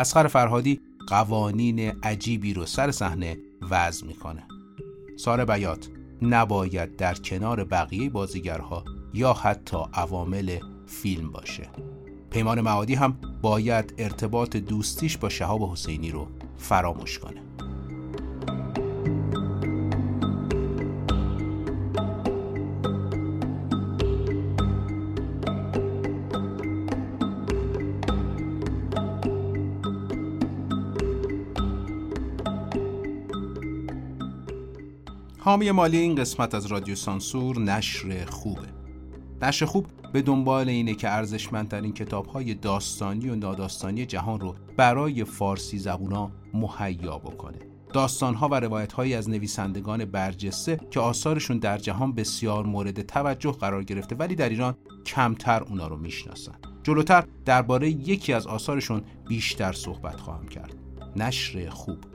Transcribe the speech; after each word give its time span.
اسخر 0.00 0.26
فرهادی 0.26 0.80
قوانین 1.06 1.92
عجیبی 2.02 2.54
رو 2.54 2.66
سر 2.66 2.90
صحنه 2.90 3.38
وضع 3.70 4.06
می‌کنه. 4.06 4.42
ساره 5.16 5.44
بیات 5.44 5.88
نباید 6.22 6.96
در 6.96 7.14
کنار 7.14 7.64
بقیه 7.64 8.10
بازیگرها 8.10 8.84
یا 9.14 9.32
حتی 9.32 9.76
عوامل 9.94 10.58
فیلم 10.86 11.32
باشه. 11.32 11.68
پیمان 12.30 12.60
معادی 12.60 12.94
هم 12.94 13.18
باید 13.42 13.94
ارتباط 13.98 14.56
دوستیش 14.56 15.16
با 15.18 15.28
شهاب 15.28 15.62
حسینی 15.62 16.10
رو 16.10 16.28
فراموش 16.56 17.18
کنه. 17.18 17.42
حامی 35.50 35.70
مالی 35.70 35.98
این 35.98 36.14
قسمت 36.14 36.54
از 36.54 36.66
رادیو 36.66 36.94
سانسور 36.94 37.58
نشر 37.58 38.24
خوبه. 38.24 38.68
نشر 39.42 39.66
خوب 39.66 39.86
به 40.12 40.22
دنبال 40.22 40.68
اینه 40.68 40.94
که 40.94 41.10
ارزشمندترین 41.10 41.92
کتابهای 41.92 42.54
داستانی 42.54 43.28
و 43.28 43.34
ناداستانی 43.34 44.06
جهان 44.06 44.40
رو 44.40 44.54
برای 44.76 45.24
فارسی 45.24 45.78
زبونا 45.78 46.30
مهیا 46.54 47.18
بکنه. 47.18 47.58
داستانها 47.92 48.48
و 48.48 48.54
روایتهایی 48.54 49.14
از 49.14 49.30
نویسندگان 49.30 50.04
برجسته 50.04 50.80
که 50.90 51.00
آثارشون 51.00 51.58
در 51.58 51.78
جهان 51.78 52.12
بسیار 52.12 52.66
مورد 52.66 53.02
توجه 53.02 53.52
قرار 53.52 53.84
گرفته 53.84 54.16
ولی 54.16 54.34
در 54.34 54.48
ایران 54.48 54.74
کمتر 55.06 55.62
اونا 55.62 55.88
رو 55.88 55.96
می‌شناسن. 55.96 56.54
جلوتر 56.82 57.24
درباره 57.44 57.90
یکی 57.90 58.32
از 58.32 58.46
آثارشون 58.46 59.02
بیشتر 59.28 59.72
صحبت 59.72 60.20
خواهم 60.20 60.48
کرد. 60.48 60.74
نشر 61.16 61.68
خوب. 61.68 62.09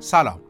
سلام. 0.00 0.40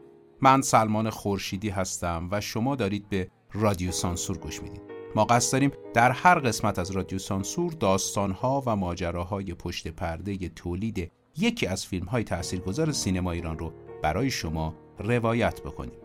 من 0.41 0.61
سلمان 0.61 1.09
خورشیدی 1.09 1.69
هستم 1.69 2.27
و 2.31 2.41
شما 2.41 2.75
دارید 2.75 3.09
به 3.09 3.29
رادیو 3.53 3.91
سانسور 3.91 4.37
گوش 4.37 4.61
می‌دید. 4.61 4.81
ما 5.15 5.25
قصد 5.25 5.51
داریم 5.51 5.71
در 5.93 6.11
هر 6.11 6.39
قسمت 6.39 6.79
از 6.79 6.91
رادیو 6.91 7.19
سانسور 7.19 7.73
داستانها 7.73 8.63
و 8.65 8.75
ماجراهای 8.75 9.53
پشت 9.53 9.87
پرده 9.87 10.49
تولید 10.49 11.11
یکی 11.37 11.67
از 11.67 11.85
فیلم 11.85 12.05
های 12.05 12.23
تاثیرگذار 12.23 12.91
سینما 12.91 13.31
ایران 13.31 13.59
رو 13.59 13.73
برای 14.03 14.31
شما 14.31 14.75
روایت 14.99 15.61
بکنیم. 15.61 15.99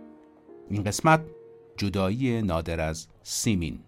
این 0.71 0.83
قسمت 0.83 1.25
جدایی 1.77 2.43
نادر 2.43 2.81
از 2.81 3.07
سیمین. 3.23 3.79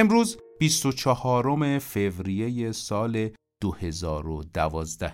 امروز 0.00 0.38
24 0.60 1.78
فوریه 1.78 2.72
سال 2.72 3.30
2012 3.62 5.12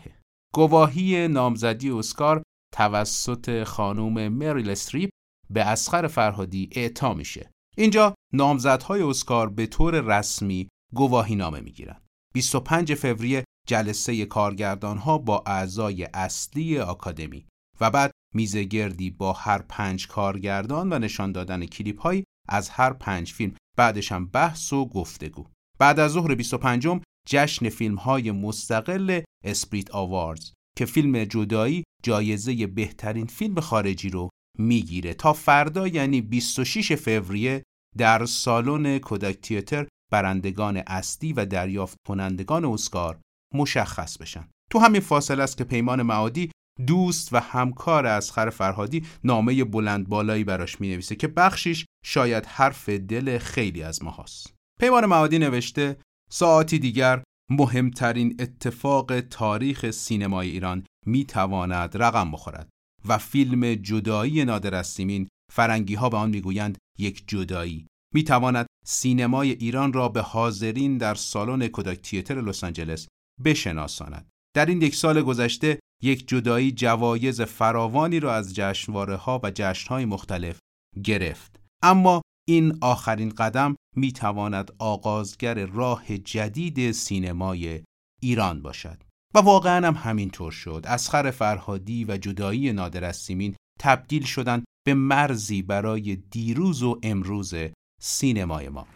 گواهی 0.54 1.28
نامزدی 1.28 1.90
اسکار 1.90 2.42
توسط 2.74 3.64
خانم 3.64 4.28
مریل 4.28 4.70
استریپ 4.70 5.10
به 5.50 5.64
اسخر 5.64 6.06
فرهادی 6.06 6.68
اعطا 6.72 7.14
میشه. 7.14 7.50
اینجا 7.76 8.14
نامزدهای 8.32 9.02
اسکار 9.02 9.48
به 9.48 9.66
طور 9.66 10.18
رسمی 10.18 10.68
گواهی 10.94 11.36
نامه 11.36 11.60
می‌گیرن 11.60 12.00
25 12.34 12.94
فوریه 12.94 13.44
جلسه 13.68 14.26
کارگردان 14.26 14.98
ها 14.98 15.18
با 15.18 15.42
اعضای 15.46 16.08
اصلی 16.14 16.78
آکادمی 16.78 17.46
و 17.80 17.90
بعد 17.90 18.10
میزه 18.34 18.64
گردی 18.64 19.10
با 19.10 19.32
هر 19.32 19.58
پنج 19.58 20.08
کارگردان 20.08 20.92
و 20.92 20.98
نشان 20.98 21.32
دادن 21.32 21.66
کلیپ 21.66 22.00
های 22.00 22.24
از 22.48 22.68
هر 22.68 22.92
پنج 22.92 23.32
فیلم. 23.32 23.54
بعدش 23.76 24.12
هم 24.12 24.26
بحث 24.26 24.72
و 24.72 24.88
گفتگو. 24.88 25.46
بعد 25.78 26.00
از 26.00 26.10
ظهر 26.10 26.34
25 26.34 26.88
جشن 27.28 27.68
فیلم 27.68 27.96
های 27.96 28.30
مستقل 28.30 29.22
اسپریت 29.44 29.90
آواردز 29.90 30.52
که 30.78 30.84
فیلم 30.84 31.24
جدایی 31.24 31.84
جایزه 32.02 32.66
بهترین 32.66 33.26
فیلم 33.26 33.60
خارجی 33.60 34.10
رو 34.10 34.28
می‌گیره. 34.58 35.14
تا 35.14 35.32
فردا 35.32 35.88
یعنی 35.88 36.20
26 36.20 36.92
فوریه 36.92 37.62
در 37.96 38.24
سالن 38.24 38.98
کودک 38.98 39.40
تیاتر 39.40 39.86
برندگان 40.12 40.82
اصلی 40.86 41.32
و 41.32 41.46
دریافت 41.46 41.96
کنندگان 42.06 42.64
اسکار 42.64 43.20
مشخص 43.54 44.18
بشن. 44.18 44.48
تو 44.70 44.78
همین 44.78 45.00
فاصله 45.00 45.42
است 45.42 45.56
که 45.56 45.64
پیمان 45.64 46.02
معادی 46.02 46.50
دوست 46.86 47.32
و 47.32 47.40
همکار 47.40 48.06
اسخر 48.06 48.50
فرهادی 48.50 49.06
نامه 49.24 49.64
بلند 49.64 50.08
بالایی 50.08 50.44
براش 50.44 50.80
می 50.80 50.88
نویسه 50.88 51.16
که 51.16 51.28
بخشیش 51.28 51.86
شاید 52.04 52.46
حرف 52.46 52.88
دل 52.88 53.38
خیلی 53.38 53.82
از 53.82 54.02
ما 54.02 54.10
هست. 54.10 54.54
پیمان 54.80 55.06
معادی 55.06 55.38
نوشته 55.38 55.96
ساعتی 56.30 56.78
دیگر 56.78 57.22
مهمترین 57.50 58.36
اتفاق 58.38 59.20
تاریخ 59.20 59.90
سینمای 59.90 60.50
ایران 60.50 60.86
می 61.06 61.24
تواند 61.24 62.02
رقم 62.02 62.30
بخورد 62.30 62.68
و 63.08 63.18
فیلم 63.18 63.74
جدایی 63.74 64.44
نادر 64.44 64.82
سیمین 64.82 65.28
فرنگی 65.52 65.94
ها 65.94 66.08
به 66.08 66.16
آن 66.16 66.30
می‌گویند 66.30 66.78
یک 66.98 67.24
جدایی. 67.26 67.86
می 68.14 68.24
تواند 68.24 68.66
سینمای 68.86 69.50
ایران 69.50 69.92
را 69.92 70.08
به 70.08 70.20
حاضرین 70.20 70.98
در 70.98 71.14
سالن 71.14 71.68
کودک 71.68 72.00
تیاتر 72.00 72.40
لس 72.40 72.64
آنجلس 72.64 73.08
بشناساند. 73.44 74.28
در 74.56 74.66
این 74.66 74.82
یک 74.82 74.94
سال 74.94 75.22
گذشته 75.22 75.78
یک 76.02 76.28
جدایی 76.28 76.72
جوایز 76.72 77.40
فراوانی 77.40 78.20
را 78.20 78.34
از 78.34 78.54
جشنواره 78.54 79.16
ها 79.16 79.40
و 79.42 79.50
جشن 79.54 79.88
های 79.88 80.04
مختلف 80.04 80.58
گرفت. 81.04 81.63
اما 81.84 82.22
این 82.48 82.78
آخرین 82.80 83.28
قدم 83.28 83.76
می 83.96 84.12
تواند 84.12 84.70
آغازگر 84.78 85.66
راه 85.66 86.18
جدید 86.18 86.92
سینمای 86.92 87.82
ایران 88.22 88.62
باشد. 88.62 89.02
و 89.34 89.38
واقعا 89.38 89.86
هم 89.86 89.94
همینطور 89.94 90.52
شد. 90.52 90.84
اسخر 90.88 91.30
فرهادی 91.30 92.04
و 92.04 92.16
جدایی 92.16 92.72
نادر 92.72 93.12
سیمین 93.12 93.56
تبدیل 93.80 94.24
شدند 94.24 94.64
به 94.86 94.94
مرزی 94.94 95.62
برای 95.62 96.16
دیروز 96.16 96.82
و 96.82 97.00
امروز 97.02 97.54
سینمای 98.00 98.68
ما. 98.68 98.86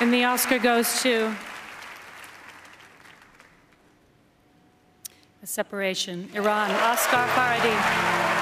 And 0.00 0.12
the 0.12 0.24
Oscar 0.24 0.58
goes 0.58 1.02
to 1.02 1.34
A 5.42 5.46
Separation, 5.46 6.28
Iran, 6.34 6.70
Oscar 6.92 7.24
Faradi. 7.34 8.37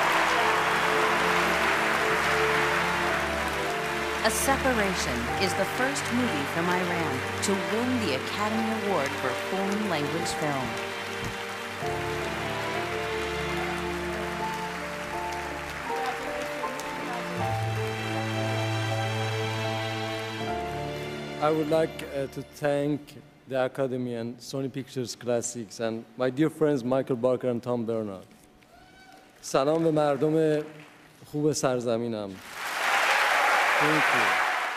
A 4.25 4.29
Separation 4.29 5.17
is 5.45 5.51
the 5.55 5.65
first 5.79 6.03
movie 6.13 6.45
from 6.53 6.65
Iran 6.69 7.13
to 7.45 7.51
win 7.71 7.89
the 8.05 8.15
Academy 8.21 8.71
Award 8.85 9.11
for 9.19 9.29
Foreign 9.49 9.89
Language 9.89 10.31
Film. 10.41 10.67
I 21.41 21.49
would 21.49 21.69
like 21.69 21.89
uh, 22.15 22.27
to 22.27 22.41
thank 22.43 22.99
the 23.47 23.65
Academy 23.65 24.13
and 24.13 24.37
Sony 24.37 24.71
Pictures 24.71 25.15
Classics 25.15 25.79
and 25.79 26.05
my 26.15 26.29
dear 26.29 26.51
friends 26.51 26.83
Michael 26.83 27.15
Barker 27.15 27.49
and 27.49 27.61
Tom 27.63 27.85
Bernard. 27.85 28.27
سلام 29.41 29.83
به 29.83 29.91
مردم 29.91 30.63
خوب 31.31 31.53
سرزمینم. 31.53 32.29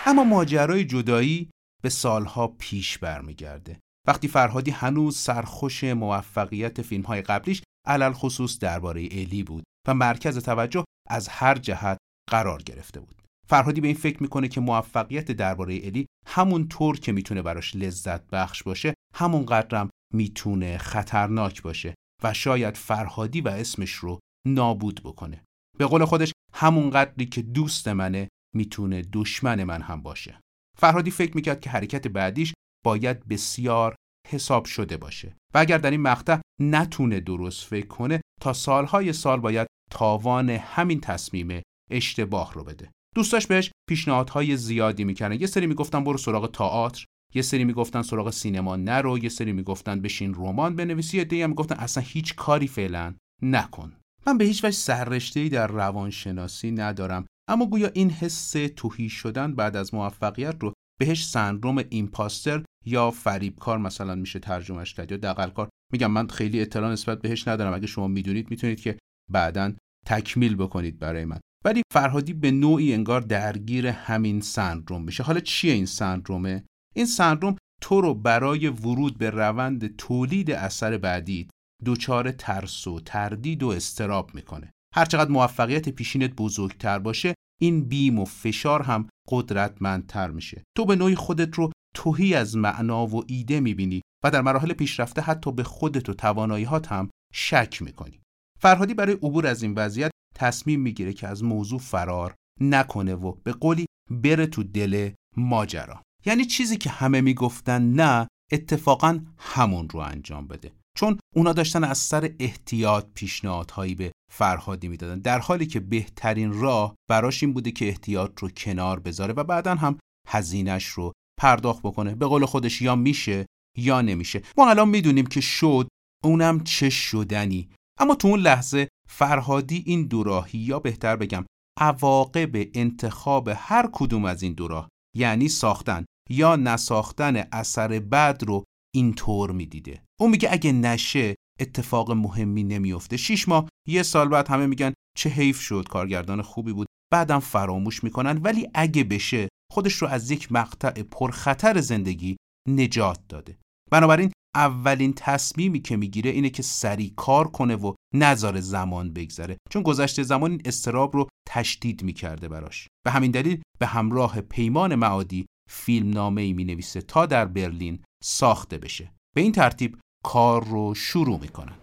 اما 0.06 0.24
ماجرای 0.24 0.86
جدایی 0.86 1.50
به 1.84 1.90
سالها 1.90 2.48
پیش 2.48 2.98
برمیگرده. 2.98 3.80
وقتی 4.08 4.28
فرهادی 4.28 4.72
هنوز 4.72 5.18
سرخوش 5.18 5.84
موفقیت 5.84 6.82
فیلم 6.82 7.04
های 7.04 7.22
قبلیش 7.22 7.62
علل 7.88 8.14
خصوص 8.14 8.60
درباره 8.60 9.02
الی 9.12 9.44
بود 9.44 9.64
و 9.88 9.94
مرکز 9.94 10.38
توجه 10.38 10.84
از 11.10 11.28
هر 11.28 11.56
جهت 11.56 11.98
قرار 12.32 12.62
گرفته 12.62 13.00
بود. 13.00 13.22
فرهادی 13.48 13.82
به 13.82 13.88
این 13.88 13.98
فکر 13.98 14.24
می‌کنه 14.24 14.48
که 14.48 14.62
موفقیت 14.62 15.32
درباره 15.32 15.80
الی 15.84 16.06
همون 16.28 16.68
طور 16.68 17.00
که 17.00 17.12
می‌تونه 17.12 17.42
براش 17.42 17.76
لذت 17.76 18.30
بخش 18.30 18.64
باشه 18.64 18.94
همون 19.16 19.46
قدرم 19.46 19.90
می‌تونه 20.14 20.78
خطرناک 20.78 21.62
باشه 21.62 21.96
و 22.24 22.34
شاید 22.34 22.78
فرهادی 22.78 23.42
و 23.42 23.48
اسمش 23.48 23.92
رو 23.92 24.20
نابود 24.48 25.02
بکنه. 25.04 25.44
به 25.78 25.86
قول 25.86 26.06
خودش 26.06 26.32
همون 26.54 26.90
قدری 26.90 27.26
که 27.26 27.42
دوست 27.42 27.88
منه 27.88 28.29
می‌تونه 28.56 29.02
دشمن 29.14 29.64
من 29.64 29.82
هم 29.82 30.02
باشه. 30.02 30.40
فرهادی 30.78 31.12
فکر 31.12 31.36
می‌کرد 31.36 31.62
که 31.62 31.70
حرکت 31.70 32.08
بعدیش 32.08 32.54
باید 32.86 33.28
بسیار 33.28 33.96
حساب 34.28 34.66
شده 34.66 34.98
باشه 34.98 35.36
و 35.54 35.58
اگر 35.58 35.78
در 35.78 35.92
این 35.92 36.02
مقطع 36.02 36.38
نتونه 36.62 37.20
درست 37.20 37.66
فکر 37.66 37.88
کنه 37.88 38.22
تا 38.42 38.54
سالهای 38.54 39.14
سال 39.14 39.40
باید 39.40 39.68
تاوان 39.92 40.50
همین 40.50 41.00
تصمیم 41.00 41.62
اشتباه 41.92 42.54
رو 42.54 42.64
بده. 42.64 42.92
دوستاش 43.16 43.48
بهش 43.48 43.72
پیشنهادهای 43.90 44.58
زیادی 44.58 45.04
می‌کردن. 45.04 45.40
یه 45.42 45.48
سری 45.48 45.68
می‌گفتن 45.68 46.04
برو 46.04 46.18
سراغ 46.18 46.52
تئاتر 46.52 47.06
یه 47.36 47.42
سری 47.42 47.64
می‌گفتن 47.64 48.02
سراغ 48.02 48.30
سینما 48.30 48.76
نرو 48.76 49.18
یه 49.18 49.30
سری 49.30 49.52
می‌گفتن 49.52 50.02
بشین 50.02 50.34
رمان 50.34 50.76
بنویسی 50.76 51.18
یه 51.18 51.24
دیگه 51.24 51.48
می‌گفتن 51.48 51.76
اصلا 51.76 52.04
هیچ 52.08 52.36
کاری 52.36 52.68
فعلا 52.68 53.16
نکن. 53.42 53.94
من 54.28 54.38
به 54.38 54.46
هیچ 54.46 54.64
وجه 54.64 54.76
سررشته‌ای 54.76 55.50
در 55.50 55.68
روانشناسی 55.68 56.72
ندارم. 56.72 57.26
اما 57.50 57.66
گویا 57.66 57.90
این 57.94 58.10
حس 58.10 58.52
توهی 58.52 59.10
شدن 59.10 59.56
بعد 59.56 59.76
از 59.76 59.94
موفقیت 59.94 60.56
رو 60.60 60.74
بهش 61.00 61.26
سندروم 61.26 61.84
ایمپاستر 61.90 62.64
یا 62.86 63.12
فریبکار 63.12 63.78
مثلا 63.78 64.16
میشه 64.16 64.40
ترجمهش 64.40 64.94
کرد 64.94 65.12
یا 65.12 65.18
دقلکار 65.18 65.70
میگم 65.94 66.12
من 66.12 66.28
خیلی 66.28 66.62
اطلاع 66.62 66.92
نسبت 66.92 67.22
بهش 67.22 67.48
ندارم. 67.48 67.74
اگه 67.74 67.88
شما 67.88 68.08
می‌دونید 68.08 68.52
می‌تونید 68.52 68.82
که 68.82 68.98
بعدا 69.32 69.74
تکمیل 70.08 70.56
بکنید 70.56 71.00
برای 71.00 71.26
من. 71.26 71.40
ولی 71.66 71.82
فرهادی 71.94 72.34
به 72.34 72.52
نوعی 72.52 72.94
انگار 72.94 73.22
درگیر 73.22 73.88
همین 73.88 74.42
سندروم 74.42 75.04
میشه. 75.04 75.24
حالا 75.24 75.40
چیه 75.40 75.74
این 75.74 75.86
سندرومه؟ 75.86 76.64
این 76.96 77.06
سندروم 77.06 77.56
تو 77.82 78.02
رو 78.02 78.14
برای 78.14 78.68
ورود 78.68 79.18
به 79.18 79.30
روند 79.30 79.96
تولید 79.96 80.52
اثر 80.52 80.98
بعدی 80.98 81.48
دچار 81.86 82.32
ترس 82.32 82.88
و 82.88 83.00
تردید 83.00 83.64
و 83.64 83.68
استراب 83.68 84.36
می‌کنه. 84.36 84.72
هرچقدر 84.96 85.32
موفقیت 85.32 85.90
پیشینت 85.90 86.36
بزرگتر 86.36 87.00
باشه 87.00 87.36
این 87.62 87.86
بیم 87.86 88.20
و 88.20 88.26
فشار 88.26 88.82
هم 88.82 89.08
قدرتمندتر 89.30 90.32
میشه. 90.32 90.64
تو 90.78 90.86
به 90.86 90.96
نوعی 90.96 91.16
خودت 91.16 91.56
رو 91.56 91.72
توهی 91.96 92.36
از 92.36 92.58
معنا 92.58 93.08
و 93.08 93.24
ایده 93.28 93.60
می‌بینی 93.60 94.02
و 94.24 94.32
در 94.32 94.42
مراحل 94.42 94.74
پیشرفته 94.74 95.22
حتی 95.22 95.52
به 95.52 95.64
خودت 95.64 96.10
و 96.10 96.14
تواناییهات 96.14 96.92
هم 96.92 97.10
شک 97.34 97.82
می‌کنی. 97.82 98.20
فرهادی 98.60 98.94
برای 98.94 99.14
عبور 99.14 99.48
از 99.48 99.64
این 99.64 99.74
وضعیت 99.74 100.12
تصمیم 100.36 100.80
می‌گیره 100.80 101.14
که 101.14 101.28
از 101.28 101.44
موضوع 101.44 101.80
فرار 101.80 102.36
نکنه 102.62 103.16
و 103.16 103.32
به 103.32 103.52
قولی 103.52 103.86
بره 104.12 104.48
تو 104.48 104.64
دل 104.64 105.12
ماجرا. 105.38 106.02
یعنی 106.26 106.46
چیزی 106.46 106.78
که 106.78 106.90
همه 106.90 107.22
می‌گفتن 107.22 107.82
نه 107.82 108.28
اتفاقا 108.52 109.20
همون 109.38 109.90
رو 109.90 110.00
انجام 110.00 110.48
بده. 110.48 110.72
چون 111.00 111.20
اونا 111.36 111.54
داشتن 111.54 111.84
از 111.84 111.98
سر 111.98 112.32
احتیاط 112.40 113.06
پیشنهادهایی 113.14 113.96
به 113.96 114.12
فرهادی 114.32 114.88
می‌دادن. 114.88 115.20
در 115.20 115.40
حالی 115.40 115.66
که 115.66 115.80
بهترین 115.80 116.54
راه 116.54 116.96
براش 117.10 117.44
این 117.44 117.54
بوده 117.54 117.72
که 117.72 117.88
احتیاط 117.88 118.40
رو 118.40 118.50
کنار 118.50 119.00
بذاره 119.00 119.34
و 119.34 119.44
بعدا 119.44 119.76
هم 119.76 120.00
هزینش 120.28 120.86
رو 120.86 121.12
پرداخت 121.42 121.82
بکنه. 121.82 122.16
به 122.16 122.26
قول 122.26 122.46
خودش 122.46 122.82
یا 122.82 122.96
میشه 122.96 123.46
یا 123.78 124.02
نمیشه. 124.02 124.42
ما 124.58 124.70
الان 124.70 124.90
می‌دونیم 124.90 125.26
که 125.26 125.42
شد 125.42 125.88
اونم 126.24 126.64
چه 126.64 126.90
شدنی. 126.90 127.70
اما 128.00 128.16
تو 128.16 128.28
اون 128.28 128.40
لحظه 128.40 128.88
فرهادی 129.10 129.84
این 129.86 130.08
دوراهی 130.08 130.60
یا 130.60 130.80
بهتر 130.80 131.16
بگم 131.16 131.46
عواقب 131.80 132.52
انتخاب 132.74 133.50
هر 133.56 133.90
کدوم 133.92 134.26
از 134.26 134.44
این 134.44 134.54
دوراه 134.54 134.90
یعنی 135.16 135.50
ساختن 135.50 136.06
یا 136.30 136.56
نساختن 136.56 137.48
اثر 137.52 137.88
بد 137.88 138.44
رو 138.48 138.64
اینطور 138.96 139.52
می‌دیده. 139.52 140.02
اون 140.20 140.32
میگه 140.32 140.50
اگه 140.52 140.72
نشه 140.72 141.36
اتفاق 141.60 142.12
مهمی 142.12 142.64
نمیفته 142.64 143.18
شیش 143.18 143.48
ماه 143.48 143.70
یه 143.88 144.04
سال 144.04 144.30
بعد 144.30 144.48
همه 144.48 144.66
میگن 144.66 144.94
چه 145.18 145.30
حیف 145.30 145.60
شد 145.62 145.88
کارگردان 145.90 146.42
خوبی 146.42 146.74
بود. 146.74 146.88
بعدم 147.14 147.40
فراموش 147.40 148.04
می‌کنن. 148.04 148.38
ولی 148.38 148.68
اگه 148.74 149.04
بشه 149.04 149.50
خودش 149.72 149.94
رو 149.94 150.08
از 150.08 150.32
یک 150.32 150.52
مقطع 150.52 151.04
پرخطر 151.04 151.82
زندگی 151.82 152.38
نجات 152.70 153.20
داده. 153.30 153.58
بنابراین 153.92 154.32
اولین 154.56 155.14
تصمیمی 155.14 155.80
که 155.80 155.98
می‌گیره 155.98 156.32
اینه 156.32 156.50
که 156.50 156.64
سریع 156.64 157.14
کار 157.16 157.48
کنه 157.48 157.76
و 157.76 157.94
نظر 158.16 158.60
زمان 158.60 159.14
بگذره. 159.14 159.58
چون 159.70 159.84
گذشته 159.84 160.24
زمان 160.24 160.52
این 160.52 160.62
استراب 160.66 161.16
رو 161.16 161.30
تشدید 161.48 162.04
می‌کرده 162.04 162.48
براش. 162.48 162.88
به 163.06 163.12
همین 163.12 163.32
دلیل 163.32 163.62
به 163.80 163.86
همراه 163.86 164.42
پیمان 164.42 164.96
معادی 164.96 165.46
فیلم 165.72 166.10
نامه 166.10 166.42
ای 166.42 166.54
می 166.54 166.64
نویسه 166.64 167.02
تا 167.02 167.26
در 167.26 167.46
برلین 167.46 168.00
ساخته 168.24 168.78
بشه. 168.78 169.12
به 169.36 169.42
این 169.42 169.52
ترتیب 169.52 169.98
کار 170.24 170.64
رو 170.64 170.96
شروع 170.96 171.40
می‌کنن. 171.40 171.76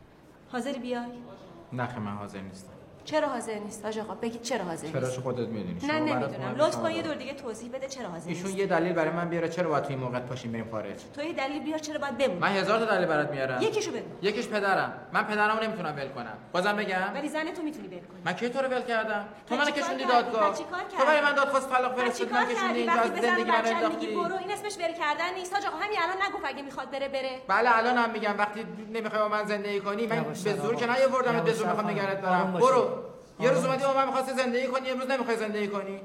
حاضری 0.52 0.78
بیای؟ 0.78 1.06
نه 1.72 1.98
من 1.98 2.16
حاضر 2.16 2.40
نیستم. 2.40 2.72
چرا 3.06 3.28
حاضر 3.28 3.58
نیست؟ 3.58 3.84
آج 3.84 3.98
آقا 3.98 4.14
بگید 4.14 4.42
چرا 4.42 4.64
حاضر 4.64 4.88
چرا 4.88 5.00
نیست؟ 5.00 5.20
خودت 5.20 5.48
می‌دونی 5.48 5.78
نه 5.86 6.00
نمی‌دونم. 6.00 6.54
لطف 6.58 6.76
کن 6.76 6.90
یه 6.90 7.02
دور 7.02 7.14
دیگه 7.14 7.32
توضیح 7.32 7.70
بده 7.70 7.88
چرا 7.88 8.08
حاضر 8.08 8.28
ایشون 8.28 8.46
نیست. 8.46 8.58
یه 8.58 8.66
دلیل 8.66 8.92
برای 8.92 9.10
من 9.10 9.28
بیاره 9.28 9.48
چرا 9.48 9.68
باید 9.68 9.84
توی 9.84 9.94
این 9.94 10.04
موقع 10.04 10.18
پاشیم 10.18 10.52
بریم 10.52 10.68
خارج؟ 10.70 10.96
تو 11.14 11.22
یه 11.22 11.32
دلیل 11.32 11.62
بیار 11.62 11.78
چرا 11.78 11.98
باید 11.98 12.18
بمونی؟ 12.18 12.40
من 12.40 12.48
هزار 12.48 12.78
تا 12.78 12.84
دلیل 12.84 13.06
برات 13.06 13.30
میارم. 13.30 13.62
یکیشو 13.62 13.90
بگو. 13.90 14.02
یکیش 14.22 14.48
پدرم. 14.48 14.92
من 15.12 15.24
پدرمو 15.24 15.62
نمی‌تونم 15.62 15.96
ول 15.96 16.08
کنم. 16.08 16.36
بازم 16.52 16.76
بگم. 16.76 17.10
ولی 17.14 17.28
زن 17.28 17.44
تو 17.44 17.62
می‌تونی 17.62 17.88
ول 17.88 17.94
کنی. 17.94 18.20
من 18.24 18.32
کی 18.32 18.48
تو 18.48 18.58
رو 18.58 18.68
ول 18.68 18.82
کردم؟ 18.82 19.24
تو 19.48 19.54
من 19.54 19.60
منو 19.60 19.70
کشوندی؟ 19.70 20.04
دادگاه. 20.04 20.54
تو 20.54 20.64
برای؟ 21.06 21.20
من 21.20 21.32
دادخواست 21.32 21.70
طلاق 21.70 22.00
فرستادی 22.00 22.32
من 22.32 22.46
کشوندی 22.46 22.78
اینجا 22.78 23.00
از 23.00 23.10
به 23.10 23.20
زندگی 23.20 23.50
من 23.50 23.66
انداختی. 23.66 24.06
برو 24.06 24.36
این 24.36 24.50
اسمش 24.50 24.76
ول 24.76 24.92
کردن 24.92 25.34
نیست. 25.34 25.54
آج 25.56 25.66
آقا 25.66 25.76
همین 25.76 25.98
الان 26.02 26.16
نگفت 26.28 26.44
اگه 26.44 26.62
می‌خواد 26.62 26.90
بره 26.90 27.08
بره. 27.08 27.40
بله 27.48 27.78
الان 27.78 27.96
هم 27.98 28.10
میگم. 28.10 28.34
وقتی 28.38 28.66
نمی‌خوای 28.92 29.22
با 29.22 29.28
من 29.28 29.44
زندگی 29.44 29.80
کنی 29.80 30.06
من 30.06 30.22
به 30.22 30.34
زور. 30.34 30.74
که 30.74 30.86
نیاوردم 30.86 31.32
به 31.32 31.38
یواش 31.38 31.54
زور 31.54 31.66
تر 31.66 31.72
می‌خوام 31.72 31.98
آروم 31.98 32.20
دارم. 32.22 32.52
برو. 32.52 32.95
یه 33.40 33.50
روز 33.50 33.58
آروم 33.58 33.70
اومدی 33.70 33.84
با 33.84 33.94
من 33.94 34.06
می‌خواستی 34.06 34.32
زندگی 34.32 34.66
کنی 34.66 34.90
امروز 34.90 35.10
نمی‌خوای 35.10 35.36
زندگی 35.36 35.68
کنی. 35.68 36.00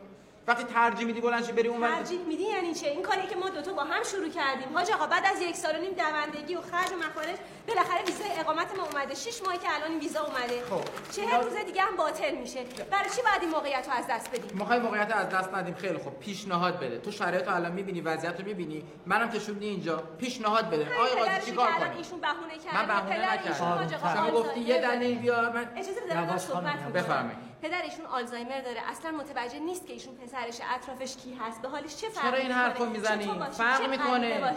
وقتی 0.47 0.63
ترجیح 0.63 1.05
میدی 1.07 1.21
بلند 1.21 1.45
شی 1.45 1.51
بری 1.51 1.67
اون 1.67 1.81
ور- 1.81 1.95
ترجیح 1.95 2.19
میدی 2.19 2.43
یعنی 2.43 2.73
چه 2.73 2.87
این 2.87 3.01
کاری 3.01 3.27
که 3.27 3.35
ما 3.35 3.49
دوتا 3.49 3.73
با 3.73 3.83
هم 3.83 4.03
شروع 4.03 4.29
کردیم. 4.29 4.77
حاج 4.77 4.91
آقا 4.91 5.07
بعد 5.07 5.23
از 5.25 5.41
یک 5.41 5.55
سال 5.55 5.75
و 5.75 5.79
نیم 5.79 5.91
دوندگی 5.93 6.55
و 6.55 6.61
خرج 6.61 6.91
و 6.91 6.95
مخارج 6.95 7.37
بالاخره 7.67 8.03
ویزای 8.05 8.27
اقامت 8.39 8.77
ما 8.77 8.83
اومده. 8.83 9.15
شش 9.15 9.41
ماهی 9.45 9.57
که 9.57 9.75
الان 9.75 9.91
این 9.91 9.99
ویزا 9.99 10.21
اومده. 10.25 10.61
خب. 10.69 11.11
چهل 11.11 11.41
روز 11.43 11.55
دیگه 11.65 11.81
هم 11.81 11.95
باطل 11.95 12.35
میشه. 12.35 12.63
برای 12.91 13.09
چی 13.15 13.21
بعد 13.25 13.41
این 13.41 13.49
موقعیت 13.49 13.87
رو 13.87 13.93
از 13.93 14.05
دست 14.09 14.29
بدیم؟ 14.29 14.57
می‌خوای 14.59 14.79
موقعیت 14.79 15.11
از 15.15 15.29
دست 15.29 15.53
ندیم. 15.53 15.75
خیلی 15.75 15.97
خوب. 15.97 16.19
پیشنهاد 16.19 16.79
بده. 16.79 16.97
تو 16.97 17.11
شرایط 17.11 17.47
رو 17.47 17.55
الان 17.55 17.71
می‌بینی 17.71 18.01
وضعیت 18.01 18.39
رو 18.39 18.45
می‌بینی. 18.45 18.83
منم 19.05 19.29
که 19.29 19.39
شدی 19.39 19.67
اینجا. 19.67 19.97
پیشنهاد 19.97 20.69
بده. 20.69 20.85
قاضی 20.97 21.15
پدرشی 21.15 21.45
چیکار 21.51 21.71
کنیم 21.71 21.97
ایشون 21.97 22.19
بهونه 22.19 22.57
کرد 22.65 22.75
من 22.75 22.87
بهونه 22.87 23.33
نکردم. 23.33 23.65
آقا 23.65 24.13
شما 24.15 24.31
گفتی 24.31 24.59
یه. 24.59 24.81
دلیل 24.81 25.17
بیار 25.19 25.51
من 25.51 25.69
اجازه 25.75 26.01
بده 26.01 26.21
من 26.31 26.37
صحبت 26.37 26.83
کنم. 26.83 26.91
بفرمایید. 26.93 27.50
پدر 27.61 27.81
ایشون 27.81 28.05
آلزایمر 28.05 28.61
داره. 28.61 28.79
اصلا 28.91 29.11
متوجه 29.11 29.59
نیست 29.59 29.87
که 29.87 29.93
ایشون 29.93 30.15
پسرش 30.15 30.59
اطرافش 30.75 31.15
کی 31.15 31.33
هست. 31.33 31.61
به 31.61 31.67
حالش 31.67 31.95
چه 31.95 32.09
فرقی 32.09 32.31
چرا 32.31 32.37
این؟ 32.37 32.51
حرفو 32.51 32.85
چه 32.85 32.91
می‌زنی؟ 32.91 33.31
فرق 33.51 33.81
چه 33.81 33.87
می‌کنه. 33.87 34.55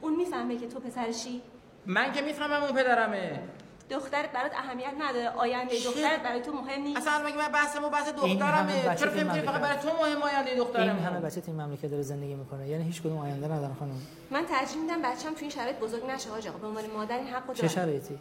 اون 0.00 0.16
می‌فهمه 0.16 0.56
که 0.56 0.68
تو 0.68 0.80
پسرشی 0.80 1.42
من 1.86 2.12
که 2.12 2.22
می‌فهمم 2.22 2.62
اون 2.62 2.72
پدرمه. 2.72 3.42
دخترت 3.90 4.32
برات 4.32 4.54
اهمیت 4.54 4.92
نداره. 5.00 5.28
آینده 5.28 5.78
چه؟ 5.78 5.88
دخترت 5.88 6.22
برای 6.22 6.40
تو 6.40 6.52
مهم 6.52 6.82
نیست. 6.82 6.96
اصلا 6.96 7.26
مگه 7.26 7.36
من 7.36 7.48
بحثمو 7.48 7.88
بحث 7.88 8.08
دخترمه؟ 8.08 8.82
چرا 8.96 9.10
فکر 9.10 9.24
می‌کنی 9.24 9.40
فقط 9.40 9.60
برای. 9.60 9.78
تو 9.78 9.88
مهم 9.88 10.22
آینده 10.22 10.50
این 10.50 10.60
همه 10.60 10.64
دخترمه 10.64 11.20
بچه 11.20 11.42
این 11.46 11.60
مملکت 11.60 11.86
داره 11.86 12.02
زندگی 12.02 12.34
می‌کنه. 12.34 12.68
یعنی 12.68 12.84
هیچ 12.84 13.00
کدوم 13.00 13.18
آینده 13.18 13.46
ندارن 13.46 13.74
خانم. 13.74 14.00
من 14.30 14.46
ترجیح 14.46 14.82
میدم 14.82 15.02
بچه‌م 15.02 15.34
تو 15.34 15.40
این 15.40 15.50
شرایط 15.50 15.76
بزرگ 15.76 16.10
نشه 16.10 16.30
حاج 16.30 16.48
آقا 16.48 16.58
به 16.58 16.66
عنوان 16.66 16.84
مادر 16.86 17.18
این 17.18 17.26
حقو 17.26 17.54
چه 17.54 17.62
دارم. 17.62 17.74
شرایطی؟ 17.74 18.18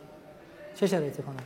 چه 0.75 0.87
شرایطی 0.87 1.23
خانم؟ 1.23 1.37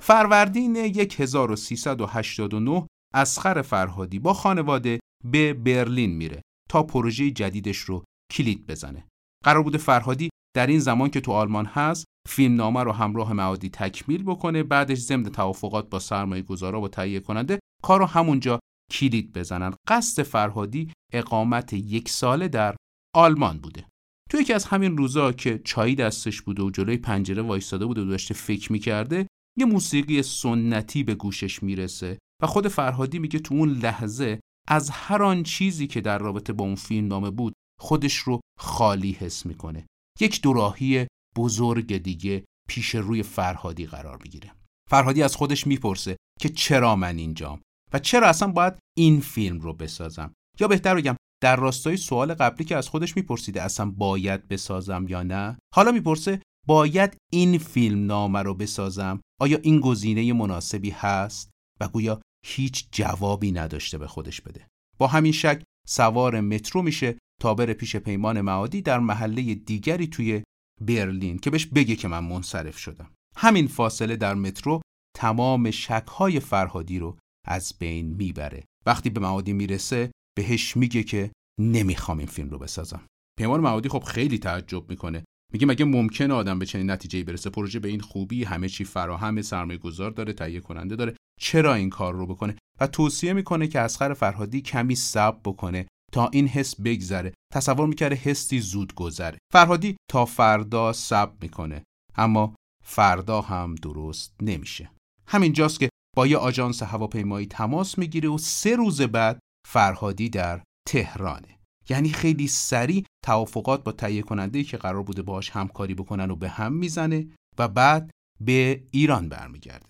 فروردین 0.00 0.76
1389 0.76 2.86
اسخر 3.14 3.62
فرهادی 3.62 4.18
با 4.18 4.34
خانواده 4.34 5.00
به 5.24 5.54
برلین 5.54 6.16
میره 6.16 6.42
تا 6.68 6.82
پروژه 6.82 7.30
جدیدش 7.30 7.78
رو 7.78 8.04
کلید 8.32 8.66
بزنه. 8.66 9.04
قرار 9.44 9.62
بوده 9.62 9.78
فرهادی 9.78 10.28
در 10.56 10.66
این 10.66 10.78
زمان 10.78 11.10
که 11.10 11.20
تو 11.20 11.32
آلمان 11.32 11.66
هست 11.66 12.04
فیلمنامه 12.28 12.82
رو 12.82 12.92
همراه 12.92 13.32
معادی 13.32 13.70
تکمیل 13.70 14.22
بکنه 14.22 14.62
بعدش 14.62 14.98
ضمن 14.98 15.22
توافقات 15.22 15.90
با 15.90 15.98
سرمایه 15.98 16.42
گذارا 16.42 16.80
و 16.80 16.88
تهیه 16.88 17.20
کننده 17.20 17.58
کار 17.82 17.98
رو 17.98 18.06
همونجا 18.06 18.60
کلید 18.92 19.32
بزنن 19.32 19.74
قصد 19.88 20.22
فرهادی 20.22 20.92
اقامت 21.12 21.72
یک 21.72 22.08
ساله 22.08 22.48
در 22.48 22.76
آلمان 23.14 23.58
بوده 23.58 23.86
تو 24.30 24.40
یکی 24.40 24.52
از 24.52 24.64
همین 24.64 24.96
روزا 24.96 25.32
که 25.32 25.60
چایی 25.64 25.94
دستش 25.94 26.42
بوده 26.42 26.62
و 26.62 26.70
جلوی 26.70 26.96
پنجره 26.96 27.42
وایستاده 27.42 27.86
بوده 27.86 28.00
و 28.00 28.04
داشته 28.04 28.34
فکر 28.34 28.72
می‌کرده 28.72 29.26
یه 29.58 29.64
موسیقی 29.64 30.22
سنتی 30.22 31.02
به 31.02 31.14
گوشش 31.14 31.62
می‌رسه 31.62 32.18
و 32.42 32.46
خود 32.46 32.68
فرهادی 32.68 33.18
میگه 33.18 33.38
تو 33.38 33.54
اون 33.54 33.68
لحظه 33.68 34.40
از 34.68 34.90
هر 34.90 35.22
آن 35.22 35.42
چیزی 35.42 35.86
که 35.86 36.00
در 36.00 36.18
رابطه 36.18 36.52
با 36.52 36.64
اون 36.64 36.74
فیلم 36.74 37.06
نامه 37.06 37.30
بود 37.30 37.52
خودش 37.80 38.16
رو 38.16 38.40
خالی 38.58 39.12
حس 39.12 39.46
می‌کنه. 39.46 39.86
یک 40.20 40.42
دوراهی 40.42 41.06
بزرگ 41.36 41.96
دیگه 41.96 42.44
پیش 42.68 42.94
روی 42.94 43.22
فرهادی 43.22 43.86
قرار 43.86 44.18
می‌گیره. 44.22 44.52
فرهادی 44.90 45.22
از 45.22 45.36
خودش 45.36 45.66
می‌پرسه 45.66 46.16
که 46.40 46.48
چرا 46.48 46.96
من 46.96 47.18
اینجام 47.18 47.60
و 47.92 47.98
چرا 47.98 48.26
اصلا 48.26 48.48
باید 48.48 48.74
این 48.96 49.20
فیلم 49.20 49.60
رو 49.60 49.72
بسازم؟ 49.72 50.32
یا 50.60 50.68
بهتر 50.68 50.94
بگم 50.94 51.16
در 51.42 51.56
راستای 51.56 51.96
سوال 51.96 52.34
قبلی 52.34 52.64
که 52.64 52.76
از 52.76 52.88
خودش 52.88 53.16
میپرسیده 53.16 53.62
اصلا 53.62 53.90
باید 53.90 54.48
بسازم 54.48 55.06
یا 55.08 55.22
نه 55.22 55.58
حالا 55.74 55.92
می‌پرسه 55.92 56.42
باید 56.66 57.16
این 57.32 57.58
فیلم 57.58 58.06
نامه 58.06 58.42
رو 58.42 58.54
بسازم؟ 58.54 59.20
آیا 59.40 59.58
این 59.62 59.80
گزینه 59.80 60.32
مناسبی 60.32 60.90
هست؟ 60.90 61.50
و 61.80 61.88
گویا 61.88 62.20
هیچ 62.46 62.88
جوابی 62.92 63.52
نداشته 63.52 63.98
به 63.98 64.06
خودش 64.06 64.40
بده. 64.40 64.66
با 64.98 65.06
همین 65.06 65.32
شک 65.32 65.62
سوار 65.88 66.40
مترو 66.40 66.82
میشه 66.82 67.18
تا 67.40 67.54
بره 67.54 67.74
پیش 67.74 67.96
پیمان 67.96 68.40
معادی 68.40 68.82
در 68.82 68.98
محله 68.98 69.54
دیگری 69.54 70.06
توی 70.06 70.42
برلین 70.80 71.38
که 71.38 71.50
بهش 71.50 71.66
بگه 71.66 71.96
که 71.96 72.08
من 72.08 72.24
منصرف 72.24 72.78
شدم. 72.78 73.10
همین 73.36 73.66
فاصله 73.66 74.16
در 74.16 74.34
مترو 74.34 74.80
تمام 75.16 75.70
شکهای 75.70 76.40
فرهادی 76.40 76.98
رو 76.98 77.18
از 77.46 77.74
بین 77.78 78.06
می‌بره. 78.06 78.64
وقتی 78.86 79.10
به 79.10 79.20
معادی 79.20 79.52
می‌رسه 79.52 80.10
بهش 80.36 80.76
میگه 80.76 81.02
که 81.02 81.30
نمی‌خوام 81.60 82.18
این 82.18 82.26
فیلم 82.26 82.50
رو 82.50 82.58
بسازم. 82.58 83.06
پیمان 83.38 83.60
معادی 83.60 83.88
خب 83.88 84.02
خیلی 84.02 84.38
تعجب 84.38 84.90
می‌کنه. 84.90 85.24
میگه 85.54 85.66
مگه 85.66 85.84
ممکنه 85.84 86.34
آدم 86.34 86.58
به 86.58 86.66
چنین 86.66 86.90
نتیجه 86.90 87.24
برسه؟ 87.24 87.50
پروژه 87.50 87.78
به 87.78 87.88
این 87.88 88.00
خوبی 88.00 88.44
همه 88.44 88.68
چی 88.68 88.84
فراهم 88.84 89.42
سرمایه 89.42 89.78
گذار 89.78 90.10
داره 90.10 90.32
تهیه 90.32 90.60
کننده 90.60 90.96
داره. 90.96 91.16
چرا 91.40 91.74
این 91.74 91.90
کار 91.90 92.14
رو 92.14 92.26
بکنه؟ 92.26 92.56
و 92.80 92.86
توصیه 92.86 93.32
می‌کنه 93.32 93.68
که 93.68 93.80
اسخر 93.80 94.14
فرهادی 94.14 94.60
کمی 94.60 94.94
صبر 94.94 95.38
بکنه 95.44 95.86
تا 96.12 96.28
این 96.28 96.48
حس 96.48 96.80
بگذره. 96.80 97.32
تصور 97.52 97.86
می‌کرده 97.86 98.14
حسی 98.14 98.60
زود 98.60 98.94
گذره. 98.94 99.38
فرهادی 99.52 99.96
تا 100.10 100.24
فردا 100.24 100.92
صبر 100.92 101.36
می‌کنه 101.40 101.82
اما 102.16 102.54
فردا 102.84 103.40
هم 103.40 103.74
درست 103.74 104.34
نمیشه. 104.42 104.90
همینجاست 105.26 105.80
که 105.80 105.88
با 106.16 106.26
یه 106.26 106.36
آژانس 106.36 106.82
هواپیمایی 106.82 107.46
تماس 107.46 107.98
می‌گیره 107.98 108.28
و 108.28 108.38
سه 108.38 108.76
روز 108.76 109.00
بعد 109.00 109.38
فرهادی 109.68 110.28
در 110.28 110.62
تهرانه. 110.88 111.58
یعنی 111.88 112.08
خیلی 112.08 112.48
سریع 112.48 113.04
توافقات 113.24 113.84
با 113.84 113.92
تهیه 113.92 114.22
کننده 114.22 114.64
که 114.64 114.76
قرار 114.76 115.02
بوده 115.02 115.22
باش 115.22 115.50
همکاری 115.50 115.94
بکنن 115.94 116.30
و 116.30 116.36
به 116.36 116.48
هم 116.48 116.72
می‌زنه 116.72 117.26
و 117.58 117.68
بعد 117.68 118.10
به 118.40 118.84
ایران 118.90 119.28
برمیگرده. 119.28 119.86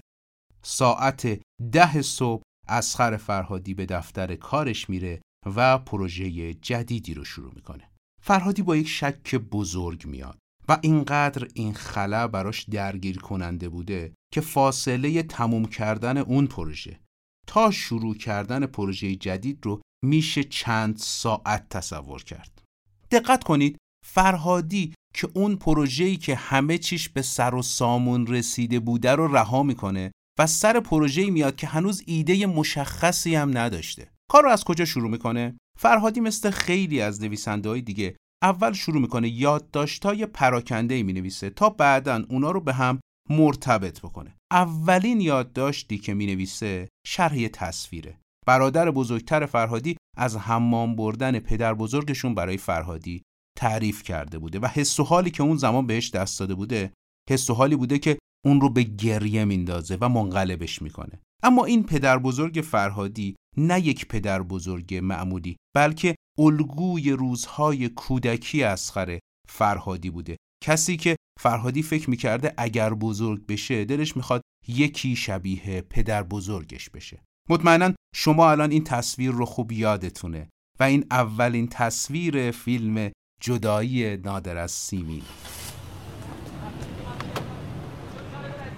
ساعت 0.62 1.40
ده 1.72 2.02
صبح 2.02 2.42
اسخر 2.68 3.16
فرهادی 3.16 3.74
به 3.74 3.86
دفتر 3.86 4.36
کارش 4.36 4.90
میره 4.90 5.20
و 5.56 5.78
پروژه 5.78 6.54
جدیدی 6.54 7.14
رو 7.14 7.24
شروع 7.24 7.54
می‌کنه. 7.54 7.90
فرهادی 8.22 8.62
با 8.62 8.76
یک 8.76 8.88
شک 8.88 9.34
بزرگ 9.34 10.06
میاد 10.06 10.38
و 10.68 10.78
اینقدر 10.82 11.48
این 11.54 11.74
خلا 11.74 12.28
براش 12.28 12.62
درگیر 12.62 13.18
کننده 13.18 13.68
بوده 13.68 14.14
که 14.32 14.40
فاصله 14.40 15.22
تموم 15.22 15.64
کردن 15.64 16.18
اون 16.18 16.46
پروژه 16.46 17.00
تا 17.46 17.70
شروع 17.70 18.14
کردن 18.14 18.66
پروژه 18.66 19.16
جدید 19.16 19.58
رو 19.62 19.80
میشه 20.04 20.44
چند 20.44 20.96
ساعت 20.96 21.68
تصور 21.68 22.24
کرد. 22.24 22.62
دقت 23.10 23.44
کنید 23.44 23.78
فرهادی 24.06 24.94
که 25.14 25.28
اون 25.34 25.56
پروژه‌ای 25.56 26.16
که 26.16 26.34
همه 26.34 26.78
چیش 26.78 27.08
به 27.08 27.22
سر 27.22 27.54
و 27.54 27.62
سامون 27.62 28.26
رسیده 28.26 28.80
بوده 28.80 29.12
رو 29.12 29.36
رها 29.36 29.62
می‌کنه 29.62 30.12
و 30.38 30.46
سر 30.46 30.80
پروژه‌ای 30.80 31.30
میاد 31.30 31.56
که 31.56 31.66
هنوز 31.66 32.02
ایده 32.06 32.46
مشخصی 32.46 33.34
هم 33.34 33.58
نداشته. 33.58 34.10
کار 34.30 34.42
رو 34.42 34.50
از 34.50 34.64
کجا 34.64 34.84
شروع 34.84 35.10
می‌کنه؟ 35.10 35.56
فرهادی 35.78 36.20
مثل 36.20 36.50
خیلی 36.50 37.00
از 37.00 37.22
نویسنده 37.22 37.80
دیگه 37.80 38.16
اول 38.42 38.72
شروع 38.72 39.00
می‌کنه 39.00 39.28
یادداشت‌های 39.28 40.26
پراکنده 40.26 41.02
می 41.02 41.12
نویسه 41.12 41.50
تا 41.50 41.68
بعدا 41.70 42.24
اونا 42.28 42.50
رو 42.50 42.60
به 42.60 42.72
هم 42.72 43.00
مرتبط 43.30 44.00
بکنه. 44.00 44.36
اولین 44.52 45.20
یادداشتی 45.20 45.98
که 45.98 46.14
می 46.14 46.26
نویسه 46.26 46.88
شرح 47.06 47.48
تصویره. 47.48 48.18
برادر 48.46 48.90
بزرگتر 48.90 49.46
فرهادی 49.46 49.96
از 50.16 50.36
حمام 50.36 50.96
بردن 50.96 51.38
پدر 51.38 51.74
بزرگشون 51.74 52.34
برای 52.34 52.56
فرهادی 52.56 53.22
تعریف 53.58 54.02
کرده 54.02 54.38
بوده 54.38 54.58
و 54.58 54.66
حس 54.66 55.00
و 55.00 55.04
حالی 55.04 55.30
که 55.30 55.42
اون 55.42 55.56
زمان 55.56 55.86
بهش 55.86 56.10
دست 56.10 56.40
داده 56.40 56.54
بوده 56.54 56.92
حس 57.30 57.50
و 57.50 57.54
حالی 57.54 57.76
بوده 57.76 57.98
که 57.98 58.18
اون 58.44 58.60
رو 58.60 58.70
به 58.70 58.82
گریه 58.82 59.44
میندازه 59.44 59.98
و 60.00 60.08
منقلبش 60.08 60.82
می‌کنه. 60.82 61.20
اما 61.42 61.64
این 61.64 61.82
پدر 61.82 62.18
بزرگ 62.18 62.64
فرهادی 62.64 63.36
نه 63.56 63.80
یک 63.80 64.08
پدر 64.08 64.42
بزرگ 64.42 64.94
معمولی 64.94 65.56
بلکه 65.74 66.14
الگوی 66.38 67.10
روزهای 67.10 67.88
کودکی 67.88 68.62
اسخر 68.62 69.18
فرهادی 69.48 70.10
بوده. 70.10 70.36
کسی 70.64 70.96
که 70.96 71.16
فرهادی 71.40 71.82
فکر 71.82 72.10
می‌کرده 72.10 72.54
اگر 72.56 72.94
بزرگ 72.94 73.46
بشه 73.46 73.84
دلش 73.84 74.16
می‌خواد 74.16 74.42
یکی 74.68 75.16
شبیه 75.16 75.80
پدر 75.80 76.22
بزرگش 76.22 76.90
بشه. 76.90 77.22
مطمئنا 77.50 77.94
شما 78.14 78.50
الان 78.50 78.70
این 78.70 78.84
تصویر 78.84 79.30
رو 79.30 79.44
خوب 79.44 79.72
یادتونه 79.72 80.48
و 80.80 80.82
این 80.82 81.06
اولین 81.10 81.68
تصویر 81.68 82.50
فیلم 82.50 83.12
جدایی 83.40 84.16
نادر 84.16 84.56
از 84.56 84.70
سیمین 84.70 85.22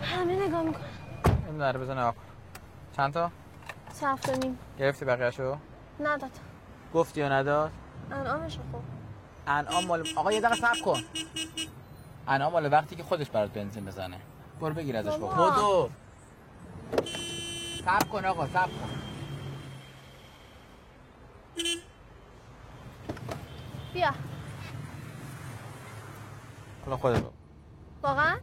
همه 0.02 0.46
نگاه 0.46 0.62
می‌کنن. 0.62 0.84
این 1.46 1.58
داره 1.58 1.78
بزن 1.78 1.98
آقا 1.98 2.20
چند 2.96 3.12
تا؟ 3.12 3.30
هفت 4.02 4.28
و 4.28 4.32
نیم. 4.32 4.58
گرفتی 4.78 5.04
بقیهشو؟ 5.04 5.56
نداد 6.00 6.30
گفتی 6.94 7.20
یا 7.20 7.28
نداد؟ 7.28 7.70
انعامش 8.10 8.58
خوب. 8.72 8.82
انعام 9.46 9.86
مال 9.86 10.08
آقا 10.16 10.32
یه 10.32 10.40
دقیقه 10.40 10.60
صبر 10.60 10.80
کن. 10.84 11.00
انعام 12.28 12.52
مال 12.52 12.72
وقتی 12.72 12.96
که 12.96 13.02
خودش 13.02 13.30
برات 13.30 13.50
بنزین 13.52 13.84
بزنه. 13.84 14.20
برو 14.60 14.74
بگیر 14.74 14.96
ازش. 14.96 15.10
بابا. 15.10 15.34
بابا. 15.34 15.50
بدو 15.50 15.90
صبر 17.86 18.06
کن 18.06 18.24
آقا 18.24 18.46
صبر 18.46 18.66
کن. 18.66 18.88
بیا. 23.94 24.14
حالا 26.84 26.96
خودت. 26.96 27.22
واقعا؟ 28.02 28.38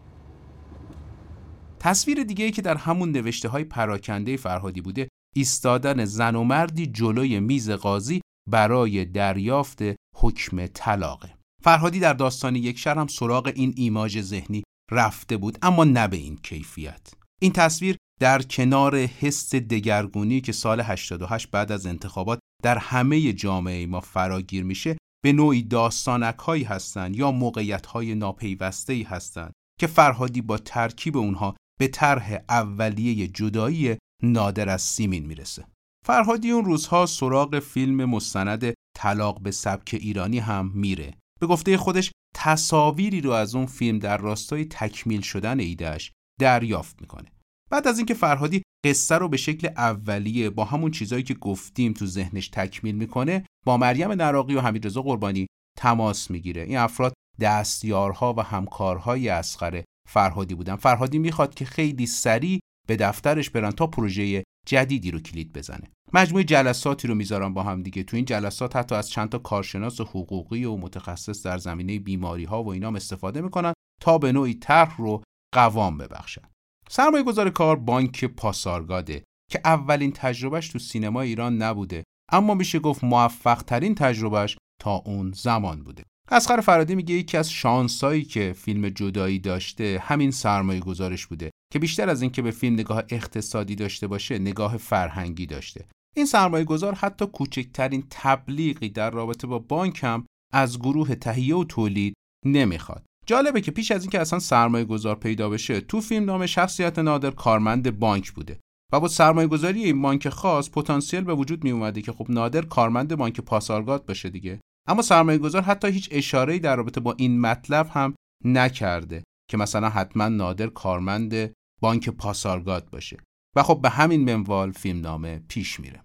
تصویر 1.80 2.24
دیگه 2.24 2.46
ای 2.46 2.52
که 2.52 2.62
در 2.62 2.76
همون 2.76 3.12
نوشته 3.12 3.50
های 3.50 3.64
پراکنده 3.64 4.38
فرهادی 4.38 4.82
بوده 4.82 5.08
ایستادن 5.36 6.06
زن 6.06 6.36
و 6.36 6.44
مردی 6.44 6.88
جلوی 6.88 7.40
میز 7.40 7.70
قاضی 7.70 8.22
برای 8.50 9.06
دریافت 9.06 9.80
حکم 10.16 10.68
طلاقه. 10.68 11.34
فرهادی 11.64 12.00
در 12.00 12.14
داستان 12.14 12.56
یک 12.56 12.78
شهر 12.78 12.98
هم 12.98 13.08
سراغ 13.08 13.52
این 13.56 13.74
ایماژ 13.78 14.22
ذهنی 14.22 14.64
رفته 14.92 15.38
بود 15.38 15.58
اما 15.62 15.84
نه 15.84 16.08
به 16.08 16.18
این 16.18 16.38
کیفیت. 16.38 17.14
این 17.42 17.52
تصویر 17.52 17.98
در 18.20 18.42
کنار 18.42 18.98
حس 18.98 19.56
دگرگونی 19.56 20.42
که 20.42 20.52
سال 20.52 20.82
88 20.82 21.52
بعد 21.52 21.72
از 21.72 21.86
انتخابات 21.86 22.40
در 22.64 22.78
همه 22.78 23.34
جامعه 23.34 23.86
ما 23.86 24.00
فراگیر 24.00 24.64
میشه 24.64 24.98
به 25.24 25.34
نوعی 25.34 25.64
داستانک 25.64 26.38
هایی 26.38 26.64
هستند 26.64 27.16
یا 27.16 27.32
موقعیت 27.32 27.86
های 27.86 28.16
ناپیوسته 28.16 28.94
ای 28.94 29.04
هستند 29.04 29.54
که 29.80 29.88
فرهادی 29.88 30.42
با 30.42 30.58
ترکیب 30.58 31.18
اونها 31.18 31.56
به 31.80 31.88
طرح 31.88 32.40
اولیه 32.50 33.28
جدایی 33.28 33.98
نادر 34.24 34.70
از 34.70 34.82
سیمین 34.82 35.26
می‌رسه. 35.26 35.66
فرهادی 36.06 36.52
اون 36.52 36.66
روزها 36.66 37.06
سراغ 37.06 37.60
فیلم 37.60 38.06
مستند 38.06 38.74
طلاق 38.98 39.42
به 39.42 39.52
سبک 39.52 39.98
ایرانی 40.02 40.40
هم 40.40 40.72
میره. 40.74 41.14
به 41.42 41.48
گفته 41.48 41.78
خودش 41.78 42.12
تصاویری 42.36 43.22
رو 43.22 43.32
از 43.32 43.56
اون 43.56 43.66
فیلم 43.66 44.00
در 44.00 44.18
راستای 44.18 44.66
تکمیل 44.66 45.22
شدن 45.22 45.60
ایدهش 45.60 46.12
دریافت 46.40 47.02
می‌کنه. 47.02 47.32
بعد 47.72 47.88
از 47.88 47.98
اینکه 47.98 48.14
فرهادی 48.14 48.64
قصه 48.86 49.16
رو 49.16 49.30
به 49.30 49.38
شکل 49.38 49.68
اولیه 49.68 50.50
با 50.50 50.66
همون 50.66 50.92
چیزایی 50.92 51.24
که 51.24 51.34
گفتیم 51.34 51.94
تو 51.94 52.06
ذهنش 52.06 52.48
تکمیل 52.48 52.96
می‌کنه 52.96 53.46
با 53.66 53.78
مریم 53.78 54.12
نراقی 54.12 54.56
و 54.56 54.62
حمیدرضا 54.62 55.02
قربانی 55.02 55.48
تماس 55.80 56.32
می‌گیره. 56.32 56.62
این 56.62 56.78
افراد 56.78 57.14
دستیارها 57.40 58.34
و 58.38 58.42
همکارهای 58.42 59.30
اسخر 59.30 59.84
فرهادی 60.10 60.56
بودن. 60.56 60.76
فرهادی 60.76 61.20
می‌خواد 61.20 61.54
که 61.54 61.66
خیلی 61.66 62.06
سریع 62.06 62.60
به 62.88 62.96
دفترش 62.96 63.50
برن 63.50 63.72
تا 63.72 63.88
پروژه 63.88 64.44
جدیدی 64.68 65.12
رو 65.12 65.20
کلید 65.20 65.54
بزنه. 65.54 65.92
مجموعه 66.14 66.44
جلساتی 66.44 67.08
رو 67.08 67.16
می‌ذارن 67.16 67.54
با 67.54 67.64
هم 67.64 67.84
دیگه. 67.84 68.04
تو 68.04 68.16
این 68.16 68.26
جلسات 68.26 68.76
حتی 68.76 68.96
از 68.96 69.10
چند 69.10 69.30
تا 69.30 69.38
کارشناس 69.38 70.02
حقوقی 70.02 70.66
و 70.66 70.78
متخصص 70.78 71.46
در 71.46 71.58
زمینه 71.58 72.00
بیماری 72.00 72.44
ها 72.44 72.64
و 72.64 72.70
اینام 72.70 72.96
استفاده 72.96 73.42
می‌کنن 73.42 73.74
تا 74.02 74.18
به 74.18 74.32
نوعی 74.32 74.54
طرح 74.54 74.98
رو 74.98 75.24
قوام 75.54 75.98
ببخشن. 75.98 76.53
سرمایه 76.96 77.24
گذار 77.24 77.50
کار 77.50 77.76
بانک 77.76 78.26
پاسارگاده 78.26 79.24
که 79.52 79.62
اولین 79.66 80.12
تجربهش 80.12 80.70
تو 80.70 80.80
سینما 80.80 81.22
ایران 81.22 81.58
نبوده 81.58 82.04
اما 82.32 82.54
میشه 82.54 82.80
گفت 82.80 83.04
موفق 83.04 83.62
ترین 83.64 83.96
تجربهش 83.96 84.58
تا 84.82 84.96
اون 84.96 85.32
زمان 85.32 85.84
بوده. 85.84 86.04
اسخر 86.32 86.62
فرادی 86.62 86.96
میگه 86.96 87.16
یکی 87.16 87.38
از 87.38 87.52
شانسایی 87.52 88.24
که 88.24 88.54
فیلم 88.58 88.90
جدایی 88.90 89.40
داشته 89.40 90.00
همین 90.04 90.32
سرمایه 90.32 90.80
گذارش 90.80 91.28
بوده 91.28 91.52
که 91.74 91.80
بیشتر 91.80 92.10
از 92.10 92.22
اینکه 92.22 92.42
به 92.42 92.52
فیلم 92.52 92.74
نگاه 92.74 93.04
اقتصادی 93.10 93.76
داشته 93.76 94.08
باشه 94.08 94.40
نگاه 94.40 94.78
فرهنگی 94.78 95.46
داشته. 95.46 95.88
این 96.16 96.26
سرمایه 96.26 96.64
گذار 96.64 96.96
حتی 96.96 97.26
کوچکترین 97.26 98.04
تبلیغی 98.10 98.90
در 98.90 99.12
رابطه 99.12 99.48
با 99.48 99.60
بانک 99.60 100.04
هم 100.04 100.26
از 100.54 100.80
گروه 100.80 101.16
تهیه 101.16 101.56
و 101.56 101.64
تولید 101.64 102.14
نمی‌خواد. 102.46 103.06
جالبه 103.26 103.62
که 103.62 103.72
پیش 103.72 103.92
از 103.92 104.02
اینکه 104.02 104.20
اصلا 104.20 104.40
سرمایه 104.40 104.86
گذار 104.86 105.16
پیدا 105.16 105.50
بشه 105.50 105.82
تو 105.82 106.02
فیلم 106.02 106.26
نام 106.26 106.46
شخصیت 106.46 107.00
نادر 107.00 107.32
کارمند 107.32 108.00
بانک 108.00 108.32
بوده. 108.32 108.60
و 108.94 109.00
با 109.00 109.08
سرمایه 109.08 109.48
گذاری 109.48 109.84
این 109.84 110.02
بانک 110.02 110.30
خاص 110.30 110.70
پتانسیل 110.70 111.22
به 111.22 111.34
وجود 111.34 111.64
می 111.64 111.72
اومده 111.72 112.02
که 112.02 112.12
خب 112.12 112.26
نادر 112.30 112.62
کارمند 112.62 113.16
بانک 113.16 113.42
پاسارگاد 113.42 114.06
باشه 114.06 114.30
دیگه. 114.30 114.60
اما 114.88 115.02
سرمایه 115.02 115.38
گذار 115.38 115.62
حتی 115.62 115.88
هیچ 115.88 116.10
اشاره‌ای 116.12 116.60
در 116.60 116.76
رابطه 116.76 117.00
با 117.00 117.16
این 117.18 117.42
مطلب 117.42 117.90
هم 117.92 118.16
نکرده 118.46 119.24
که 119.52 119.58
مثلا 119.58 119.90
حتما 119.90 120.28
نادر 120.28 120.68
کارمند 120.68 121.54
بانک 121.82 122.10
پاسارگاد 122.10 122.90
باشه. 122.90 123.18
و 123.56 123.64
خب 123.64 123.80
به 123.82 123.90
همین 123.90 124.36
منوال 124.36 124.72
فیلمنامه 124.72 125.42
پیش 125.48 125.80
میره. 125.80 126.04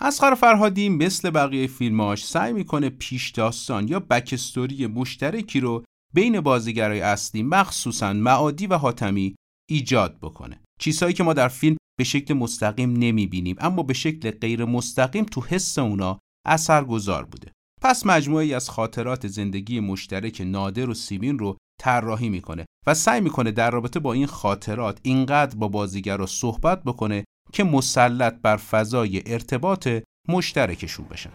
اسقر 0.00 0.34
فرهادی 0.34 0.88
مثل 0.88 1.30
بقیه 1.30 1.66
فیلماش 1.66 2.26
سعی 2.26 2.52
می‌کنه 2.52 2.90
پیش 2.90 3.30
داستان 3.30 3.88
یا 3.88 4.00
بکستوری 4.00 4.86
مشترکی 4.86 5.60
رو 5.60 5.84
بین 6.14 6.40
بازیگرای 6.40 7.00
اصلی 7.00 7.42
مخصوصا 7.42 8.12
معادی 8.12 8.66
و 8.66 8.78
حاتمی 8.78 9.34
ایجاد 9.70 10.18
بکنه. 10.22 10.60
چیزهایی 10.80 11.14
که 11.14 11.22
ما 11.22 11.32
در 11.32 11.48
فیلم 11.48 11.76
به 11.98 12.04
شکل 12.04 12.34
مستقیم 12.34 12.92
نمی‌بینیم 12.92 13.56
اما 13.58 13.82
به 13.82 13.94
شکل 13.94 14.30
غیر 14.30 14.64
مستقیم 14.64 15.24
تو 15.24 15.40
حس 15.40 15.78
اونا 15.78 16.18
اثرگذار 16.46 17.24
بوده. 17.24 17.52
پس 17.82 18.06
مجموعی 18.06 18.54
از 18.54 18.70
خاطرات 18.70 19.26
زندگی 19.26 19.80
مشترک 19.80 20.40
نادر 20.46 20.90
و 20.90 20.94
سیمین 20.94 21.38
رو 21.38 21.56
طراحی 21.80 22.28
می‌کنه 22.28 22.66
و 22.86 22.94
سعی 22.94 23.20
می‌کنه 23.20 23.50
در 23.50 23.70
رابطه 23.70 24.00
با 24.00 24.12
این 24.12 24.26
خاطرات 24.26 24.98
اینقدر 25.02 25.56
با 25.56 25.68
بازیگر 25.68 26.16
رو 26.16 26.26
صحبت 26.26 26.82
بکنه 26.84 27.24
که 27.52 27.64
مسلط 27.64 28.34
بر 28.42 28.56
فضای 28.56 29.22
ارتباط 29.26 29.88
مشترکشون 30.28 31.06
بشن. 31.06 31.30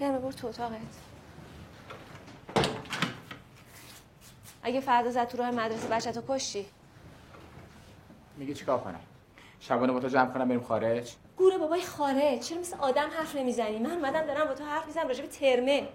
برو 0.00 0.32
تو 0.32 0.46
اتاقت. 0.46 1.09
اگه 4.62 4.80
فردا 4.80 5.10
زد 5.10 5.28
تو 5.28 5.38
راه 5.38 5.50
مدرسه 5.50 5.88
بچه 5.88 6.12
تو 6.12 6.22
کشتی؟ 6.28 6.66
میگه 8.36 8.54
چیکار 8.54 8.78
کنم؟ 8.78 9.00
شبانه 9.60 9.92
با 9.92 10.00
تو 10.00 10.08
جمع 10.08 10.30
کنم 10.30 10.48
بریم 10.48 10.62
خارج؟ 10.62 11.12
گوره 11.36 11.58
بابای 11.58 11.82
خارج 11.82 12.40
چرا 12.40 12.58
مثل 12.58 12.76
آدم 12.78 13.08
حرف 13.18 13.36
نمی‌زنی؟ 13.36 13.78
من 13.78 13.90
اومدم 13.90 14.26
دارم 14.26 14.46
با 14.46 14.54
تو 14.54 14.64
حرف 14.64 14.86
می‌زنم 14.86 15.08
راجع 15.08 15.22
به 15.22 15.28
ترمه. 15.28 15.88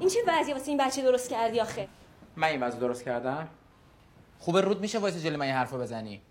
این 0.00 0.08
چه 0.08 0.18
وضعی 0.26 0.52
واسه 0.52 0.68
این 0.68 0.86
بچه 0.86 1.02
درست 1.02 1.30
کردی 1.30 1.60
آخه؟ 1.60 1.88
من 2.36 2.48
این 2.48 2.62
وضع 2.62 2.78
درست 2.78 3.04
کردم؟ 3.04 3.48
خوبه 4.38 4.60
رود 4.60 4.80
میشه 4.80 4.98
واسه 4.98 5.20
جلوی 5.20 5.36
من 5.36 5.46
این 5.46 5.54
حرفو 5.54 5.78
بزنی. 5.78 6.22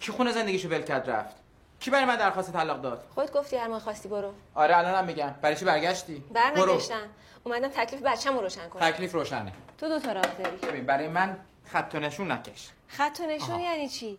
کی 0.00 0.12
خونه 0.12 0.32
زندگیشو 0.32 0.68
ول 0.68 0.82
کرد 0.82 1.10
رفت؟ 1.10 1.36
کی 1.80 1.90
برای 1.90 2.04
من 2.04 2.16
درخواست 2.16 2.52
طلاق 2.52 2.80
داد؟ 2.82 3.04
خودت 3.14 3.32
گفتی 3.32 3.56
هر 3.56 3.68
موقع 3.68 3.78
خواستی 3.78 4.08
برو. 4.08 4.32
آره 4.54 4.76
الانم 4.76 5.04
میگم. 5.06 5.34
برای 5.42 5.56
چی 5.56 5.64
برگشتی؟ 5.64 6.24
برو. 6.54 6.66
برنگشتم 6.66 7.08
اومدم 7.44 7.68
تکلیف 7.68 8.02
بچه‌مو 8.02 8.40
روشن 8.40 8.68
کنم. 8.68 8.90
تکلیف 8.90 9.12
روشنه. 9.12 9.52
تو 9.78 9.88
دو 9.88 9.98
تا 9.98 10.12
راه 10.12 10.26
داری. 10.26 10.56
ببین 10.56 10.86
برای 10.86 11.08
من 11.08 11.38
خط 11.64 11.94
و 11.94 11.98
نشون 11.98 12.32
نکش. 12.32 12.70
خط 12.88 13.20
و 13.20 13.26
نشون 13.26 13.50
آها. 13.50 13.60
یعنی 13.60 13.88
چی؟ 13.88 14.18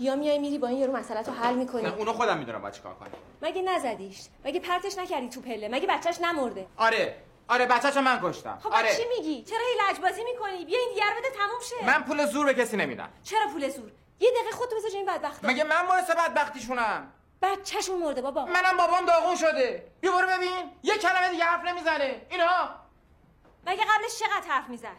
یا 0.00 0.16
میای 0.16 0.38
میری 0.38 0.58
با 0.58 0.68
این 0.68 0.78
یارو 0.78 0.96
مسئله 0.96 1.22
تو 1.22 1.32
حل 1.32 1.54
می‌کنی؟ 1.54 1.82
نه 1.82 1.94
اونو 1.94 2.12
خودم 2.12 2.38
می‌دونم 2.38 2.62
باید 2.62 2.74
چیکار 2.74 2.94
کنم. 2.94 3.08
مگه 3.42 3.62
نزدیش؟ 3.62 4.20
مگه 4.44 4.60
پرتش 4.60 4.98
نکردی 4.98 5.28
تو 5.28 5.40
پله؟ 5.40 5.68
مگه 5.68 5.86
بچهش 5.86 6.20
نمرده؟ 6.20 6.66
آره. 6.76 7.16
آره 7.48 7.66
بچه‌شو 7.66 8.00
من 8.00 8.20
کشتم. 8.22 8.58
خب 8.62 8.72
آره. 8.72 8.96
چی 8.96 9.02
میگی؟ 9.16 9.42
چرا 9.42 9.58
هی 9.58 9.92
لجبازی 9.92 10.24
می‌کنی؟ 10.24 10.64
بیا 10.64 10.78
این 10.78 10.88
دیگه 10.94 11.06
رو 11.06 11.18
بده 11.18 11.28
تموم 11.30 11.60
شه. 11.62 11.86
من 11.86 12.02
پول 12.04 12.26
زور 12.26 12.46
به 12.46 12.54
کسی 12.54 12.76
نمیدم. 12.76 13.08
چرا 13.24 13.46
پول 13.52 13.68
زور؟ 13.68 13.92
یه 14.20 14.30
دقیقه 14.30 14.56
خودتو 14.56 14.76
بذار 14.76 14.90
این 14.94 15.06
بدبختا. 15.06 15.48
مگه 15.48 15.64
من 15.64 15.86
باعث 15.88 16.10
بدبختیشونم؟ 16.10 17.12
بچه‌شون 17.44 17.98
مرده 17.98 18.22
بابا. 18.22 18.46
منم 18.46 18.76
بابام 18.78 19.06
داغون 19.06 19.36
شده. 19.36 19.92
بیا 20.00 20.12
برو 20.12 20.26
ببین. 20.26 20.70
یه 20.82 20.94
کلمه 20.98 21.30
دیگه 21.30 21.44
حرف 21.44 21.64
نمی‌زنه. 21.64 22.22
اینا. 22.30 22.68
مگه 23.66 23.82
قبلش 23.82 24.18
چقدر 24.18 24.48
حرف 24.48 24.68
می‌زد؟ 24.68 24.96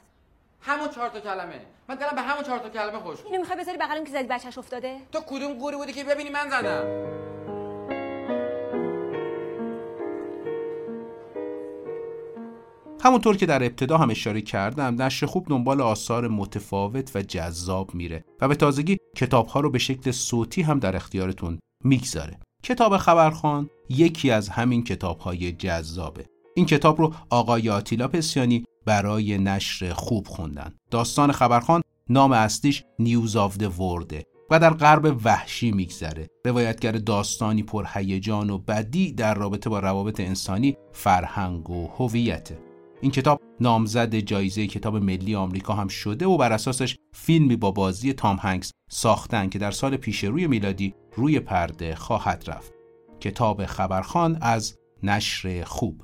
همون 0.61 0.89
چهار 0.89 1.09
تا 1.09 1.19
کلمه. 1.19 1.61
من 1.87 1.95
دلم 1.95 2.15
به 2.15 2.21
همون 2.21 2.43
چهار 2.43 2.59
تا 2.59 2.69
کلمه 2.69 2.99
خوش. 2.99 3.19
اینو 3.25 3.39
می‌خوای 3.39 3.59
بذاری 3.59 3.77
بغل 3.77 3.95
اون 3.95 4.05
که 4.05 4.11
زدی 4.11 4.27
بچهش 4.27 4.57
افتاده؟ 4.57 5.01
تو 5.11 5.19
کدوم 5.21 5.59
قوری 5.59 5.77
بودی 5.77 5.93
که 5.93 6.03
ببینی 6.03 6.29
من 6.29 6.49
زدم؟ 6.49 7.05
همونطور 13.03 13.37
که 13.37 13.45
در 13.45 13.63
ابتدا 13.63 13.97
هم 13.97 14.09
اشاره 14.09 14.41
کردم 14.41 15.01
نشر 15.01 15.25
خوب 15.25 15.47
دنبال 15.49 15.81
آثار 15.81 16.27
متفاوت 16.27 17.15
و 17.15 17.21
جذاب 17.21 17.95
میره 17.95 18.23
و 18.41 18.47
به 18.47 18.55
تازگی 18.55 18.97
کتابها 19.15 19.59
رو 19.59 19.69
به 19.69 19.79
شکل 19.79 20.11
صوتی 20.11 20.61
هم 20.61 20.79
در 20.79 20.95
اختیارتون 20.95 21.59
می‌گذاره. 21.85 22.39
کتاب 22.63 22.97
خبرخان 22.97 23.69
یکی 23.89 24.31
از 24.31 24.49
همین 24.49 24.83
کتابهای 24.83 25.51
جذابه. 25.51 26.25
این 26.55 26.65
کتاب 26.65 27.01
رو 27.01 27.13
آقای 27.29 27.69
آتیلا 27.69 28.07
پسیانی 28.07 28.65
برای 28.85 29.37
نشر 29.37 29.93
خوب 29.93 30.27
خوندن. 30.27 30.73
داستان 30.91 31.31
خبرخان 31.31 31.81
نام 32.09 32.31
اصلیش 32.31 32.83
نیوز 32.99 33.35
آف 33.35 33.57
د 33.57 33.79
ورده 33.79 34.23
و 34.51 34.59
در 34.59 34.73
غرب 34.73 35.17
وحشی 35.23 35.71
میگذره. 35.71 36.27
روایتگر 36.45 36.91
داستانی 36.91 37.63
پرهیجان 37.63 38.49
و 38.49 38.57
بدی 38.57 39.11
در 39.11 39.33
رابطه 39.33 39.69
با 39.69 39.79
روابط 39.79 40.19
انسانی 40.19 40.77
فرهنگ 40.91 41.69
و 41.69 41.87
هویته. 41.87 42.64
این 43.05 43.11
کتاب 43.11 43.41
نامزد 43.59 44.15
جایزه 44.15 44.67
کتاب 44.67 44.97
ملی 44.97 45.35
آمریکا 45.35 45.73
هم 45.73 45.87
شده 45.87 46.25
و 46.25 46.37
بر 46.37 46.53
اساسش 46.53 46.97
فیلمی 47.13 47.55
با 47.55 47.71
بازی 47.71 48.13
تام 48.13 48.37
هنگس 48.41 48.71
ساختن 48.89 49.49
که 49.49 49.59
در 49.59 49.71
سال 49.71 49.97
پیش 49.97 50.23
روی 50.23 50.47
میلادی 50.47 50.95
روی 51.15 51.39
پرده 51.39 51.95
خواهد 51.95 52.43
رفت. 52.47 52.73
کتاب 53.19 53.65
خبرخوان 53.65 54.37
از 54.41 54.77
نشر 55.03 55.63
خوب. 55.63 56.03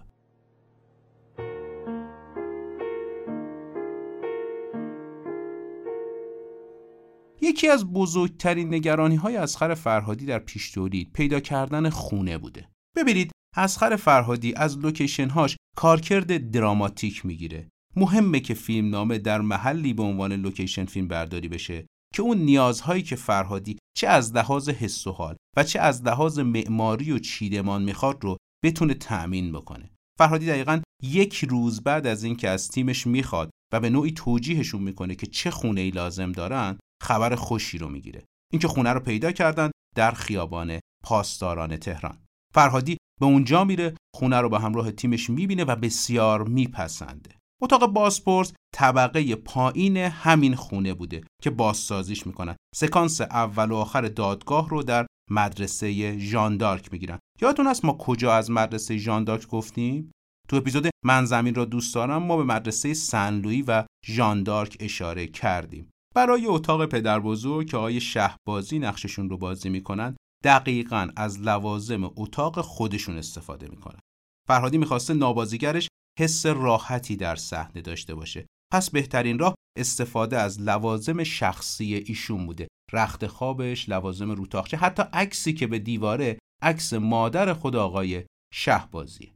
یکی 7.41 7.67
از 7.67 7.93
بزرگترین 7.93 8.73
نگرانی 8.73 9.15
های 9.15 9.37
اصغر 9.37 9.73
فرهادی 9.73 10.25
در 10.25 10.39
پیش 10.39 10.71
تولید 10.71 11.13
پیدا 11.13 11.39
کردن 11.39 11.89
خونه 11.89 12.37
بوده. 12.37 12.67
ببینید 12.95 13.31
اصغر 13.55 13.95
فرهادی 13.95 14.53
از 14.55 14.77
لوکیشن 14.77 15.29
هاش 15.29 15.57
کارکرد 15.77 16.51
دراماتیک 16.51 17.25
می‌گیره. 17.25 17.69
مهمه 17.95 18.39
که 18.39 18.53
فیلم 18.53 18.89
نامه 18.89 19.17
در 19.17 19.41
محلی 19.41 19.93
به 19.93 20.03
عنوان 20.03 20.33
لوکیشن 20.33 20.85
فیلم 20.85 21.07
برداری 21.07 21.47
بشه 21.47 21.85
که 22.13 22.21
اون 22.21 22.37
نیازهایی 22.37 23.03
که 23.03 23.15
فرهادی 23.15 23.77
چه 23.97 24.07
از 24.07 24.35
لحاظ 24.35 24.69
حس 24.69 25.07
و 25.07 25.11
حال 25.11 25.35
و 25.57 25.63
چه 25.63 25.79
از 25.79 26.03
لحاظ 26.03 26.39
معماری 26.39 27.11
و 27.11 27.19
چیدمان 27.19 27.83
می‌خواد 27.83 28.23
رو 28.23 28.37
بتونه 28.65 28.93
تأمین 28.93 29.51
بکنه. 29.51 29.91
فرهادی 30.19 30.45
دقیقا 30.45 30.81
یک 31.03 31.45
روز 31.49 31.83
بعد 31.83 32.07
از 32.07 32.23
اینکه 32.23 32.49
از 32.49 32.69
تیمش 32.69 33.07
می‌خواد 33.07 33.49
و 33.73 33.79
به 33.79 33.89
نوعی 33.89 34.11
توجیهشون 34.11 34.83
می‌کنه 34.83 35.15
که 35.15 35.27
چه 35.27 35.51
خونه 35.51 35.81
ای 35.81 35.91
لازم 35.91 36.31
دارن 36.31 36.77
خبر 37.03 37.35
خوشی 37.35 37.77
رو 37.77 37.89
می‌گیره. 37.89 38.23
اینکه 38.53 38.67
خونه 38.67 38.93
رو 38.93 38.99
پیدا 38.99 39.31
کردن 39.31 39.71
در 39.95 40.11
خیابان 40.11 40.79
پاسداران 41.03 41.77
تهران. 41.77 42.17
فرهادی 42.53 42.97
به 43.19 43.25
اونجا 43.25 43.63
میره 43.63 43.93
خونه 44.15 44.37
رو 44.41 44.49
به 44.49 44.59
همراه 44.59 44.91
تیمش 44.91 45.29
می‌بینه 45.29 45.63
و 45.63 45.75
بسیار 45.75 46.47
میپسنده. 46.47 47.31
اتاق 47.61 47.85
بازپرس 47.85 48.53
طبقه 48.75 49.35
پایین 49.35 49.97
همین 49.97 50.55
خونه 50.55 50.93
بوده 50.93 51.23
که 51.41 51.49
بازسازیش 51.49 52.27
می‌کنن. 52.27 52.55
سکانس 52.75 53.21
اول 53.21 53.71
و 53.71 53.75
آخر 53.75 54.01
دادگاه 54.01 54.69
رو 54.69 54.83
در 54.83 55.07
مدرسه 55.31 56.17
ژاندارک 56.17 56.91
می‌گیرن. 56.91 57.19
یادتون 57.41 57.67
هست 57.67 57.85
ما 57.85 57.93
کجا 57.93 58.33
از 58.33 58.51
مدرسه 58.51 58.97
ژاندارک 58.97 59.47
گفتیم؟ 59.47 60.11
تو 60.49 60.55
اپیزود 60.55 60.89
من 61.05 61.25
زمین 61.25 61.55
را 61.55 61.65
دوست 61.65 61.95
دارم 61.95 62.23
ما 62.23 62.37
به 62.37 62.43
مدرسه 62.43 62.93
سنلوی 62.93 63.61
و 63.61 63.85
ژاندارک 64.05 64.77
اشاره 64.79 65.27
کردیم. 65.27 65.89
برای 66.15 66.45
اتاق 66.45 66.85
پدر 66.85 67.19
بزرگ 67.19 67.69
که 67.69 67.77
آقای 67.77 68.01
شهبازی 68.01 68.79
نقششون 68.79 69.29
رو 69.29 69.37
بازی 69.37 69.69
می‌کنن 69.69 70.15
دقیقا 70.43 71.07
از 71.15 71.39
لوازم 71.39 72.11
اتاق 72.15 72.61
خودشون 72.61 73.17
استفاده 73.17 73.67
می‌کنن. 73.67 73.99
فرهادی 74.47 74.77
می‌خواسته 74.77 75.13
نابازیگرش 75.13 75.87
حس 76.19 76.45
راحتی 76.45 77.15
در 77.15 77.35
صحنه 77.35 77.81
داشته 77.81 78.15
باشه. 78.15 78.45
پس 78.73 78.89
بهترین 78.89 79.39
راه 79.39 79.55
استفاده 79.77 80.37
از 80.37 80.61
لوازم 80.61 81.23
شخصی 81.23 81.95
ایشون 81.95 82.45
بوده. 82.45 82.67
رخت 82.93 83.27
خوابش 83.27 83.89
لوازم 83.89 84.31
روتاخچه 84.31 84.77
حتی 84.77 85.03
عکسی 85.13 85.53
که 85.53 85.67
به 85.67 85.79
دیواره 85.79 86.39
عکس 86.61 86.93
مادر 86.93 87.53
خود 87.53 87.75
آقای 87.75 88.25
شهبازی 88.53 89.33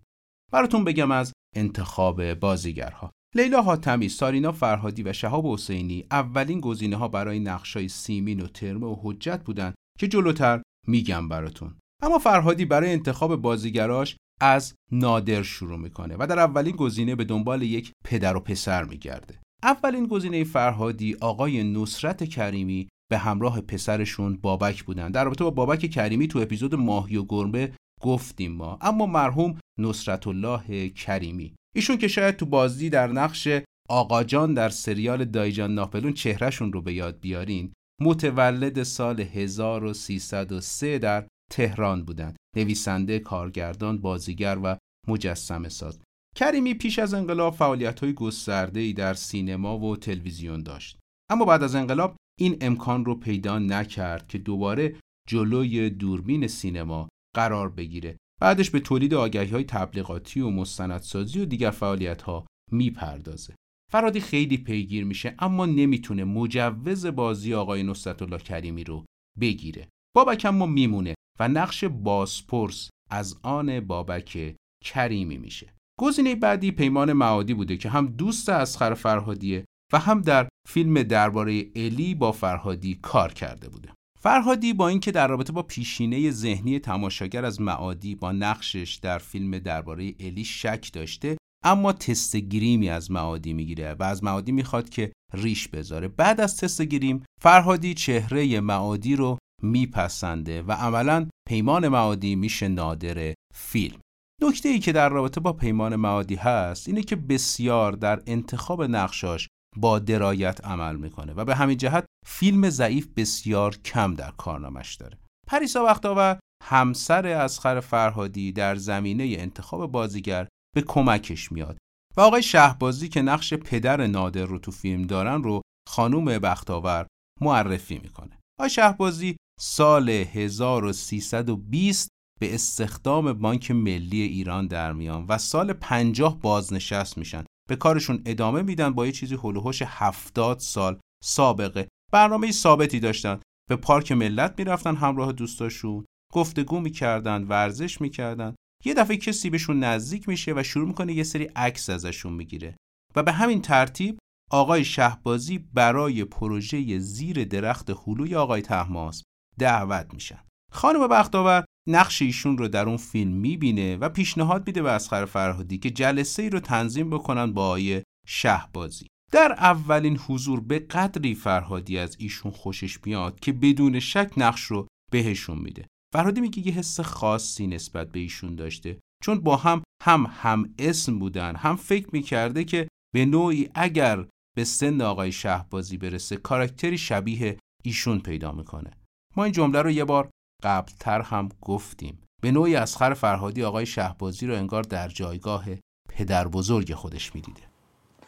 براتون 0.51 0.83
بگم 0.83 1.11
از 1.11 1.33
انتخاب 1.55 2.33
بازیگرها. 2.33 3.11
لیلا 3.35 3.61
حاتمی، 3.61 4.09
سارینا 4.09 4.51
فرهادی 4.51 5.03
و 5.03 5.13
شهاب 5.13 5.47
حسینی 5.47 6.05
اولین 6.11 6.59
گزینه 6.59 6.95
ها 6.95 7.07
برای 7.07 7.39
نقشای 7.39 7.89
سیمین 7.89 8.39
و 8.39 8.47
ترمه 8.47 8.87
و 8.87 8.95
حجت 9.03 9.43
بودن 9.43 9.73
که 9.99 10.07
جلوتر 10.07 10.61
میگم 10.87 11.29
براتون. 11.29 11.75
اما 12.03 12.19
فرهادی 12.19 12.65
برای 12.65 12.91
انتخاب 12.91 13.35
بازیگراش 13.35 14.17
از 14.41 14.75
نادر 14.91 15.43
شروع 15.43 15.77
می‌کنه 15.77 16.15
و 16.19 16.27
در 16.27 16.39
اولین 16.39 16.75
گزینه 16.75 17.15
به 17.15 17.23
دنبال 17.23 17.61
یک 17.61 17.91
پدر 18.05 18.37
و 18.37 18.39
پسر 18.39 18.83
میگرده. 18.83 19.39
اولین 19.63 20.07
گزینه 20.07 20.43
فرهادی 20.43 21.15
آقای 21.21 21.63
نصرت 21.63 22.23
کریمی 22.23 22.87
به 23.11 23.17
همراه 23.17 23.61
پسرشون 23.61 24.37
بابک 24.37 24.83
بودن. 24.83 25.11
در 25.11 25.23
رابطه 25.23 25.43
با 25.43 25.51
بابک 25.51 25.85
کریمی 25.85 26.27
تو 26.27 26.39
اپیزود 26.39 26.75
ماهی 26.75 27.17
و 27.17 27.25
گربه 27.29 27.73
گفتیم 28.01 28.51
ما. 28.51 28.77
اما 28.81 29.05
مرحوم 29.05 29.59
نصرت 29.79 30.27
الله 30.27 30.89
کریمی. 30.89 31.55
ایشون 31.75 31.97
که 31.97 32.07
شاید 32.07 32.35
تو 32.35 32.45
بازی 32.45 32.89
در 32.89 33.07
نقش 33.07 33.47
آقاجان 33.89 34.53
در 34.53 34.69
سریال 34.69 35.25
دایجان 35.25 35.73
ناپلون 35.73 36.13
چهرهشون 36.13 36.73
رو 36.73 36.81
به 36.81 36.93
یاد 36.93 37.19
بیارین 37.19 37.73
متولد 38.01 38.83
سال 38.83 39.19
1303 39.19 40.99
در 40.99 41.27
تهران 41.51 42.05
بودند. 42.05 42.35
نویسنده 42.57 43.19
کارگردان 43.19 43.97
بازیگر 44.01 44.59
و 44.63 44.77
مجسمه 45.07 45.69
ساز. 45.69 45.99
کریمی 46.35 46.73
پیش 46.73 46.99
از 46.99 47.13
انقلاب 47.13 47.55
فعالیت 47.55 47.99
های 47.99 48.13
گسترده 48.13 48.79
ای 48.79 48.93
در 48.93 49.13
سینما 49.13 49.79
و 49.79 49.97
تلویزیون 49.97 50.63
داشت. 50.63 50.99
اما 51.29 51.45
بعد 51.45 51.63
از 51.63 51.75
انقلاب 51.75 52.15
این 52.39 52.57
امکان 52.61 53.05
رو 53.05 53.15
پیدا 53.15 53.59
نکرد 53.59 54.27
که 54.27 54.37
دوباره 54.37 54.95
جلوی 55.27 55.89
دوربین 55.89 56.47
سینما 56.47 57.09
قرار 57.35 57.69
بگیره. 57.69 58.17
بعدش 58.41 58.69
به 58.69 58.79
تولید 58.79 59.13
آگهی 59.13 59.49
های 59.49 59.63
تبلیغاتی 59.63 60.41
و 60.41 60.49
مستندسازی 60.49 61.39
و 61.39 61.45
دیگر 61.45 61.71
فعالیت 61.71 62.21
ها 62.21 62.45
می‌پردازه. 62.71 63.55
فرادی 63.95 64.19
خیلی 64.19 64.57
پیگیر 64.57 65.05
میشه 65.05 65.35
اما 65.39 65.65
نمی‌تونه 65.65 66.23
مجوز 66.23 67.05
بازی 67.05 67.53
آقای 67.53 67.83
نصرت 67.83 68.21
الله 68.21 68.37
کریمی 68.37 68.83
رو 68.83 69.05
بگیره. 69.39 69.87
بابک 70.15 70.45
اما 70.45 70.65
میمونه 70.65 71.15
و 71.39 71.47
نقش 71.47 71.83
بازپرس 71.83 72.89
از 73.09 73.39
آن 73.43 73.79
بابک 73.79 74.55
کریمی 74.83 75.37
میشه. 75.37 75.73
گزینه 75.99 76.35
بعدی 76.35 76.71
پیمان 76.71 77.13
معادی 77.13 77.53
بوده 77.53 77.77
که 77.77 77.89
هم 77.89 78.07
دوست 78.07 78.49
اسخر 78.49 78.93
فرهادیه 78.93 79.65
و 79.93 79.99
هم 79.99 80.21
در 80.21 80.47
فیلم 80.67 81.03
درباره 81.03 81.65
الی 81.75 82.15
با 82.15 82.31
فرهادی 82.31 82.99
کار 83.01 83.33
کرده 83.33 83.69
بوده. 83.69 83.89
فرهادی 84.19 84.73
با 84.73 84.87
اینکه 84.87 85.11
در 85.11 85.27
رابطه 85.27 85.53
با 85.53 85.63
پیشینه 85.63 86.31
ذهنی 86.31 86.79
تماشاگر 86.79 87.45
از 87.45 87.61
معادی 87.61 88.15
با 88.15 88.31
نقشش 88.31 88.99
در 89.01 89.17
فیلم 89.17 89.59
درباره 89.59 90.13
الی 90.19 90.43
شک 90.43 90.89
داشته 90.93 91.37
اما 91.65 91.93
تست 91.93 92.35
گریمی 92.35 92.89
از 92.89 93.11
معادی 93.11 93.53
می‌گیره 93.53 93.93
و 93.93 94.03
از 94.03 94.23
معادی 94.23 94.51
می‌خواد 94.51 94.89
که 94.89 95.11
ریش 95.33 95.67
بذاره. 95.67 96.07
بعد 96.07 96.41
از 96.41 96.57
تست 96.57 96.81
گریم 96.81 97.23
فرهادی 97.41 97.93
چهره 97.93 98.59
معادی 98.59 99.15
رو 99.15 99.37
میپسنده 99.63 100.61
و 100.61 100.71
عملا 100.71 101.27
پیمان 101.47 101.87
معادی 101.87 102.35
میشه 102.35 102.67
نادر 102.67 103.33
فیلم. 103.53 103.99
نکته 104.41 104.69
ای 104.69 104.79
که 104.79 104.91
در 104.91 105.09
رابطه 105.09 105.39
با 105.39 105.53
پیمان 105.53 105.95
معادی 105.95 106.35
هست 106.35 106.87
اینه 106.87 107.03
که 107.03 107.15
بسیار 107.15 107.91
در 107.91 108.21
انتخاب 108.27 108.83
نقشاش 108.83 109.47
با 109.77 109.99
درایت 109.99 110.65
عمل 110.65 110.95
می‌کنه 110.95 111.33
و 111.33 111.45
به 111.45 111.55
همین 111.55 111.77
جهت 111.77 112.05
فیلم 112.25 112.69
ضعیف 112.69 113.07
بسیار 113.15 113.77
کم 113.77 114.13
در 114.13 114.31
کارنامش 114.31 114.95
داره. 114.95 115.17
پریسا 115.47 115.83
وقتاور 115.83 116.39
همسر 116.63 117.27
اسخر 117.27 117.79
فرهادی 117.79 118.51
در 118.51 118.75
زمینه 118.75 119.23
انتخاب 119.23 119.91
بازیگر 119.91 120.47
به 120.75 120.81
کمکش 120.81 121.51
میاد. 121.51 121.77
و 122.17 122.21
آقای 122.21 122.43
شهبازی 122.43 123.09
که 123.09 123.21
نقش 123.21 123.53
پدر 123.53 124.07
نادر 124.07 124.45
رو 124.45 124.59
تو 124.59 124.71
فیلم 124.71 125.03
دارن 125.03 125.43
رو 125.43 125.61
خانوم 125.89 126.25
بختاور 126.25 127.07
معرفی 127.41 127.99
می‌کنه. 127.99 128.39
آقای 128.59 128.69
شهبازی 128.69 129.37
سال 129.59 130.09
1320 130.09 132.09
به 132.39 132.55
استخدام 132.55 133.33
بانک 133.33 133.71
ملی 133.71 134.21
ایران 134.21 134.67
در 134.67 134.93
میان 134.93 135.25
و 135.29 135.37
سال 135.37 135.73
50 135.73 136.39
بازنشست 136.39 137.17
میشن. 137.17 137.43
به 137.69 137.75
کارشون 137.75 138.21
ادامه 138.25 138.61
میدن 138.61 138.93
با 138.93 139.05
یه 139.05 139.11
چیزی 139.11 139.35
هلوهوش 139.35 139.81
70 139.85 140.59
سال 140.59 140.99
سابقه. 141.23 141.87
برنامه 142.13 142.51
ثابتی 142.51 142.99
داشتن. 142.99 143.39
به 143.69 143.75
پارک 143.75 144.11
ملت 144.11 144.55
می‌رفتن 144.57 144.95
همراه 144.95 145.31
دوستاشون. 145.31 146.05
گفتگو 146.33 146.79
می‌کردن 146.79 147.43
ورزش 147.43 148.01
می‌کردن. 148.01 148.55
یه 148.85 148.93
دفعه 148.93 149.17
کسی 149.17 149.49
بهشون 149.49 149.79
نزدیک 149.79 150.29
میشه 150.29 150.53
و 150.55 150.63
شروع 150.63 150.87
می‌کنه 150.87 151.13
یه 151.13 151.23
سری 151.23 151.43
عکس 151.43 151.89
ازشون 151.89 152.33
می‌گیره. 152.33 152.75
و 153.15 153.23
به 153.23 153.31
همین 153.31 153.61
ترتیب 153.61 154.19
آقای 154.51 154.85
شهبازی 154.85 155.57
برای 155.57 156.25
پروژه 156.25 156.99
زیر 156.99 157.43
درخت 157.43 157.89
هلوی 158.07 158.35
آقای 158.35 158.61
تحماس 158.61 159.23
دعوت 159.59 160.13
میشن. 160.13 160.39
خانم 160.71 161.07
بختاور 161.07 161.65
نقش 161.89 162.21
ایشون 162.21 162.57
رو 162.57 162.67
در 162.67 162.85
اون 162.85 162.97
فیلم 162.97 163.31
می‌بینه 163.31 163.97
و 163.97 164.09
پیشنهاد 164.09 164.67
میده 164.67 164.81
به 164.81 164.91
اسخر 164.91 165.25
فرهادی 165.25 165.77
که 165.77 165.89
جلسه 165.89 166.43
ای 166.43 166.49
رو 166.49 166.59
تنظیم 166.59 167.09
بکنن 167.09 167.53
با 167.53 167.65
آقای 167.65 168.03
شهبازی. 168.27 169.07
در 169.31 169.51
اولین 169.51 170.17
حضور 170.17 170.59
به 170.59 170.79
قدری 170.79 171.35
فرهادی 171.35 171.97
از 171.97 172.15
ایشون 172.19 172.51
خوشش 172.51 172.99
میاد 173.05 173.39
که 173.39 173.51
بدون 173.53 173.99
شک 173.99 174.31
نقش 174.37 174.61
رو 174.61 174.87
بهشون 175.11 175.57
میده. 175.57 175.87
فرهادی 176.13 176.41
میگه 176.41 176.67
یه 176.67 176.73
حس 176.73 176.99
خاصی 176.99 177.67
نسبت 177.67 178.11
به 178.11 178.19
ایشون 178.19 178.55
داشته. 178.55 178.99
چون 179.23 179.39
با 179.39 179.55
هم 179.55 179.83
هم 180.03 180.27
هم 180.29 180.73
اسم 180.79 181.19
بودن 181.19 181.55
هم 181.55 181.75
فکر 181.75 182.09
می‌کرده 182.13 182.63
که 182.63 182.87
به 183.15 183.25
نوعی 183.25 183.69
اگر 183.75 184.25
به 184.55 184.63
سن 184.63 185.01
آقای 185.01 185.31
شهبازی 185.31 185.97
برسه 185.97 186.37
کاراکتری 186.37 186.97
شبیه 186.97 187.57
ایشون 187.83 188.19
پیدا 188.19 188.51
می‌کنه. 188.51 188.91
ما 189.37 189.43
این 189.43 189.53
جمله 189.53 189.81
رو 189.81 189.91
یه 189.91 190.05
بار 190.05 190.29
قبلتر 190.63 191.21
هم 191.21 191.49
گفتیم. 191.61 192.21
به 192.41 192.51
نوعی 192.51 192.75
اسخر 192.75 193.13
فرهادی 193.13 193.63
آقای 193.63 193.85
شهبازی 193.85 194.47
رو 194.47 194.55
انگار 194.55 194.83
در 194.83 195.07
جایگاه 195.07 195.65
پدر 196.09 196.47
بزرگ 196.47 196.93
خودش 196.93 197.35
می‌دیده. 197.35 197.61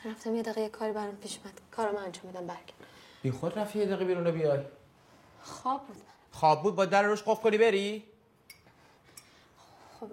رفتم 0.06 0.36
یه 0.36 0.42
دقیقه 0.42 0.70
کاری 0.70 0.94
برام 0.94 1.16
پیش 1.16 1.38
اومد. 1.44 1.62
کارم 1.72 1.96
انجام 1.96 2.26
میدم 2.26 2.48
برگرد. 2.48 2.74
بی 3.24 3.32
خود 3.32 3.60
رفتی 3.60 3.80
یه 3.80 3.86
دقیقه 3.86 4.06
بیرون 4.06 4.24
رو 4.26 4.32
بیای. 4.32 4.60
خواب 5.42 5.88
بود 5.88 5.98
خواب 6.40 6.64
بود 6.64 6.76
با 6.76 6.86
در 6.86 7.04
روش 7.04 7.24
قفل 7.24 7.42
کنی 7.44 7.58
بری؟ 7.58 8.04
خب 10.00 10.08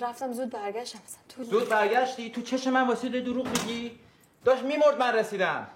رفتم 0.00 0.32
زود 0.32 0.50
برگشتم 0.50 0.98
مثلا 1.04 1.44
زود 1.44 1.68
برگشتی؟ 1.68 2.30
تو 2.30 2.42
چش 2.42 2.66
من 2.66 2.88
واسه 2.88 3.08
دروغ 3.08 3.46
میگی؟ 3.46 3.98
داشت 4.44 4.62
میمرد 4.62 4.98
من 4.98 5.14
رسیدم. 5.14 5.66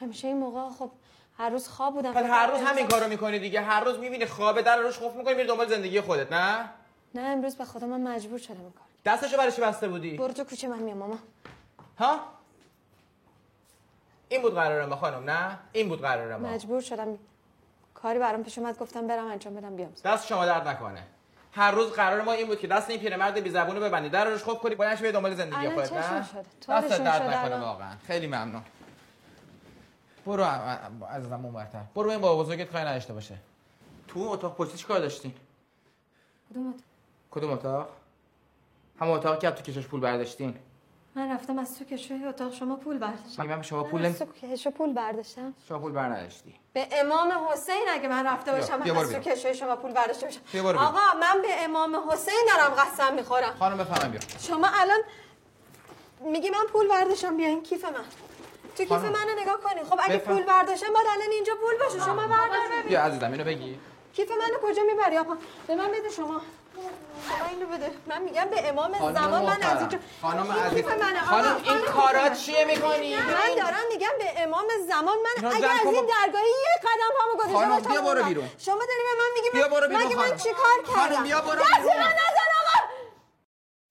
همیشه 0.00 0.28
این 0.28 0.36
موقع 0.36 0.74
خب 0.78 0.90
هر 1.38 1.50
روز 1.50 1.68
خواب 1.68 1.94
بودم. 1.94 2.12
بعد 2.12 2.24
هر 2.24 2.46
روز 2.46 2.60
همین 2.60 2.88
کارو 2.88 3.08
می‌کنی 3.08 3.38
دیگه. 3.38 3.60
هر 3.60 3.84
روز 3.84 3.98
می‌بینی 3.98 4.26
خوابه 4.26 4.62
در 4.62 4.76
روش 4.76 4.98
قفل 4.98 5.18
می‌کنی 5.18 5.34
میری 5.34 5.48
دنبال 5.48 5.68
زندگی 5.68 6.00
خودت 6.00 6.32
نه؟ 6.32 6.70
نه 7.14 7.20
امروز 7.20 7.56
به 7.56 7.64
خدا 7.64 7.86
من 7.86 8.00
مجبور 8.00 8.38
شدم 8.38 8.60
این 8.60 8.72
کار 8.72 8.86
دستشو 9.04 9.36
برای 9.36 9.52
چی 9.52 9.60
بسته 9.60 9.88
بودی؟ 9.88 10.16
برو 10.16 10.32
تو 10.32 10.44
کوچه 10.44 10.68
من 10.68 10.78
میام 10.78 10.98
ماما. 10.98 11.18
ها؟ 11.98 12.20
این 14.28 14.42
بود 14.42 14.54
قرار 14.54 14.86
ما 14.86 14.96
خانم 14.96 15.30
نه؟ 15.30 15.58
این 15.72 15.88
بود 15.88 16.00
قرار 16.00 16.36
ما 16.36 16.48
مجبور 16.48 16.80
شدم 16.80 17.18
کاری 18.02 18.18
برام 18.18 18.42
پیش 18.42 18.58
اومد 18.58 18.78
گفتم 18.78 19.06
برم 19.06 19.26
انجام 19.26 19.54
بدم 19.54 19.76
بیام. 19.76 19.92
دست 20.04 20.26
شما 20.26 20.46
درد 20.46 20.68
نکنه. 20.68 21.02
هر 21.52 21.70
روز 21.70 21.92
قرار 21.92 22.22
ما 22.22 22.32
این 22.32 22.46
بود 22.46 22.58
که 22.58 22.66
دست 22.66 22.90
این 22.90 23.00
پیرمرد 23.00 23.38
بی 23.38 23.50
زبونو 23.50 23.80
ببندی. 23.80 24.08
در 24.08 24.24
روش 24.24 24.42
خوب 24.42 24.58
کنی 24.58 24.74
بلنش 24.74 25.00
به 25.00 25.12
دنبال 25.12 25.34
زندگی 25.34 25.68
خودت 25.68 25.92
نه. 25.92 26.20
دست 26.68 26.88
درد 26.88 27.22
نکنه. 27.22 27.56
واقعا. 27.56 27.96
خیلی 28.06 28.26
ممنون. 28.26 28.62
برو 30.26 30.44
عزیزم 31.10 31.44
اون 31.44 31.54
برتر 31.54 31.82
برو 31.94 32.10
این 32.10 32.20
بابا 32.20 32.42
بزرگت 32.42 32.72
کاری 32.72 32.84
نداشته 32.84 33.12
باشه. 33.12 33.38
تو 34.08 34.18
اون 34.18 34.28
اتاق 34.28 34.56
پشتی 34.56 34.78
چی 34.78 34.86
کار 34.86 34.98
داشتی؟ 34.98 35.34
کدوم 36.50 36.68
اتاق؟ 36.68 36.82
کدوم 37.30 37.50
اتاق؟ 37.50 37.88
همون 39.00 39.14
اتاقی 39.16 39.38
که 39.38 39.50
تو 39.50 39.62
کشش 39.62 39.86
پول 39.86 40.00
برداشتین. 40.00 40.58
من 41.14 41.32
رفتم 41.32 41.58
از 41.58 41.78
تو 41.78 41.84
کشوی 41.84 42.24
اتاق 42.24 42.52
شما 42.52 42.76
پول 42.76 42.98
برداشتم. 42.98 43.56
به 43.56 43.62
شما 43.62 43.82
من 43.82 43.90
پول 43.90 44.04
از. 44.04 44.18
تو 44.18 44.24
کشو 44.42 44.70
پول 44.70 44.92
برداشتم. 44.92 45.54
شما 45.68 45.78
پول 45.78 45.92
بر 45.92 46.08
نداشتی 46.08 46.54
به 46.72 46.88
امام 46.92 47.32
حسین 47.52 47.86
اگه 47.90 48.08
من 48.08 48.26
رفته 48.26 48.52
باشم 48.52 48.82
از 48.82 49.12
تو. 49.12 49.18
کشوی 49.18 49.54
شما 49.54 49.76
پول 49.76 49.92
برداشته 49.92 50.26
باشم. 50.26 50.66
آقا 50.66 51.18
من 51.20 51.42
به 51.42 51.64
امام 51.64 52.10
حسین 52.10 52.48
دارم 52.48 52.70
قسم 52.70 53.14
می‌خورم. 53.14 53.54
خانم 53.58 53.78
بفهمم 53.78 54.10
بیا. 54.10 54.20
شما 54.40 54.68
الان 54.74 54.98
میگی 56.20 56.50
من 56.50 56.66
پول 56.72 56.88
برداشتم 56.88 57.36
بیا 57.36 57.48
این 57.48 57.62
کیف 57.62 57.84
من. 57.84 57.92
تو 57.92 57.98
کیف 58.76 58.88
خانم. 58.88 59.08
منو 59.08 59.40
نگاه 59.42 59.60
کنی. 59.60 59.84
خب 59.84 60.00
اگه 60.02 60.16
بفهم. 60.16 60.34
پول 60.36 60.44
برداشتم 60.44 60.92
باید 60.92 61.06
الان 61.10 61.30
اینجا 61.30 61.52
پول 61.54 61.74
باشه. 61.86 62.04
شما 62.04 62.26
بردار 62.26 62.68
ببین. 62.72 62.88
بیا 62.88 63.02
عزیزم 63.02 63.32
اینو 63.32 63.44
بگی. 63.44 63.78
کیف 64.12 64.30
منو 64.30 64.58
کجا 64.62 64.82
می‌بری 64.82 65.18
آقا؟ 65.18 65.36
به 65.66 65.74
من 65.76 65.88
بده 65.88 66.10
شما. 66.10 66.40
شما 67.28 67.48
اینو 67.48 67.66
بده 67.66 67.90
من 68.08 68.22
میگم 68.22 68.46
به 68.50 68.68
امام 68.68 68.92
خانم 68.92 69.14
زمان 69.14 69.42
من 69.42 69.62
از. 69.62 69.80
اینجا 69.80 69.98
خانم 70.22 70.52
عزیز 70.52 70.84
خانم 70.84 71.56
این 71.56 71.64
خانم 71.64 71.82
کارات 71.86 72.14
محترم. 72.14 72.34
چیه 72.34 72.64
می‌کنی 72.64 73.16
من 73.16 73.54
دارم 73.56 73.86
میگم 73.92 74.14
به 74.18 74.42
امام 74.42 74.64
زمان 74.88 75.16
من 75.24 75.50
جمع 75.50 75.70
از 75.70 75.94
این 75.94 76.06
درگاهی 76.06 76.52
یه 76.66 76.76
قدم 76.82 77.12
همو 77.20 77.34
گذاشته 77.38 77.58
خانم، 77.58 77.80
بیا 77.80 78.00
برو 78.00 78.08
اونور. 78.08 78.28
بیرون. 78.28 78.48
شما 78.58 78.74
داری 78.78 79.02
به 79.08 79.14
من 79.18 79.30
میگی 79.34 79.48
بیا 79.52 79.68
برو 79.68 79.88
بیرون، 79.88 80.06
مگه 80.06 80.16
خانم. 80.16 80.30
من 80.30 80.36
چیکار 80.36 80.64
خانم، 80.84 81.08
کردم 81.10 81.22
بیا 81.22 81.40
برو 81.40 81.50
بیرون. 81.50 82.04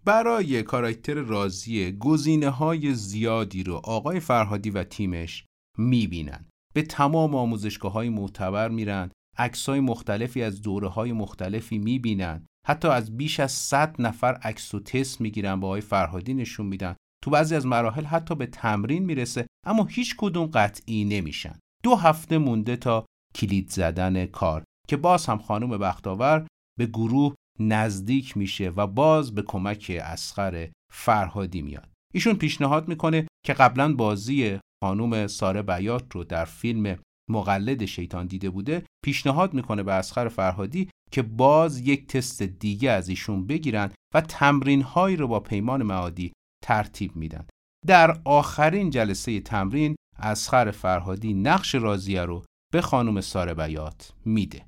برای 0.05 0.63
کاراکتر 0.63 1.13
راضیه 1.13 1.91
گزینه 1.91 2.49
های 2.49 2.93
زیادی 2.93 3.63
رو 3.63 3.81
آقای 3.83 4.19
فرهادی 4.19 4.69
و 4.69 4.83
تیمش 4.83 5.45
می‌بینن 5.77 6.45
به 6.73 6.81
تمام 6.81 7.35
آموزشگاه 7.35 7.91
های 7.91 8.09
معتبر 8.09 8.69
میرن 8.69 9.11
عکس 9.37 9.69
های 9.69 9.79
مختلفی 9.79 10.43
از 10.43 10.61
دوره 10.61 10.87
های 10.87 11.11
مختلفی 11.11 11.77
می‌بینن 11.77 12.45
حتی 12.67 12.87
از 12.87 13.17
بیش 13.17 13.39
از 13.39 13.51
100 13.51 14.01
نفر 14.01 14.33
عکس 14.33 14.73
و 14.73 14.79
تست 14.79 15.21
می‌گیرن 15.21 15.59
با 15.59 15.67
آقای 15.67 15.81
فرهادی 15.81 16.33
نشون 16.33 16.65
میدن. 16.65 16.95
تو 17.23 17.31
بعضی 17.31 17.55
از 17.55 17.65
مراحل 17.65 18.05
حتی 18.05 18.35
به 18.35 18.45
تمرین 18.45 19.05
می‌رسه 19.05 19.47
اما 19.67 19.83
هیچ 19.85 20.15
کدوم 20.17 20.45
قطعی 20.45 21.05
نمیشن. 21.05 21.59
دو 21.83 21.95
هفته 21.95 22.37
مونده 22.37 22.75
تا 22.75 23.05
کلید 23.35 23.69
زدن 23.69 24.25
کار 24.25 24.63
که 24.87 24.97
باز 24.97 25.25
هم 25.25 25.37
خانم 25.37 25.77
بختاور 25.77 26.47
به 26.79 26.85
گروه 26.85 27.35
نزدیک 27.59 28.37
میشه 28.37 28.69
و 28.69 28.87
باز 28.87 29.35
به 29.35 29.41
کمک 29.41 30.01
اسخر 30.03 30.69
فرهادی 30.93 31.61
میاد. 31.61 31.89
ایشون 32.13 32.35
پیشنهاد 32.35 32.87
می‌کنه 32.87 33.27
که 33.45 33.53
قبلا 33.53 33.93
بازی 33.93 34.59
خانم 34.83 35.27
ساره 35.27 35.61
بیات 35.61 36.05
رو 36.11 36.23
در 36.23 36.45
فیلم 36.45 36.97
مقلد 37.31 37.85
شیطان 37.85 38.27
دیده 38.27 38.49
بوده 38.49 38.83
پیشنهاد 39.05 39.53
می‌کنه 39.53 39.83
به 39.83 39.93
اسخر 39.93 40.27
فرهادی 40.27 40.89
که 41.11 41.21
باز 41.21 41.79
یک 41.79 42.07
تست 42.07 42.43
دیگه 42.43 42.91
از 42.91 43.09
ایشون 43.09 43.47
بگیرن 43.47 43.91
و 44.13 44.21
تمرین 44.21 44.81
هایی 44.81 45.15
رو 45.15 45.27
با 45.27 45.39
پیمان 45.39 45.83
معادی 45.83 46.33
ترتیب 46.63 47.15
میدن. 47.15 47.45
در 47.87 48.21
آخرین 48.25 48.89
جلسه 48.89 49.39
تمرین 49.39 49.95
اسخر 50.19 50.71
فرهادی 50.71 51.33
نقش 51.33 51.75
راضیه 51.75 52.21
رو 52.21 52.45
به 52.73 52.81
خانم 52.81 53.21
ساره 53.21 53.53
بیات 53.53 54.13
میده. 54.25 54.65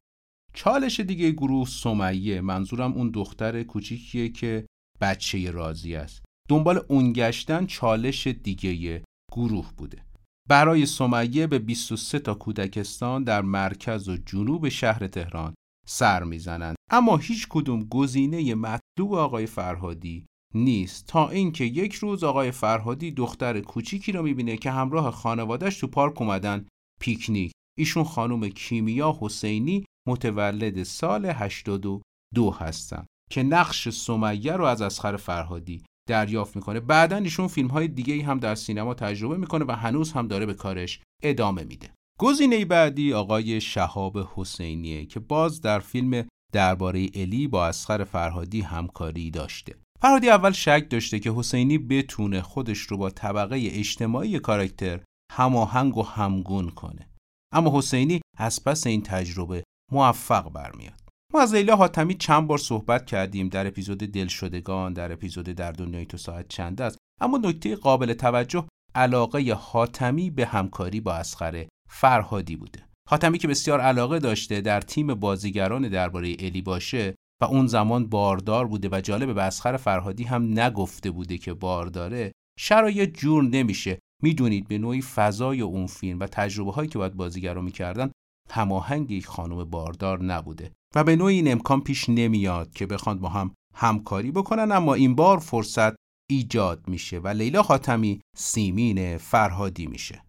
چالش 0.53 0.99
دیگه 0.99 1.31
گروه 1.31 1.67
سمیه 1.67 2.41
منظورم 2.41 2.93
اون 2.93 3.09
دختر 3.09 3.63
کوچیکیه 3.63 4.29
که 4.29 4.65
بچه 5.01 5.51
رازی 5.51 5.95
است. 5.95 6.21
دنبال 6.49 6.85
اون 6.87 7.13
گشتن 7.13 7.65
چالش 7.65 8.27
دیگه 8.27 9.03
گروه 9.31 9.71
بوده. 9.77 10.05
برای 10.49 10.85
سمیه 10.85 11.47
به 11.47 11.59
23 11.59 12.19
تا 12.19 12.33
کودکستان 12.33 13.23
در 13.23 13.41
مرکز 13.41 14.09
و 14.09 14.17
جنوب 14.17 14.69
شهر 14.69 15.07
تهران 15.07 15.53
سر 15.85 16.23
می‌زنند. 16.23 16.75
اما 16.91 17.17
هیچ 17.17 17.47
کدوم 17.49 17.83
گزینه 17.83 18.55
مطلوب 18.55 19.13
آقای 19.13 19.45
فرهادی 19.45 20.25
نیست. 20.55 21.07
تا 21.07 21.29
اینکه 21.29 21.63
یک 21.63 21.93
روز 21.93 22.23
آقای 22.23 22.51
فرهادی 22.51 23.11
دختر 23.11 23.61
کوچیکی 23.61 24.11
رو 24.11 24.23
می‌بینه 24.23 24.57
که 24.57 24.71
همراه 24.71 25.11
خانوادهش 25.11 25.77
تو 25.79 25.87
پارک 25.87 26.21
اومدن 26.21 26.65
پیکنیک. 27.01 27.51
ایشون 27.77 28.03
خانم 28.03 28.49
کیمیا 28.49 29.17
حسینی 29.21 29.85
متولد 30.07 30.83
سال 30.83 31.25
82 31.25 32.51
هستن 32.59 33.05
که 33.31 33.43
نقش 33.43 33.89
سمیه 33.89 34.53
رو 34.53 34.65
از 34.65 34.81
اسخر 34.81 35.17
فرهادی 35.17 35.83
دریافت 36.09 36.55
می‌کنه. 36.55 36.79
بعدا 36.79 37.17
ایشون 37.17 37.47
فیلم 37.47 37.67
های 37.67 37.87
دیگه 37.87 38.23
هم 38.23 38.39
در 38.39 38.55
سینما 38.55 38.93
تجربه 38.93 39.37
می‌کنه 39.37 39.65
و 39.65 39.71
هنوز 39.71 40.11
هم 40.11 40.27
داره 40.27 40.45
به 40.45 40.53
کارش 40.53 40.99
ادامه 41.23 41.63
میده. 41.63 41.93
گزینه 42.19 42.65
بعدی 42.65 43.13
آقای 43.13 43.61
شهاب 43.61 44.17
حسینیه 44.35 45.05
که 45.05 45.19
باز 45.19 45.61
در 45.61 45.79
فیلم 45.79 46.27
درباره 46.53 47.07
الی 47.13 47.47
با 47.47 47.67
اسخر 47.67 48.03
فرهادی 48.03 48.61
همکاری 48.61 49.31
داشته. 49.31 49.75
فرهادی 50.01 50.29
اول 50.29 50.51
شک 50.51 50.87
داشته 50.89 51.19
که 51.19 51.31
حسینی 51.31 51.77
بتونه 51.77 52.41
خودش 52.41 52.79
رو 52.79 52.97
با 52.97 53.09
طبقه 53.09 53.69
اجتماعی 53.71 54.39
کاراکتر 54.39 54.99
هماهنگ 55.31 55.97
و 55.97 56.03
همگون 56.03 56.69
کنه. 56.69 57.09
اما 57.53 57.77
حسینی 57.77 58.21
از 58.37 58.63
پس 58.63 58.87
این 58.87 59.01
تجربه 59.01 59.63
موفق 59.91 60.49
برمیاد. 60.49 61.02
ما 61.35 61.41
از 61.41 61.55
لیلا 61.55 61.75
حاتمی 61.75 62.13
چند 62.13 62.47
بار 62.47 62.57
صحبت 62.57 63.05
کردیم 63.05 63.49
در 63.49 63.67
اپیزود 63.67 63.97
دلشدگان 63.97 64.93
در 64.93 65.11
اپیزود 65.11 65.45
در 65.45 65.71
دنیای 65.71 66.05
تو 66.05 66.17
ساعت 66.17 66.47
چند 66.47 66.81
است. 66.81 66.97
اما 67.21 67.37
نکته 67.37 67.75
قابل 67.75 68.13
توجه 68.13 68.67
علاقه 68.95 69.53
حاتمی 69.53 70.29
به 70.29 70.45
همکاری 70.45 71.01
با 71.01 71.13
اسخر 71.13 71.65
فرهادی 71.89 72.55
بوده. 72.55 72.85
حاتمی 73.09 73.37
که 73.37 73.47
بسیار 73.47 73.81
علاقه 73.81 74.19
داشته 74.19 74.61
در 74.61 74.81
تیم 74.81 75.13
بازیگران 75.13 75.89
درباره 75.89 76.35
الی 76.39 76.61
باشه 76.61 77.15
و 77.41 77.45
اون 77.45 77.67
زمان 77.67 78.07
باردار 78.07 78.67
بوده 78.67 78.89
و 78.91 79.01
جالب 79.01 79.33
به 79.33 79.43
اسخر 79.43 79.77
فرهادی 79.77 80.23
هم 80.23 80.59
نگفته 80.59 81.11
بوده 81.11 81.37
که 81.37 81.53
بارداره 81.53 82.31
شرایط 82.59 83.17
جور 83.17 83.43
نمیشه. 83.43 83.99
می‌دونید 84.23 84.67
به 84.67 84.77
نوعی 84.77 85.01
فضای 85.01 85.61
اون 85.61 85.87
فیلم 85.87 86.19
و 86.19 86.27
تجربه 86.27 86.71
هایی 86.71 86.89
که 86.89 86.97
باید 86.97 87.13
بازیگرا 87.13 87.61
می‌کردن 87.61 88.11
هماهنگ 88.49 89.11
یک 89.11 89.27
خانم 89.27 89.63
باردار 89.63 90.23
نبوده. 90.23 90.71
و 90.95 91.03
به 91.03 91.15
نوعی 91.15 91.35
این 91.35 91.51
امکان 91.51 91.81
پیش 91.81 92.09
نمیاد 92.09 92.71
که 92.71 92.85
بخوان 92.85 93.19
با 93.19 93.29
هم 93.29 93.55
همکاری 93.75 94.31
بکنن 94.31 94.71
اما 94.71 94.93
این 94.93 95.15
بار 95.15 95.37
فرصت 95.37 95.95
ایجاد 96.29 96.87
میشه 96.87 97.19
و 97.19 97.27
لیلا 97.27 97.63
خاتمی 97.63 98.21
سیمین 98.35 99.17
فرهادی 99.17 99.87
میشه. 99.87 100.23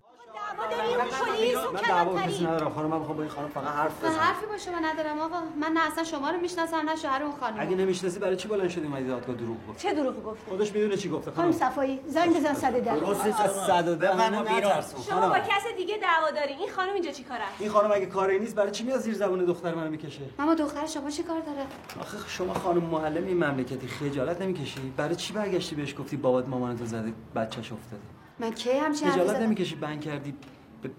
من 1.74 1.80
دعوا 1.88 2.22
کسی 2.22 2.44
ندارم. 2.44 2.72
خانم 2.72 2.88
من 2.88 2.98
می‌خوام 2.98 3.16
با 3.16 3.22
این 3.22 3.32
خانم 3.32 3.48
فقط 3.48 3.64
حرف 3.64 4.04
بزنم. 4.04 4.18
حرفی 4.18 4.46
با 4.46 4.58
شما 4.58 4.78
ندارم 4.78 5.18
آقا. 5.18 5.40
من 5.60 5.72
نه 5.72 5.86
اصلا 5.86 6.04
شما 6.04 6.30
رو 6.30 6.40
می‌شناسم 6.40 6.76
نه 6.76 6.96
شوهر 6.96 7.22
اون 7.22 7.32
خانم. 7.40 7.60
اگه 7.60 7.76
نمی‌شناسی 7.76 8.18
برای 8.18 8.36
چی 8.36 8.48
بلند 8.48 8.68
شدی 8.68 8.86
اومدی 8.86 9.06
دادگاه 9.06 9.36
دروغ 9.36 9.56
گفت 9.68 9.82
چه 9.82 9.94
دروغی 9.94 10.20
گفت 10.20 10.48
خودش 10.48 10.72
می‌دونه 10.72 10.96
چی 10.96 11.08
گفته. 11.08 11.30
خانم 11.30 11.52
صفایی 11.52 12.00
زنگ 12.06 12.36
بزن 12.36 12.54
صد 12.54 12.80
ده. 12.80 12.96
درسته 12.96 13.42
از 13.42 13.52
صد 13.66 13.88
و 13.88 13.94
ده 13.94 14.16
منو 14.16 14.42
نترسون 14.42 15.02
شما 15.02 15.28
با 15.28 15.38
کس 15.38 15.66
دیگه 15.76 15.96
دعوا 16.02 16.30
دارین 16.30 16.58
این 16.58 16.70
خانم 16.70 16.92
اینجا 16.92 17.10
چیکاره 17.10 17.42
این 17.58 17.70
خانم 17.70 17.92
اگه 17.92 18.06
کاری 18.06 18.38
نیست 18.38 18.54
برای 18.54 18.70
چی 18.70 18.84
میاد 18.84 19.00
زیر 19.00 19.14
زبون 19.14 19.44
دختر 19.44 19.74
منو 19.74 19.90
می‌کشه؟ 19.90 20.20
ماما 20.38 20.54
دختر 20.54 20.86
شما 20.86 21.10
چی 21.10 21.22
کار 21.22 21.40
داره؟ 21.40 21.66
آخه 22.00 22.18
شما 22.28 22.54
خانم 22.54 22.82
معلم 22.82 23.26
این 23.26 23.44
مملکتی 23.44 23.88
خجالت 23.88 24.42
نمی‌کشی؟ 24.42 24.92
برای 24.96 25.16
چی 25.16 25.32
برگشتی 25.32 25.74
بهش 25.76 25.94
گفتی 25.98 26.16
بابات 26.16 26.48
مامانتو 26.48 26.86
زده 26.86 27.12
بچه‌ش 27.36 27.72
افتاده؟ 27.72 28.02
من 28.38 28.50
کی 28.50 28.70
همچین 28.70 29.10
خجالت 29.10 29.36
نمی‌کشی؟ 29.40 29.74
بند 29.74 30.00
کردی 30.00 30.34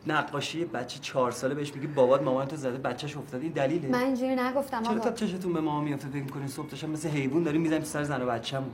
نقاشی 0.07 0.65
بچه 0.65 0.99
چهار 0.99 1.31
ساله 1.31 1.55
بهش 1.55 1.73
میگی 1.73 1.87
بابات 1.87 2.21
مامان 2.21 2.47
تو 2.47 2.55
زده 2.55 2.77
بچهش 2.77 3.17
افتاده 3.17 3.43
این 3.43 3.53
دلیله. 3.53 3.87
من 3.89 4.03
اینجوری 4.03 4.35
نگفتم 4.35 4.83
چرا 4.83 4.99
تا 4.99 5.11
چشتون 5.11 5.53
به 5.53 5.61
مامان 5.61 5.83
میافته 5.83 6.07
فکر 6.07 6.23
می‌کنین؟ 6.23 6.47
صبح 6.47 6.69
داشتم 6.69 6.89
مثل 6.89 7.09
حیوان 7.09 7.43
داریم 7.43 7.61
می‌زنیم 7.61 7.83
سر 7.83 8.03
زن 8.03 8.21
و 8.21 8.25
بچه‌مون. 8.25 8.71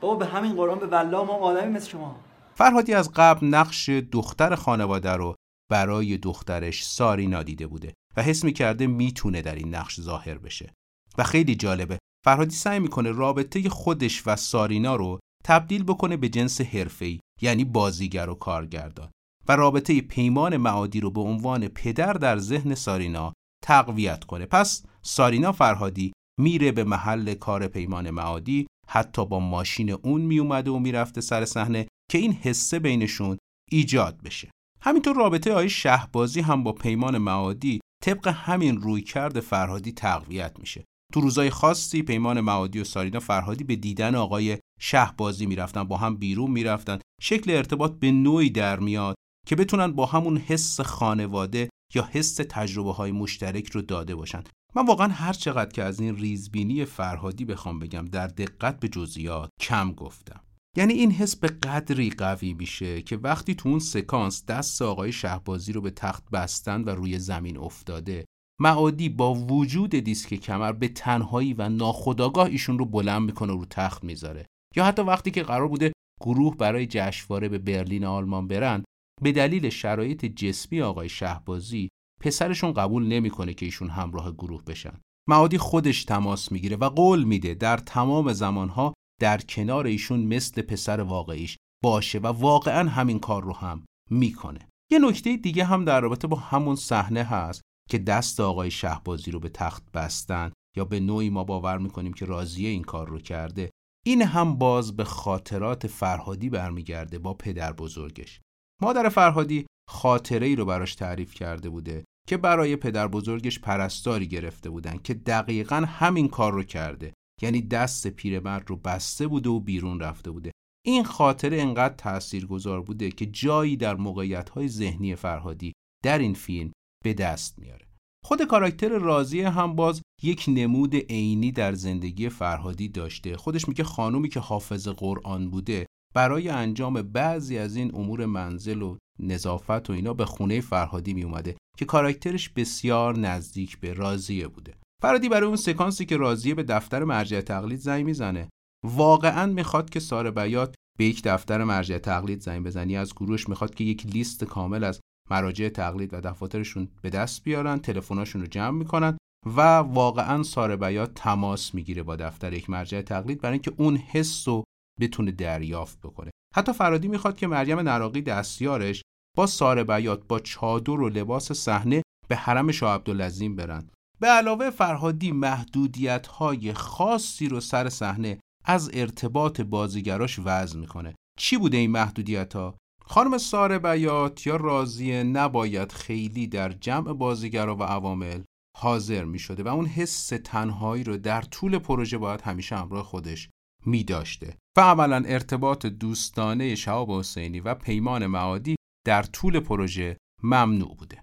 بابا 0.00 0.14
به 0.14 0.26
همین 0.26 0.54
قرآن 0.56 0.78
به 0.78 0.86
والله 0.86 1.24
ما 1.24 1.32
آدمی 1.32 1.72
مثل 1.72 1.88
شما. 1.88 2.16
فرهادی 2.54 2.94
از 2.94 3.10
قبل 3.14 3.46
نقش 3.46 3.88
دختر 3.88 4.54
خانواده 4.54 5.12
رو 5.12 5.34
برای 5.70 6.18
دخترش 6.18 6.84
سارینا 6.84 7.42
دیده 7.42 7.66
بوده 7.66 7.94
و 8.16 8.22
حس 8.22 8.44
می‌کرده 8.44 8.86
می‌تونه 8.86 9.42
در 9.42 9.54
این 9.54 9.74
نقش 9.74 10.00
ظاهر 10.00 10.38
بشه. 10.38 10.72
و 11.18 11.24
خیلی 11.24 11.54
جالبه 11.54 11.98
فرهادی 12.24 12.54
سعی 12.54 12.78
می‌کنه 12.80 13.12
رابطه 13.12 13.68
خودش 13.68 14.22
و 14.26 14.36
سارینا 14.36 14.96
رو 14.96 15.18
تبدیل 15.44 15.84
بکنه 15.84 16.16
به 16.16 16.28
جنس 16.28 16.60
حرفه‌ای 16.60 17.20
یعنی 17.42 17.64
بازیگر 17.64 18.30
و 18.30 18.34
کارگردان 18.34 19.10
و 19.48 19.56
رابطه 19.56 20.00
پیمان 20.00 20.56
معادی 20.56 21.00
رو 21.00 21.10
به 21.10 21.20
عنوان 21.20 21.68
پدر 21.68 22.12
در 22.12 22.38
ذهن 22.38 22.74
سارینا 22.74 23.32
تقویت 23.64 24.24
کنه. 24.24 24.46
پس 24.46 24.82
سارینا 25.02 25.52
فرهادی 25.52 26.12
میره 26.40 26.72
به 26.72 26.84
محل 26.84 27.34
کار 27.34 27.68
پیمان 27.68 28.10
معادی 28.10 28.66
حتی 28.88 29.26
با 29.26 29.40
ماشین 29.40 29.90
اون 29.90 30.20
میومده 30.20 30.70
و 30.70 30.78
می‌رفته 30.78 31.20
سر 31.20 31.44
صحنه 31.44 31.86
که 32.10 32.18
این 32.18 32.32
حسه 32.32 32.78
بینشون 32.78 33.38
ایجاد 33.70 34.22
بشه. 34.22 34.50
همینطور 34.80 35.16
رابطه 35.16 35.52
آقای 35.52 35.70
شهبازی 35.70 36.40
هم 36.40 36.62
با 36.62 36.72
پیمان 36.72 37.18
معادی 37.18 37.80
طبق 38.04 38.28
همین 38.28 38.76
رویکرد 38.76 39.40
فرهادی 39.40 39.92
تقویت 39.92 40.58
میشه. 40.58 40.84
تو 41.12 41.20
روزای 41.20 41.50
خاصی 41.50 42.02
پیمان 42.02 42.40
معادی 42.40 42.80
و 42.80 42.84
سارینا 42.84 43.20
فرهادی 43.20 43.64
به 43.64 43.76
دیدن 43.76 44.14
آقای 44.14 44.58
شهبازی 44.80 45.46
می‌رفتن 45.46 45.84
با 45.84 45.96
هم 45.96 46.16
بیرون 46.16 46.50
می‌رفتن. 46.50 46.98
شکل 47.20 47.50
ارتباط 47.50 47.92
به 47.92 48.12
نوعی 48.12 48.50
در 48.50 48.80
میاد. 48.80 49.14
که 49.46 49.56
بتونن 49.56 49.92
با 49.92 50.06
همون 50.06 50.36
حس 50.36 50.80
خانواده 50.80 51.68
یا 51.94 52.08
حس 52.12 52.34
تجربه 52.34 52.92
های 52.92 53.12
مشترک 53.12 53.70
رو 53.70 53.82
داده 53.82 54.14
باشن. 54.14 54.42
من 54.76 54.86
واقعا 54.86 55.08
هر 55.08 55.32
چقدر 55.32 55.70
که 55.70 55.82
از 55.82 56.00
این 56.00 56.16
ریزبینی 56.16 56.84
فرهادی 56.84 57.44
بخوام 57.44 57.78
بگم 57.78 58.04
در 58.04 58.26
دقت 58.26 58.80
به 58.80 58.88
جزئیات 58.88 59.50
کم 59.60 59.92
گفتم. 59.92 60.40
یعنی 60.76 60.92
این 60.92 61.10
حس 61.10 61.36
به 61.36 61.48
قدری 61.48 62.10
قوی 62.10 62.54
میشه 62.54 63.02
که 63.02 63.16
وقتی 63.16 63.54
تو 63.54 63.68
اون 63.68 63.78
سکانس 63.78 64.44
دست 64.46 64.82
آقای 64.82 65.12
شهبازی 65.12 65.72
رو 65.72 65.80
به 65.80 65.90
تخت 65.90 66.30
بستن 66.30 66.84
و 66.84 66.90
روی 66.90 67.18
زمین 67.18 67.56
افتاده 67.56 68.24
معادی 68.60 69.08
با 69.08 69.34
وجود 69.34 69.90
دیسک 69.90 70.34
کمر 70.34 70.72
به 70.72 70.88
تنهایی 70.88 71.54
و 71.54 71.68
ناخداگاه 71.68 72.46
ایشون 72.46 72.78
رو 72.78 72.84
بلند 72.84 73.22
می‌کنه 73.22 73.52
و 73.52 73.58
رو 73.58 73.64
تخت 73.70 74.04
می‌ذاره. 74.04 74.46
یا 74.76 74.84
حتی 74.84 75.02
وقتی 75.02 75.30
که 75.30 75.42
قرار 75.42 75.68
بوده 75.68 75.92
گروه 76.20 76.56
برای 76.56 76.86
جشنواره 76.86 77.48
به 77.48 77.58
برلین 77.58 78.04
آلمان 78.04 78.48
برن 78.48 78.84
به 79.22 79.32
دلیل 79.32 79.68
شرایط 79.68 80.24
جسمی 80.24 80.80
آقای 80.80 81.08
شهبازی 81.08 81.88
پسرشون 82.20 82.72
قبول 82.72 83.06
نمی‌کنه 83.06 83.54
که 83.54 83.66
ایشون 83.66 83.90
همراه 83.90 84.32
گروه 84.32 84.64
بشن. 84.64 85.00
معادی 85.28 85.58
خودش 85.58 86.04
تماس 86.04 86.52
می‌گیره 86.52 86.76
و 86.76 86.88
قول 86.88 87.24
میده 87.24 87.54
در 87.54 87.76
تمام 87.76 88.32
زمانها 88.32 88.94
در 89.20 89.38
کنار 89.38 89.86
ایشون 89.86 90.20
مثل 90.26 90.62
پسر 90.62 91.00
واقعیش 91.00 91.56
باشه 91.84 92.18
و 92.18 92.26
واقعا 92.26 92.88
همین 92.88 93.18
کار 93.18 93.42
رو 93.42 93.52
هم 93.52 93.84
می‌کنه. 94.10 94.68
یه 94.92 94.98
نکته 94.98 95.36
دیگه 95.36 95.64
هم 95.64 95.84
در 95.84 96.00
رابطه 96.00 96.28
با 96.28 96.36
همون 96.36 96.76
صحنه 96.76 97.22
هست 97.22 97.60
که 97.88 97.98
دست 97.98 98.40
آقای 98.40 98.70
شهبازی 98.70 99.30
رو 99.30 99.40
به 99.40 99.48
تخت 99.48 99.92
بستن 99.92 100.52
یا 100.76 100.84
به 100.84 101.00
نوعی 101.00 101.30
ما 101.30 101.44
باور 101.44 101.78
می‌کنیم 101.78 102.12
که 102.12 102.24
راضیه 102.24 102.68
این 102.68 102.82
کار 102.82 103.08
رو 103.08 103.18
کرده 103.18 103.70
این 104.06 104.22
هم 104.22 104.56
باز 104.56 104.96
به 104.96 105.04
خاطرات 105.04 105.86
فرهادی 105.86 106.50
برمیگرده 106.50 107.18
با 107.18 107.34
پدر 107.34 107.72
بزرگش 107.72 108.40
مادر 108.82 109.08
فرهادی 109.08 109.66
خاطره 109.88 110.46
ای 110.46 110.56
رو 110.56 110.64
براش 110.64 110.94
تعریف 110.94 111.34
کرده 111.34 111.70
بوده 111.70 112.04
که 112.28 112.36
برای 112.36 112.76
پدر 112.76 113.08
بزرگش 113.08 113.58
پرستاری 113.58 114.28
گرفته 114.28 114.70
بودن 114.70 114.98
که 114.98 115.14
دقیقا 115.14 115.76
همین 115.76 116.28
کار 116.28 116.52
رو 116.52 116.62
کرده. 116.62 117.14
یعنی 117.42 117.62
دست 117.62 118.06
پیرمرد 118.06 118.70
رو 118.70 118.76
بسته 118.76 119.26
بوده 119.26 119.50
و 119.50 119.60
بیرون 119.60 120.00
رفته 120.00 120.30
بوده. 120.30 120.50
این 120.86 121.04
خاطره 121.04 121.60
انقدر 121.60 121.94
تاثیرگذار 121.94 122.82
بوده 122.82 123.10
که 123.10 123.26
جایی 123.26 123.76
در 123.76 123.94
موقعیت 123.94 124.66
ذهنی 124.66 125.14
فرهادی 125.14 125.72
در 126.04 126.18
این 126.18 126.34
فیلم 126.34 126.72
به 127.04 127.14
دست 127.14 127.58
میاره. 127.58 127.86
خود 128.24 128.44
کاراکتر 128.44 128.88
راضیه 128.88 129.50
هم 129.50 129.76
باز 129.76 130.02
یک 130.22 130.44
نمود 130.48 130.94
عینی 130.94 131.52
در 131.52 131.72
زندگی 131.72 132.28
فرهادی 132.28 132.88
داشته. 132.88 133.36
خودش 133.36 133.68
میگه 133.68 133.84
خانومی 133.84 134.28
که 134.28 134.40
حافظ 134.40 134.88
قرآن 134.88 135.50
بوده 135.50 135.86
برای 136.14 136.48
انجام 136.48 137.02
بعضی 137.02 137.58
از 137.58 137.76
این 137.76 137.94
امور 137.94 138.26
منزل 138.26 138.82
و 138.82 138.96
نظافت 139.18 139.90
و 139.90 139.92
اینا 139.92 140.14
به 140.14 140.24
خونه 140.24 140.60
فرهادی 140.60 141.14
می 141.14 141.22
اومده 141.22 141.56
که 141.78 141.84
کاراکترش 141.84 142.48
بسیار 142.48 143.18
نزدیک 143.18 143.80
به 143.80 143.92
راضیه 143.92 144.48
بوده. 144.48 144.74
فرهادی 145.02 145.28
برای 145.28 145.46
اون 145.46 145.56
سکانسی 145.56 146.06
که 146.06 146.16
راضیه 146.16 146.54
به 146.54 146.62
دفتر 146.62 147.04
مرجع 147.04 147.40
تقلید 147.40 147.78
زنگ 147.78 148.04
می‌زنه. 148.04 148.48
واقعا 148.84 149.52
می‌خواد 149.52 149.90
که 149.90 150.00
سار 150.00 150.30
بیات 150.30 150.74
به 150.98 151.04
یک 151.04 151.22
دفتر 151.22 151.64
مرجع 151.64 151.98
تقلید 151.98 152.40
زنگ 152.40 152.66
بزنی. 152.66 152.96
از 152.96 153.14
گروهش 153.14 153.48
می‌خواد 153.48 153.74
که 153.74 153.84
یک 153.84 154.06
لیست 154.06 154.44
کامل 154.44 154.84
از 154.84 155.00
مراجع 155.30 155.68
تقلید 155.68 156.14
و 156.14 156.20
دفاترشون 156.20 156.88
به 157.02 157.10
دست 157.10 157.44
بیارن 157.44 157.78
تلفناشون 157.78 158.40
رو 158.40 158.46
جمع 158.46 158.78
می‌کنن 158.78 159.18
و 159.46 159.60
واقعا 159.76 160.42
ساره 160.42 160.76
بیات 160.76 161.14
تماس 161.14 161.74
می‌گیره 161.74 162.02
با 162.02 162.16
دفتر 162.16 162.52
یک 162.52 162.70
مرجع 162.70 163.02
تقلید 163.02 163.40
برای 163.40 163.52
اینکه 163.52 163.72
اون 163.76 163.96
حس 163.96 164.48
رو 164.48 164.64
بتونه 165.00 165.30
دریافت 165.30 165.98
بکنه. 166.00 166.30
حتی 166.54 166.72
فرادی 166.72 167.08
می‌خواد 167.08 167.36
که 167.36 167.46
مریم 167.46 167.80
نراقی 167.80 168.22
دستیارش 168.22 169.02
با 169.36 169.46
ساره 169.46 169.84
بیات 169.84 170.26
با 170.28 170.40
چادر 170.40 171.00
و 171.00 171.08
لباس 171.08 171.52
صحنه 171.52 172.02
به 172.28 172.36
حرم 172.36 172.72
شاه 172.72 172.94
عبدالعظیم 172.94 173.56
برن 173.56 173.90
به 174.20 174.26
علاوه 174.26 174.70
فرهادی 174.70 175.32
محدودیت 175.32 176.26
های 176.26 176.72
خاصی 176.72 177.48
رو 177.48 177.60
سر 177.60 177.88
صحنه 177.88 178.38
از 178.64 178.90
ارتباط 178.94 179.60
بازیگراش 179.60 180.40
وضع 180.44 180.78
می‌کنه. 180.78 181.14
چی 181.38 181.56
بوده 181.56 181.76
این 181.76 181.90
محدودیت 181.90 182.56
ها 182.56 182.76
خانم 183.06 183.38
ساره 183.38 183.78
بیات 183.78 184.46
یا 184.46 184.56
راضیه 184.56 185.22
نباید 185.22 185.92
خیلی 185.92 186.46
در 186.46 186.72
جمع 186.72 187.12
بازیگرا 187.12 187.76
و 187.76 187.82
عوامل 187.82 188.42
حاضر 188.76 189.24
می 189.24 189.38
شده 189.38 189.62
و 189.62 189.68
اون 189.68 189.86
حس 189.86 190.26
تنهایی 190.26 191.04
رو 191.04 191.16
در 191.16 191.42
طول 191.42 191.78
پروژه 191.78 192.18
باید 192.18 192.40
همیشه 192.40 192.76
همراه 192.76 193.04
خودش 193.04 193.48
می 193.86 194.04
داشته 194.04 194.56
و 194.76 194.80
عملا 194.80 195.22
ارتباط 195.26 195.86
دوستانه 195.86 196.74
شهاب 196.74 197.10
حسینی 197.10 197.60
و 197.60 197.74
پیمان 197.74 198.26
معادی 198.26 198.76
در 199.06 199.22
طول 199.22 199.60
پروژه 199.60 200.16
ممنوع 200.42 200.96
بوده. 200.96 201.18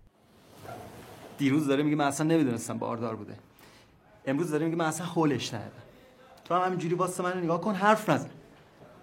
دیروز 1.38 1.68
داره 1.68 1.84
میگه 1.84 1.96
من 1.96 2.08
اصلا 2.08 2.28
نمی‌دونستم 2.28 2.78
باردار 2.78 3.16
بوده. 3.16 3.36
امروز 4.26 4.52
داره 4.52 4.66
میگه 4.66 4.78
من 4.78 4.86
اصلا 4.86 5.08
هولش 5.08 5.54
ندادم 5.54 5.72
تو 6.46 6.54
هم 6.56 6.62
همینجوری 6.62 6.96
واسه 6.96 7.24
من 7.24 7.44
نگاه 7.44 7.62
کن 7.62 7.76
حرف 7.76 8.10
نزن. 8.10 8.30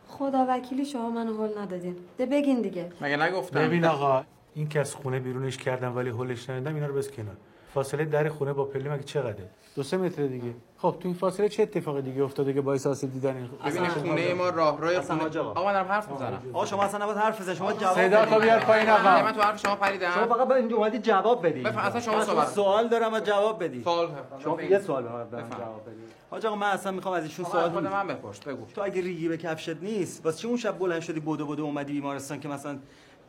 خدا 0.09 0.47
وکیلی 0.49 0.85
شما 0.85 1.11
منو 1.11 1.35
هول 1.35 1.59
ندادین. 1.59 1.97
ده 2.19 2.27
بگین 2.27 2.63
دیگه. 2.63 2.93
مگه 3.01 3.17
نگفتم؟ 3.17 3.61
ببین 3.61 3.85
آقا 3.85 4.25
این 4.55 4.69
که 4.69 4.81
از 4.81 4.95
خونه 4.95 5.19
بیرونش 5.19 5.57
کردم 5.57 5.97
ولی 5.97 6.11
هولش 6.11 6.51
ندادم 6.51 6.75
اینا 6.75 6.87
رو 6.87 6.95
بس 6.95 7.11
کنار. 7.11 7.37
فاصله 7.75 8.05
در 8.05 8.29
خونه 8.29 8.53
با 8.53 8.65
پله 8.65 8.93
مگه 8.93 9.03
چقدره؟ 9.03 9.51
دو 9.79 9.85
سه 9.85 9.97
متر 9.97 10.27
دیگه. 10.27 10.55
خب 10.77 10.97
تو 11.01 11.09
این 11.09 11.15
فاصله 11.15 11.49
چه 11.49 11.63
اتفاقی 11.63 12.03
دیگه 12.03 12.23
افتاده 12.23 12.53
که 12.53 12.61
باعث 12.61 12.87
آسیب 12.87 13.13
دیدن 13.13 13.37
این 13.37 13.49
ببین 13.67 13.89
خونه 13.89 14.35
ما 14.35 14.49
راهروی 14.49 15.01
خونه. 15.01 15.21
حاج 15.21 15.37
آقا. 15.37 15.65
من 15.65 15.73
دارم 15.73 15.87
حرف 15.89 16.11
می‌زنم. 16.11 16.43
آقا 16.53 16.67
شما 16.67 16.83
اصلا 16.83 17.05
نباید 17.05 17.19
حرف 17.19 17.41
بزنی 17.41 17.57
شما 17.57 17.73
جواب 17.73 17.95
صدا 17.95 18.23
بدید. 18.23 18.35
تو 18.35 18.41
بیار 18.41 18.59
پایین 18.59 18.91
آقا. 18.91 19.23
من 19.23 19.33
تو 19.33 19.43
حرف 19.43 19.63
شما 19.63 19.77
پریدم. 19.77 20.11
شما 20.11 20.27
فقط 20.27 20.49
باید 20.49 20.61
اینجا 20.61 20.77
اومدی 20.77 20.99
جواب 20.99 21.47
بدی. 21.47 21.63
بفهم، 21.63 21.87
اصلا 21.87 22.01
شما 22.01 22.17
من 22.17 22.25
صحبت. 22.25 22.49
سوال 22.49 22.89
دارم 22.89 23.13
و 23.13 23.21
جواب 23.21 23.65
بدی. 23.65 23.83
سوال 23.83 24.09
شما 24.39 24.63
یه 24.63 24.79
سوال 24.79 25.09
فقط 25.09 25.31
دارم 25.31 25.49
جواب 25.49 25.83
بدی. 25.83 26.03
حاج 26.31 26.47
آقا 26.47 26.57
من 26.57 26.67
اصلا 26.67 26.93
می‌خوام 26.93 27.15
از 27.15 27.23
ایشون 27.23 27.45
سوال 27.45 27.71
خود 27.71 27.87
من 27.87 28.07
بپرس 28.07 28.41
بگو. 28.41 28.67
تو 28.75 28.83
اگه 28.83 29.03
ریگی 29.03 29.29
به 29.29 29.37
کفشت 29.37 29.83
نیست 29.83 30.27
واسه 30.27 30.39
چه 30.39 30.49
اون 30.49 30.57
شب 30.57 30.79
بلند 30.79 31.01
شدی 31.01 31.21
بدو 31.21 31.47
بدو 31.47 31.65
اومدی 31.65 31.93
بیمارستان 31.93 32.41
که 32.41 32.49
مثلا 32.49 32.79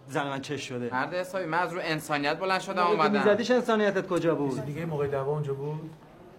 زن 0.08 0.28
من 0.28 0.42
چش 0.42 0.70
شده؟ 0.70 0.90
مرد 0.92 1.14
حسابی 1.14 1.46
من 1.46 1.60
از 1.60 1.74
رو 1.74 1.80
انسانیت 1.84 2.40
بلند 2.40 2.62
شدم 2.62 2.88
اومدم. 2.88 3.12
میزدیش 3.12 3.52
انسانیتت 3.52 4.08
کجا 4.08 4.36
بود؟ 4.36 4.66
دیگه 4.66 4.86
موقع 4.86 5.08
دعوا 5.08 5.32
اونجا 5.32 5.54
بود؟ 5.54 5.90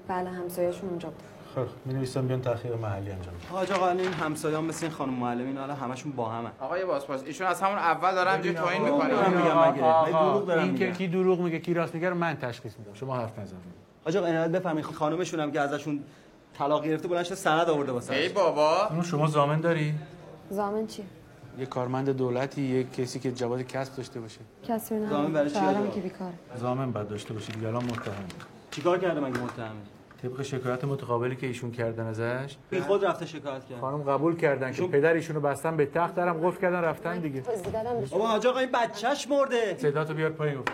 بله 0.09 0.31
همسایه‌شون 0.31 0.89
اونجا 0.89 1.09
بود. 1.09 1.23
خب 1.55 1.67
می 1.87 1.95
نویسم 1.95 2.27
بیان 2.27 2.41
تحقیق 2.41 2.73
محلی 2.73 3.11
انجام 3.11 3.35
بدن. 3.35 3.49
حاج 3.51 3.73
آقا 3.73 3.89
این 3.89 4.13
همسایه‌ها 4.13 4.63
مثل 4.63 4.87
این 4.87 4.95
خانم 4.95 5.13
معلمین 5.13 5.59
حالا 5.59 5.75
همشون 5.75 6.13
با 6.13 6.29
همن. 6.29 6.51
آقا 6.61 6.79
یه 6.79 6.85
بازپرس 6.85 7.23
ایشون 7.23 7.47
از 7.47 7.63
همون 7.63 7.79
اول 7.79 8.15
دارم 8.15 8.33
اینجوری 8.33 8.55
توهین 8.55 8.83
می‌کنه 8.83 9.29
میگم 9.29 9.71
مگه. 9.71 9.83
من 9.83 10.11
دروغ 10.11 10.47
دارم 10.47 10.63
این 10.63 10.75
که 10.75 10.93
کی 10.93 11.09
دروغ 11.09 11.41
میگه 11.41 11.59
کی 11.59 11.75
راست 11.75 11.95
میگه 11.95 12.11
رو 12.11 12.17
من 12.17 12.37
تشخیص 12.37 12.79
میدم. 12.79 12.95
شما 12.95 13.17
حرف 13.17 13.39
نزنید. 13.39 13.63
حاج 14.05 14.17
آقا 14.17 14.27
عنایت 14.27 14.51
بفرمایید 14.51 14.87
خانومشون 14.87 15.41
هم 15.41 15.53
که 15.53 15.61
ازشون 15.61 16.01
طلاق 16.59 16.85
گرفته 16.85 17.09
بلند 17.09 17.25
شده 17.25 17.35
سند 17.35 17.71
آورده 17.71 17.93
واسه 17.93 18.15
ای 18.15 18.29
بابا. 18.29 18.87
اون 18.87 19.03
شما 19.03 19.27
زامن 19.27 19.61
داری؟ 19.61 19.95
زامن 20.51 20.87
چی؟ 20.87 21.05
یه 21.59 21.67
کارمند 21.67 22.11
دولتی 22.11 22.63
یه 22.63 22.85
کسی 22.85 23.19
که 23.19 23.33
جواز 23.33 23.61
کسب 23.61 23.97
داشته 23.97 24.21
باشه. 24.21 24.41
کسی 24.69 24.95
نه 24.95 25.11
زامن 25.11 25.33
برای 25.33 25.51
چی 25.51 25.59
آقا؟ 25.59 25.87
که 25.87 26.01
بیکاره. 26.01 26.35
زامن 26.57 26.93
بعد 26.93 27.09
داشته 27.09 27.35
باشه 27.35 27.53
دیگه 27.53 27.69
الان 27.69 27.85
متهم. 27.85 28.15
چیکار 28.81 28.99
کرده 28.99 29.21
مگه 29.21 29.39
متهم 29.39 29.77
طبق 30.23 30.43
شکایت 30.43 30.85
متقابلی 30.85 31.37
که 31.37 31.47
ایشون 31.47 31.71
کردن 31.71 32.07
ازش 32.07 32.57
بی 32.71 32.81
خود 32.81 33.05
رفته 33.05 33.27
شکایت 33.27 33.65
کرد. 33.67 33.81
خانم 33.81 34.03
قبول 34.03 34.37
کردن 34.37 34.73
که 34.73 34.87
پدر 34.87 35.15
ایشونو 35.15 35.41
بستن 35.41 35.77
به 35.77 35.87
تخت 35.87 36.15
درم 36.15 36.49
قفل 36.49 36.61
کردن 36.61 36.81
رفتن 36.81 37.19
دیگه. 37.19 37.43
بابا 38.11 38.29
حاج 38.29 38.47
آقا 38.47 38.59
این 38.59 38.71
بچهش 38.73 39.29
مرده. 39.29 39.79
صدا 39.79 40.05
تو 40.05 40.15
بیار 40.15 40.31
پایین 40.31 40.59
گفتم 40.59 40.73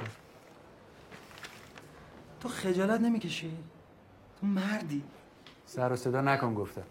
تو 2.41 2.49
خجالت 2.49 3.01
نمی‌کشی؟ 3.01 3.51
تو 4.41 4.47
مردی. 4.47 5.03
سر 5.67 5.93
و 5.93 5.97
صدا 5.97 6.21
نکن 6.21 6.55
گفتم. 6.55 6.85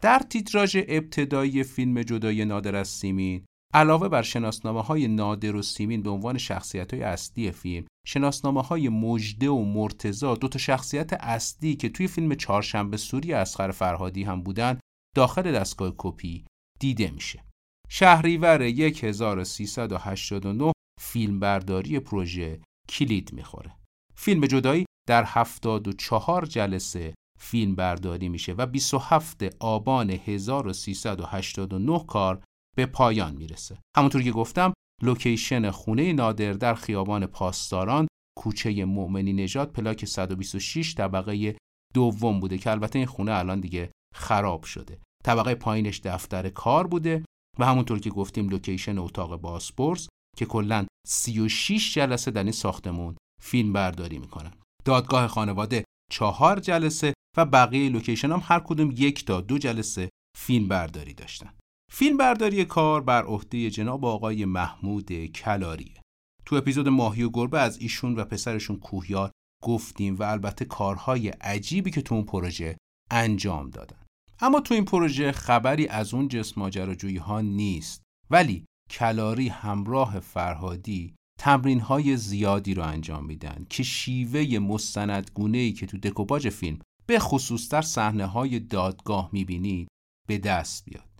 در 0.00 0.18
تیتراژ 0.18 0.76
ابتدایی 0.88 1.64
فیلم 1.64 2.02
جدای 2.02 2.44
نادر 2.44 2.76
از 2.76 2.88
سیمین 2.88 3.44
علاوه 3.74 4.08
بر 4.08 4.22
شناسنامه 4.22 4.82
های 4.82 5.08
نادر 5.08 5.56
و 5.56 5.62
سیمین 5.62 6.02
به 6.02 6.10
عنوان 6.10 6.38
شخصیت 6.38 6.94
های 6.94 7.02
اصلی 7.02 7.50
فیلم 7.50 7.86
شناسنامه 8.06 8.62
های 8.62 8.88
مجده 8.88 9.50
و 9.50 9.64
مرتزا 9.64 10.34
دو 10.34 10.48
تا 10.48 10.58
شخصیت 10.58 11.12
اصلی 11.12 11.76
که 11.76 11.88
توی 11.88 12.06
فیلم 12.06 12.34
چهارشنبه 12.34 12.96
سوری 12.96 13.32
اسخر 13.32 13.70
فرهادی 13.70 14.22
هم 14.22 14.42
بودن 14.42 14.78
داخل 15.16 15.52
دستگاه 15.52 15.94
کپی 15.98 16.44
دیده 16.80 17.10
میشه. 17.10 17.44
شهریور 17.88 18.62
1389 18.62 20.72
فیلمبرداری 21.00 22.00
پروژه 22.00 22.60
کلید 22.88 23.32
می‌خوره. 23.32 23.76
فیلم 24.14 24.46
جدایی 24.46 24.86
در 25.08 25.24
74 25.26 26.46
جلسه 26.46 27.14
فیلم 27.40 27.74
برداری 27.74 28.28
میشه 28.28 28.52
و 28.52 28.66
27 28.66 29.42
آبان 29.60 30.10
1389 30.10 32.04
کار 32.06 32.42
به 32.76 32.86
پایان 32.86 33.36
می‌رسه. 33.36 33.78
همونطور 33.96 34.22
که 34.22 34.32
گفتم 34.32 34.72
لوکیشن 35.02 35.70
خونه 35.70 36.12
نادر 36.12 36.52
در 36.52 36.74
خیابان 36.74 37.26
پاسداران 37.26 38.08
کوچه 38.38 38.84
مؤمنی 38.84 39.32
نژاد 39.32 39.72
پلاک 39.72 40.04
126 40.04 40.94
طبقه 40.94 41.56
دوم 41.94 42.40
بوده 42.40 42.58
که 42.58 42.70
البته 42.70 42.98
این 42.98 43.06
خونه 43.06 43.32
الان 43.32 43.60
دیگه 43.60 43.92
خراب 44.14 44.64
شده. 44.64 44.98
طبقه 45.24 45.54
پایینش 45.54 46.00
دفتر 46.00 46.48
کار 46.48 46.86
بوده 46.86 47.24
و 47.58 47.66
همونطور 47.66 48.00
که 48.00 48.10
گفتیم 48.10 48.48
لوکیشن 48.48 48.98
اتاق 48.98 49.36
بازپرس 49.40 50.08
که 50.36 50.46
کلا 50.46 50.86
36 51.06 51.94
جلسه 51.94 52.30
در 52.30 52.42
این 52.42 52.52
ساختمون 52.52 53.16
فیلم 53.40 53.72
برداری 53.72 54.18
می‌کنن. 54.18 54.52
دادگاه 54.84 55.26
خانواده 55.26 55.84
چهار 56.10 56.60
جلسه 56.60 57.14
و 57.36 57.44
بقیه 57.44 57.88
لوکیشن 57.88 58.32
هم 58.32 58.42
هر 58.44 58.58
کدوم 58.58 58.90
یک 58.96 59.24
تا 59.24 59.40
دو 59.40 59.58
جلسه 59.58 60.08
فیلم 60.38 60.68
برداری 60.68 61.14
داشتن. 61.14 61.54
فیلم 61.94 62.16
برداری 62.16 62.64
کار 62.64 63.00
بر 63.00 63.24
عهده 63.24 63.70
جناب 63.70 64.04
آقای 64.04 64.44
محمود 64.44 65.26
کلاریه. 65.26 66.00
تو 66.46 66.56
اپیزود 66.56 66.88
ماهی 66.88 67.22
و 67.22 67.30
گربه 67.30 67.60
از 67.60 67.78
ایشون 67.78 68.14
و 68.14 68.24
پسرشون 68.24 68.76
کوهیار 68.76 69.30
گفتیم 69.62 70.16
و 70.16 70.22
البته 70.22 70.64
کارهای 70.64 71.28
عجیبی 71.28 71.90
که 71.90 72.02
تو 72.02 72.14
اون 72.14 72.24
پروژه 72.24 72.76
انجام 73.10 73.70
دادن. 73.70 73.96
اما 74.40 74.60
تو 74.60 74.74
این 74.74 74.84
پروژه 74.84 75.32
خبری 75.32 75.88
از 75.88 76.14
اون 76.14 76.28
جسم 76.28 76.60
ماجراجویی 76.60 77.16
ها 77.16 77.40
نیست. 77.40 78.02
ولی 78.30 78.64
کلاری 78.90 79.48
همراه 79.48 80.20
فرهادی 80.20 81.14
تمرین 81.38 81.80
های 81.80 82.16
زیادی 82.16 82.74
رو 82.74 82.82
انجام 82.82 83.24
میدن 83.24 83.66
که 83.70 83.82
شیوه 83.82 84.58
مستندگونه 84.58 85.58
ای 85.58 85.72
که 85.72 85.86
تو 85.86 85.98
دکوپاژ 85.98 86.46
فیلم 86.46 86.78
به 87.06 87.18
خصوص 87.18 87.68
در 87.68 87.82
صحنه 87.82 88.26
های 88.26 88.60
دادگاه 88.60 89.30
می‌بینید 89.32 89.88
به 90.28 90.38
دست 90.38 90.84
بیاد. 90.84 91.11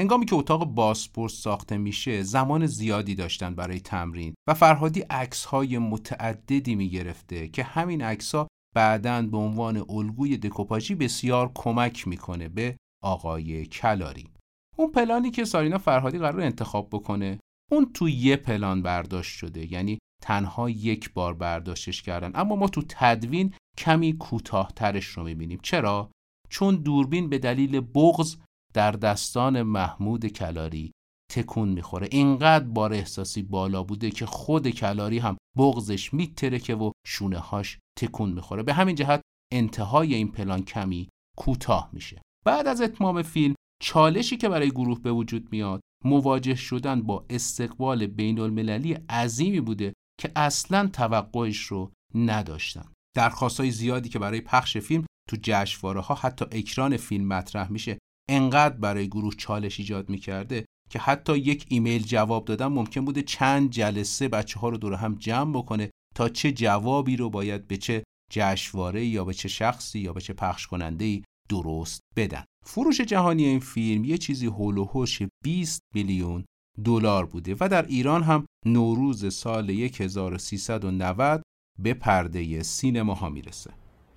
هنگامی 0.00 0.26
که 0.26 0.36
اتاق 0.36 0.64
بازپرس 0.64 1.32
ساخته 1.32 1.78
میشه 1.78 2.22
زمان 2.22 2.66
زیادی 2.66 3.14
داشتن 3.14 3.54
برای 3.54 3.80
تمرین 3.80 4.34
و 4.48 4.54
فرهادی 4.54 5.00
عکس 5.00 5.44
های 5.44 5.78
متعددی 5.78 6.74
می‌گرفته 6.74 7.48
که 7.48 7.62
همین 7.62 8.02
عکس 8.02 8.34
ها 8.34 8.48
بعدا 8.74 9.22
به 9.22 9.36
عنوان 9.36 9.84
الگوی 9.88 10.36
دکوپاژی 10.36 10.94
بسیار 10.94 11.52
کمک 11.54 12.08
می‌کنه 12.08 12.48
به 12.48 12.76
آقای 13.04 13.66
کلاری. 13.66 14.28
اون 14.76 14.90
پلانی 14.90 15.30
که 15.30 15.44
سارینا 15.44 15.78
فرهادی 15.78 16.18
قرار 16.18 16.40
انتخاب 16.40 16.88
بکنه 16.92 17.40
اون 17.72 17.92
تو 17.92 18.08
یه 18.08 18.36
پلان 18.36 18.82
برداشت 18.82 19.38
شده 19.38 19.72
یعنی 19.72 19.98
تنها 20.22 20.70
یک 20.70 21.12
بار 21.12 21.34
برداشتش 21.34 22.02
کردن. 22.02 22.30
اما 22.34 22.56
ما 22.56 22.68
تو 22.68 22.82
تدوین 22.88 23.54
کمی 23.78 24.12
کوتاهترش 24.12 25.06
رو 25.06 25.22
می‌بینیم. 25.22 25.58
چرا؟ 25.62 26.10
چون 26.48 26.76
دوربین 26.76 27.28
به 27.28 27.38
دلیل 27.38 27.80
بغض 27.80 28.36
در 28.74 28.92
دستان 28.92 29.62
محمود 29.62 30.26
کلاری 30.26 30.92
تکون 31.32 31.68
می‌خوره. 31.68 32.08
اینقدر 32.10 32.64
بار 32.64 32.92
احساسی 32.92 33.42
بالا 33.42 33.82
بوده 33.82 34.10
که 34.10 34.26
خود 34.26 34.68
کلاری 34.68 35.18
هم 35.18 35.36
بغضش 35.58 36.14
میترکه 36.14 36.74
و 36.74 36.90
شونه 37.06 37.38
هاش 37.38 37.78
تکون 37.98 38.32
می‌خوره. 38.32 38.62
به 38.62 38.74
همین 38.74 38.94
جهت 38.94 39.20
انتهای 39.52 40.14
این 40.14 40.32
پلان 40.32 40.62
کمی 40.62 41.08
کوتاه 41.36 41.90
میشه. 41.92 42.22
بعد 42.46 42.66
از 42.66 42.80
اتمام 42.80 43.22
فیلم 43.22 43.54
چالشی 43.82 44.36
که 44.36 44.48
برای 44.48 44.70
گروه 44.70 45.00
به 45.00 45.12
وجود 45.12 45.48
میاد 45.52 45.80
مواجه 46.04 46.54
شدن 46.54 47.02
با 47.02 47.26
استقبال 47.30 48.06
بین 48.06 48.38
المللی 48.38 48.92
عظیمی 48.92 49.60
بوده 49.60 49.92
که 50.20 50.32
اصلا 50.36 50.86
توقعش 50.92 51.58
رو 51.58 51.92
نداشتن. 52.14 52.92
درخواستای 53.16 53.70
زیادی 53.70 54.08
که 54.08 54.18
برای 54.18 54.40
پخش 54.40 54.76
فیلم 54.76 55.06
تو 55.28 55.36
جشنواره 55.42 56.00
ها 56.00 56.14
حتی 56.14 56.44
اکران 56.44 56.96
فیلم 56.96 57.26
مطرح 57.28 57.72
میشه. 57.72 57.98
انقدر 58.30 58.76
برای 58.76 59.08
گروه 59.08 59.34
چالش 59.34 59.80
ایجاد 59.80 60.08
می‌کرده 60.08 60.64
که 60.90 60.98
حتی 60.98 61.38
یک 61.38 61.66
ایمیل 61.68 62.02
جواب 62.02 62.44
دادن 62.44 62.66
ممکن 62.66 63.04
بوده 63.04 63.22
چند 63.22 63.70
جلسه 63.70 64.28
بچه 64.28 64.60
ها 64.60 64.68
رو 64.68 64.76
دور 64.76 64.94
هم 64.94 65.14
جمع 65.14 65.52
بکنه 65.52 65.90
تا 66.14 66.28
چه 66.28 66.52
جوابی 66.52 67.16
رو 67.16 67.30
باید 67.30 67.68
به 67.68 67.76
چه 67.76 68.04
جشنواره 68.30 69.04
یا 69.04 69.24
به 69.24 69.34
چه 69.34 69.48
شخصی 69.48 69.98
یا 69.98 70.12
به 70.12 70.20
چه 70.20 70.32
پخش 70.32 70.66
کننده 70.66 71.22
درست 71.48 72.00
بدن. 72.16 72.44
فروش 72.66 73.00
جهانی 73.00 73.44
این 73.44 73.60
فیلم 73.60 74.04
یه 74.04 74.18
چیزی 74.18 74.46
هول 74.46 74.78
و 74.78 74.84
هوش 74.84 75.22
20 75.44 75.80
میلیون 75.94 76.44
دلار 76.84 77.26
بوده 77.26 77.56
و 77.60 77.68
در 77.68 77.86
ایران 77.86 78.22
هم 78.22 78.46
نوروز 78.66 79.34
سال 79.34 79.70
1390 79.70 81.42
به 81.78 81.94
پرده 81.94 82.62
سینما 82.62 83.14
ها 83.14 83.28
می‌رسه. 83.28 83.70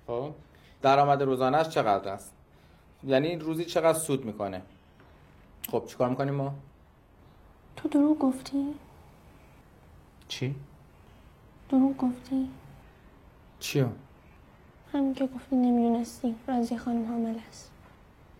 خب 0.06 0.34
درآمد 0.82 1.22
روزانهش 1.22 1.68
چقدر 1.68 2.08
است؟ 2.08 2.33
یعنی 3.06 3.36
روزی 3.36 3.64
چقدر 3.64 3.98
سود 3.98 4.24
می‌کنه؟ 4.24 4.62
خب 5.70 5.84
چیکار 5.86 6.08
می‌کنیم 6.08 6.34
ما؟ 6.34 6.54
تو 7.76 7.88
دروغ 7.88 8.18
گفتی؟ 8.18 8.74
چی؟ 10.28 10.54
دروغ 11.68 11.96
گفتی؟ 11.96 12.48
چیو؟ 13.60 13.86
همین 14.92 15.14
که 15.14 15.26
گفتی 15.26 15.56
نمی‌دونستی. 15.56 16.34
رازی 16.48 16.76
خانم 16.76 17.08
حامل 17.08 17.34
است. 17.48 17.70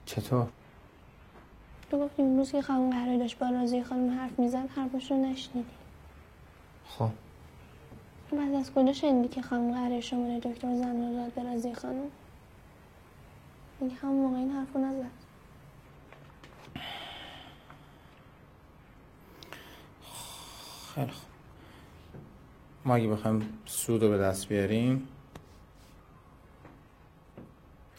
چطور؟ 0.07 0.49
تو 1.91 1.99
گفتی 1.99 2.23
اون 2.23 2.37
روز 2.37 2.53
که 2.53 2.63
خانم 2.63 2.91
قرار 2.91 3.19
داشت 3.19 3.39
با 3.39 3.49
رازی 3.49 3.83
خانم 3.83 4.19
حرف 4.19 4.39
می‌زد 4.39 4.69
حرفش 4.77 5.11
رو 5.11 5.17
نشنیدی. 5.17 5.69
خب. 6.89 7.11
بعد 8.33 8.55
از 8.55 8.75
کجا 8.75 8.93
شنیدی 8.93 9.29
که 9.29 9.43
خانم 9.43 9.73
قرار 9.73 10.01
شماره 10.01 10.41
دکتر 10.41 10.75
زن 10.75 11.07
رو 11.07 11.15
داد 11.15 11.33
به 11.33 11.43
رازی 11.43 11.75
خانم 11.75 12.11
میگه 13.81 13.95
همون 13.95 14.17
موقع 14.17 14.37
این 14.37 14.51
حرف 14.51 14.73
رو 14.75 14.81
نزد 14.81 15.11
خیلی 20.95 21.11
خوب. 21.11 21.31
ما 22.85 22.95
اگه 22.95 23.09
بخوایم 23.09 23.59
سود 23.67 24.03
رو 24.03 24.09
به 24.09 24.19
دست 24.19 24.49
بیاریم 24.49 25.09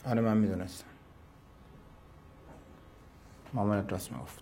آره 0.05 0.21
من 0.21 0.37
می‌دونستم. 0.37 0.87
مامانت 3.53 3.91
راست 3.91 4.11
می‌گفت. 4.11 4.39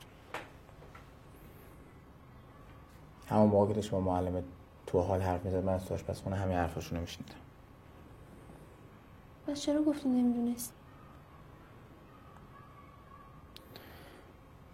همون 3.29 3.49
موقع 3.49 3.81
که 3.81 3.89
با 3.89 3.99
معلم 3.99 4.43
تو 4.88 5.01
حال 5.01 5.21
حرف 5.21 5.45
می‌زد 5.45 5.63
من 5.63 5.73
از 5.73 5.86
تو 5.86 5.93
آشپزخونه 5.93 6.36
همین 6.36 6.57
حرفاشونو 6.57 7.01
میشنیدم. 7.01 7.36
بس 9.47 9.61
چرا 9.61 9.81
گفتی 9.81 10.09
نمی‌دونستی؟ 10.09 10.73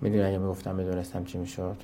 می‌دونی 0.02 0.24
اگه 0.24 0.38
می‌گفتم 0.38 0.76
می‌دونستم 0.76 1.24
چی 1.24 1.38
می‌شد؟ 1.38 1.78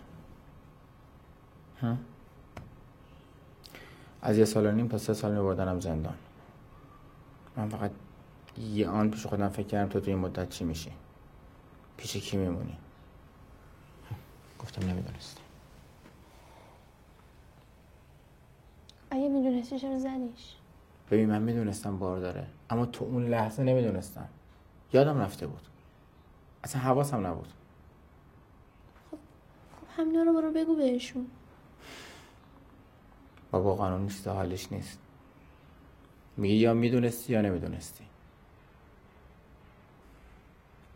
از 4.21 4.37
یه 4.37 4.45
سال 4.45 4.65
و 4.65 4.71
نیم 4.71 4.87
تا 4.87 4.97
سه 4.97 5.13
سال 5.13 5.31
میبردنم 5.31 5.79
زندان. 5.79 6.15
من 7.57 7.69
فقط 7.69 7.91
یه 8.57 8.87
آن 8.87 9.11
پیش 9.11 9.25
خودم 9.25 9.49
فکر 9.49 9.67
کردم 9.67 9.89
تو 9.89 9.99
توی 9.99 10.13
این 10.13 10.21
مدت 10.21 10.49
چی 10.49 10.63
میشی؟ 10.63 10.91
پیش 11.97 12.17
کی 12.17 12.37
میمونی؟ 12.37 12.77
گفتم 14.59 14.89
نمی‌دونستم. 14.89 15.41
اگه 19.11 19.29
می‌دونستی 19.29 19.79
چرا 19.79 19.99
زدیش 19.99 20.55
ببین 21.11 21.29
من 21.29 21.41
می‌دونستم 21.41 21.99
بار 21.99 22.19
داره 22.19 22.47
اما 22.69 22.85
تو 22.85 23.05
اون 23.05 23.27
لحظه 23.27 23.63
نمی‌دونستم. 23.63 24.27
یادم 24.93 25.17
رفته 25.17 25.47
بود. 25.47 25.61
اصلا 26.63 26.81
حواسم 26.81 27.27
نبود. 27.27 27.47
همینا 29.97 30.23
رو 30.23 30.33
برو 30.33 30.51
بگو 30.51 30.75
بهشون. 30.75 31.27
بابا 33.51 33.75
قانون 33.75 34.01
نیست 34.01 34.27
حالش 34.27 34.71
نیست. 34.71 34.99
میگه 36.37 36.55
یا 36.55 36.73
می‌دونستی 36.73 37.33
یا 37.33 37.41
نمی‌دونستی. 37.41 38.03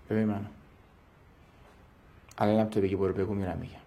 ببین 0.10 0.26
منو 0.26 0.46
الانم 2.38 2.70
تو 2.70 2.82
بگی 2.82 2.96
برو 2.96 3.14
بگو 3.14 3.34
میرم 3.34 3.58
میگم. 3.58 3.80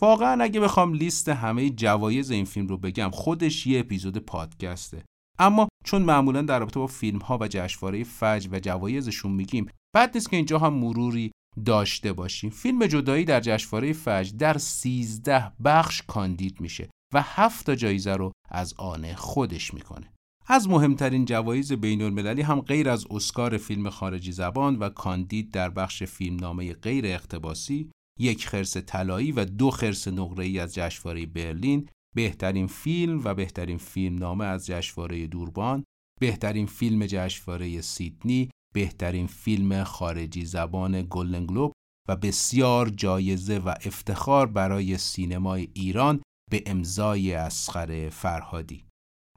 واقعا 0.00 0.42
اگه 0.42 0.60
بخوام 0.60 0.94
لیست 0.94 1.28
همه 1.28 1.70
جوایز 1.70 2.30
این 2.30 2.44
فیلم 2.44 2.66
رو 2.66 2.76
بگم 2.76 3.10
خودش 3.12 3.66
یه 3.66 3.80
اپیزود 3.80 4.18
پادکسته. 4.18 5.02
اما 5.38 5.68
چون 5.84 6.02
معمولا 6.02 6.42
در 6.42 6.58
رابطه 6.58 6.80
با 6.80 6.86
فیلم 6.86 7.18
ها 7.18 7.38
و 7.40 7.48
جشنواره 7.48 8.04
فجر 8.04 8.48
و 8.52 8.60
جوایزشون 8.60 9.32
میگیم 9.32 9.70
بعد 9.96 10.10
نیست 10.14 10.30
که 10.30 10.36
اینجا 10.36 10.58
هم 10.58 10.74
مروری 10.74 11.32
داشته 11.64 12.12
باشیم. 12.12 12.50
فیلم 12.50 12.86
جدایی 12.86 13.24
در 13.24 13.40
جشنواره 13.40 13.92
فجر 13.92 14.36
در 14.38 14.58
13 14.58 15.52
بخش 15.64 16.02
کاندید 16.02 16.60
میشه 16.60 16.90
و 17.14 17.22
هفت 17.22 17.66
تا 17.66 17.74
جایزه 17.74 18.14
رو 18.14 18.32
از 18.50 18.74
آن 18.74 19.14
خودش 19.14 19.74
می‌کنه. 19.74 20.12
از 20.46 20.68
مهمترین 20.68 21.24
جوایز 21.24 21.72
بین 21.72 22.02
المللی 22.02 22.42
هم 22.42 22.60
غیر 22.60 22.88
از 22.88 23.06
اسکار 23.10 23.56
فیلم 23.56 23.90
خارجی 23.90 24.32
زبان 24.32 24.76
و 24.76 24.88
کاندید 24.88 25.50
در 25.50 25.70
بخش 25.70 26.02
فیلمنامه 26.02 26.72
غیر 26.72 27.06
اقتباسی 27.06 27.90
یک 28.18 28.46
خرس 28.46 28.76
طلایی 28.76 29.32
و 29.32 29.44
دو 29.44 29.70
خرس 29.70 30.08
نقره‌ای 30.08 30.58
از 30.58 30.74
جشنواره 30.74 31.26
برلین 31.26 31.88
بهترین 32.16 32.66
فیلم 32.66 33.20
و 33.24 33.34
بهترین 33.34 33.78
فیلم 33.78 34.18
نامه 34.18 34.44
از 34.44 34.66
جشنواره 34.66 35.26
دوربان 35.26 35.84
بهترین 36.20 36.66
فیلم 36.66 37.06
جشنواره 37.06 37.80
سیدنی 37.80 38.50
بهترین 38.74 39.26
فیلم 39.26 39.84
خارجی 39.84 40.44
زبان 40.44 41.06
گلدن 41.10 41.46
گلوب 41.46 41.72
و 42.08 42.16
بسیار 42.16 42.88
جایزه 42.88 43.58
و 43.58 43.74
افتخار 43.84 44.46
برای 44.46 44.98
سینمای 44.98 45.68
ایران 45.74 46.22
به 46.50 46.62
امضای 46.66 47.34
اسخر 47.34 48.08
فرهادی. 48.08 48.84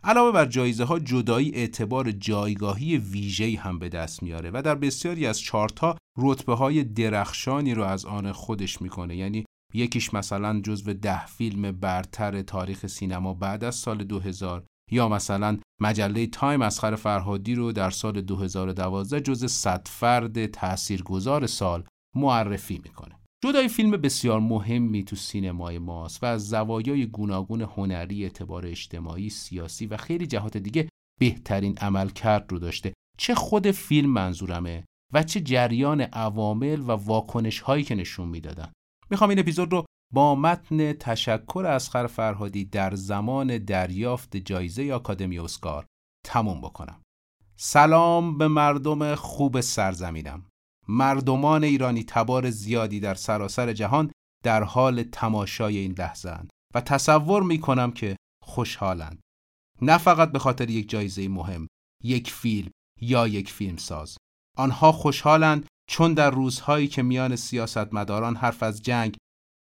علاوه 0.03 0.31
بر 0.31 0.45
جایزه 0.45 0.84
ها 0.84 0.99
جدایی 0.99 1.51
اعتبار 1.55 2.11
جایگاهی 2.11 2.97
ویژه‌ای 2.97 3.55
هم 3.55 3.79
به 3.79 3.89
دست 3.89 4.23
میاره 4.23 4.51
و 4.53 4.61
در 4.61 4.75
بسیاری 4.75 5.27
از 5.27 5.41
چارتا 5.41 5.97
رتبه 6.17 6.55
های 6.55 6.84
درخشانی 6.84 7.73
رو 7.73 7.84
از 7.84 8.05
آن 8.05 8.31
خودش 8.31 8.81
می‌کنه. 8.81 9.15
یعنی 9.15 9.45
یکیش 9.73 10.13
مثلا 10.13 10.61
جزو 10.61 10.93
ده 10.93 11.25
فیلم 11.25 11.71
برتر 11.71 12.41
تاریخ 12.41 12.88
سینما 12.88 13.34
بعد 13.34 13.63
از 13.63 13.75
سال 13.75 14.03
2000 14.03 14.65
یا 14.93 15.09
مثلا 15.09 15.59
مجله 15.81 16.27
تایم 16.27 16.61
اسخر 16.61 16.95
فرهادی 16.95 17.55
رو 17.55 17.71
در 17.71 17.89
سال 17.89 18.21
2012 18.21 19.21
جز 19.21 19.51
100 19.51 19.87
فرد 19.87 20.45
تاثیرگذار 20.45 21.47
سال 21.47 21.83
معرفی 22.15 22.81
می‌کنه. 22.83 23.19
جدای 23.43 23.67
فیلم 23.67 23.91
بسیار 23.91 24.39
مهمی 24.39 25.03
تو 25.03 25.15
سینمای 25.15 25.79
ماست 25.79 26.23
و 26.23 26.25
از 26.25 26.49
زوایای 26.49 27.05
گوناگون 27.05 27.61
هنری 27.61 28.23
اعتبار 28.23 28.65
اجتماعی، 28.65 29.29
سیاسی 29.29 29.85
و 29.85 29.97
خیلی 29.97 30.27
جهات 30.27 30.57
دیگه 30.57 30.89
بهترین 31.19 31.77
عملکرد 31.77 32.51
رو 32.51 32.59
داشته. 32.59 32.93
چه 33.17 33.35
خود 33.35 33.71
فیلم 33.71 34.09
منظورمه 34.09 34.83
و 35.13 35.23
چه 35.23 35.41
جریان 35.41 36.01
عوامل 36.01 36.79
و 36.79 36.91
واکنش 36.91 37.59
هایی 37.59 37.83
که 37.83 37.95
نشون 37.95 38.29
می‌دادن. 38.29 38.71
می‌خوام 39.09 39.29
این 39.29 39.39
اپیزود 39.39 39.71
رو 39.71 39.85
با 40.14 40.36
متن 40.36 40.93
تشکر 40.93 41.66
اسخر 41.66 42.07
فرهادی 42.07 42.66
در 42.66 42.95
زمان 42.95 43.57
دریافت 43.57 44.38
جایزه 44.38 44.93
آکادمی 44.93 45.39
اسکار 45.39 45.86
تموم 46.26 46.61
بکنم 46.61 47.01
سلام 47.55 48.38
به 48.38 48.47
مردم 48.47 49.16
خوب 49.16 49.61
سرزمینم 49.61 50.45
مردمان 50.88 51.64
ایرانی 51.64 52.03
تبار 52.03 52.49
زیادی 52.49 52.99
در 52.99 53.14
سراسر 53.14 53.74
جهان 53.74 54.11
در 54.43 54.64
حال 54.64 55.03
تماشای 55.03 55.78
این 55.78 55.95
لحظه 55.97 56.39
و 56.76 56.82
تصور 56.82 57.43
می 57.43 57.59
کنم 57.59 57.91
که 57.91 58.16
خوشحالند. 58.43 59.22
نه 59.82 59.97
فقط 59.97 60.32
به 60.32 60.39
خاطر 60.39 60.70
یک 60.70 60.89
جایزه 60.89 61.28
مهم، 61.28 61.68
یک 62.03 62.32
فیلم 62.32 62.72
یا 63.01 63.28
یک 63.28 63.51
فیلم 63.51 63.78
ساز. 63.78 64.18
آنها 64.57 64.91
خوشحالند 64.91 65.66
چون 65.89 66.14
در 66.14 66.30
روزهایی 66.30 66.88
که 66.88 67.03
میان 67.03 67.36
سیاستمداران 67.36 68.36
حرف 68.36 68.64
از 68.64 68.82
جنگ، 68.82 69.18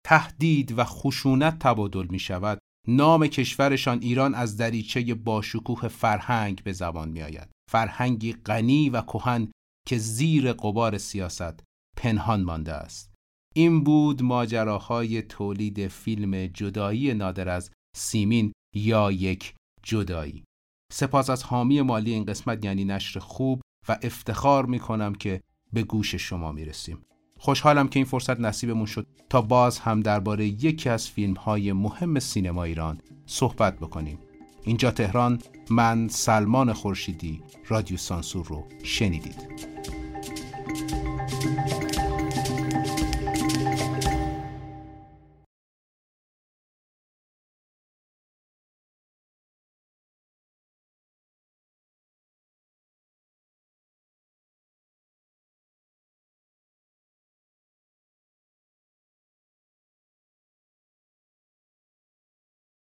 تهدید 0.07 0.79
و 0.79 0.85
خشونت 0.85 1.59
تبادل 1.59 2.07
می 2.11 2.19
شود، 2.19 2.59
نام 2.89 3.27
کشورشان 3.27 3.99
ایران 4.03 4.35
از 4.35 4.57
دریچه 4.57 5.15
باشکوه 5.15 5.89
فرهنگ 5.89 6.63
به 6.63 6.73
زبان 6.73 7.09
می 7.09 7.23
آید. 7.23 7.49
فرهنگی 7.71 8.33
غنی 8.33 8.91
و 8.91 9.01
کهن 9.01 9.53
که 9.87 9.99
زیر 9.99 10.53
قبار 10.53 10.99
سیاست 10.99 11.65
پنهان 11.97 12.43
مانده 12.43 12.73
است 12.73 13.15
این 13.55 13.85
بود 13.85 14.23
ماجراهای 14.23 15.23
تولید 15.23 15.89
فیلم 15.89 16.47
جدایی 16.47 17.15
نادر 17.15 17.49
از 17.49 17.71
سیمین 17.97 18.53
یا 18.75 19.13
یک 19.13 19.55
جدایی 19.83 20.45
سپاس 20.93 21.31
از 21.31 21.43
حامی 21.43 21.81
مالی 21.81 22.15
این 22.15 22.25
قسمت 22.25 22.65
یعنی 22.65 22.85
نشر 22.85 23.21
خوب 23.21 23.61
و 23.89 23.99
افتخار 24.03 24.67
می 24.67 24.79
کنم 24.79 25.15
که 25.15 25.41
به 25.73 25.83
گوش 25.83 26.15
شما 26.15 26.53
می 26.53 26.65
رسیم. 26.65 27.03
خوشحالم 27.43 27.89
که 27.89 27.99
این 27.99 28.07
فرصت 28.07 28.41
نصیبمون 28.41 28.87
شد 28.87 29.07
تا 29.31 29.43
باز 29.43 29.79
هم 29.79 30.01
درباره 30.01 30.47
یکی 30.47 30.89
از 30.89 31.09
فیلم 31.09 31.35
های 31.35 31.73
مهم 31.73 32.19
سینما 32.19 32.65
ایران 32.65 33.01
صحبت 33.27 33.77
بکنیم. 33.77 34.19
اینجا 34.65 34.91
تهران 34.91 35.39
من 35.71 36.09
سلمان 36.09 36.73
خورشیدی 36.73 37.43
رادیو 37.69 37.97
سانسور 37.97 38.47
رو 38.47 38.65
شنیدید. 38.83 39.37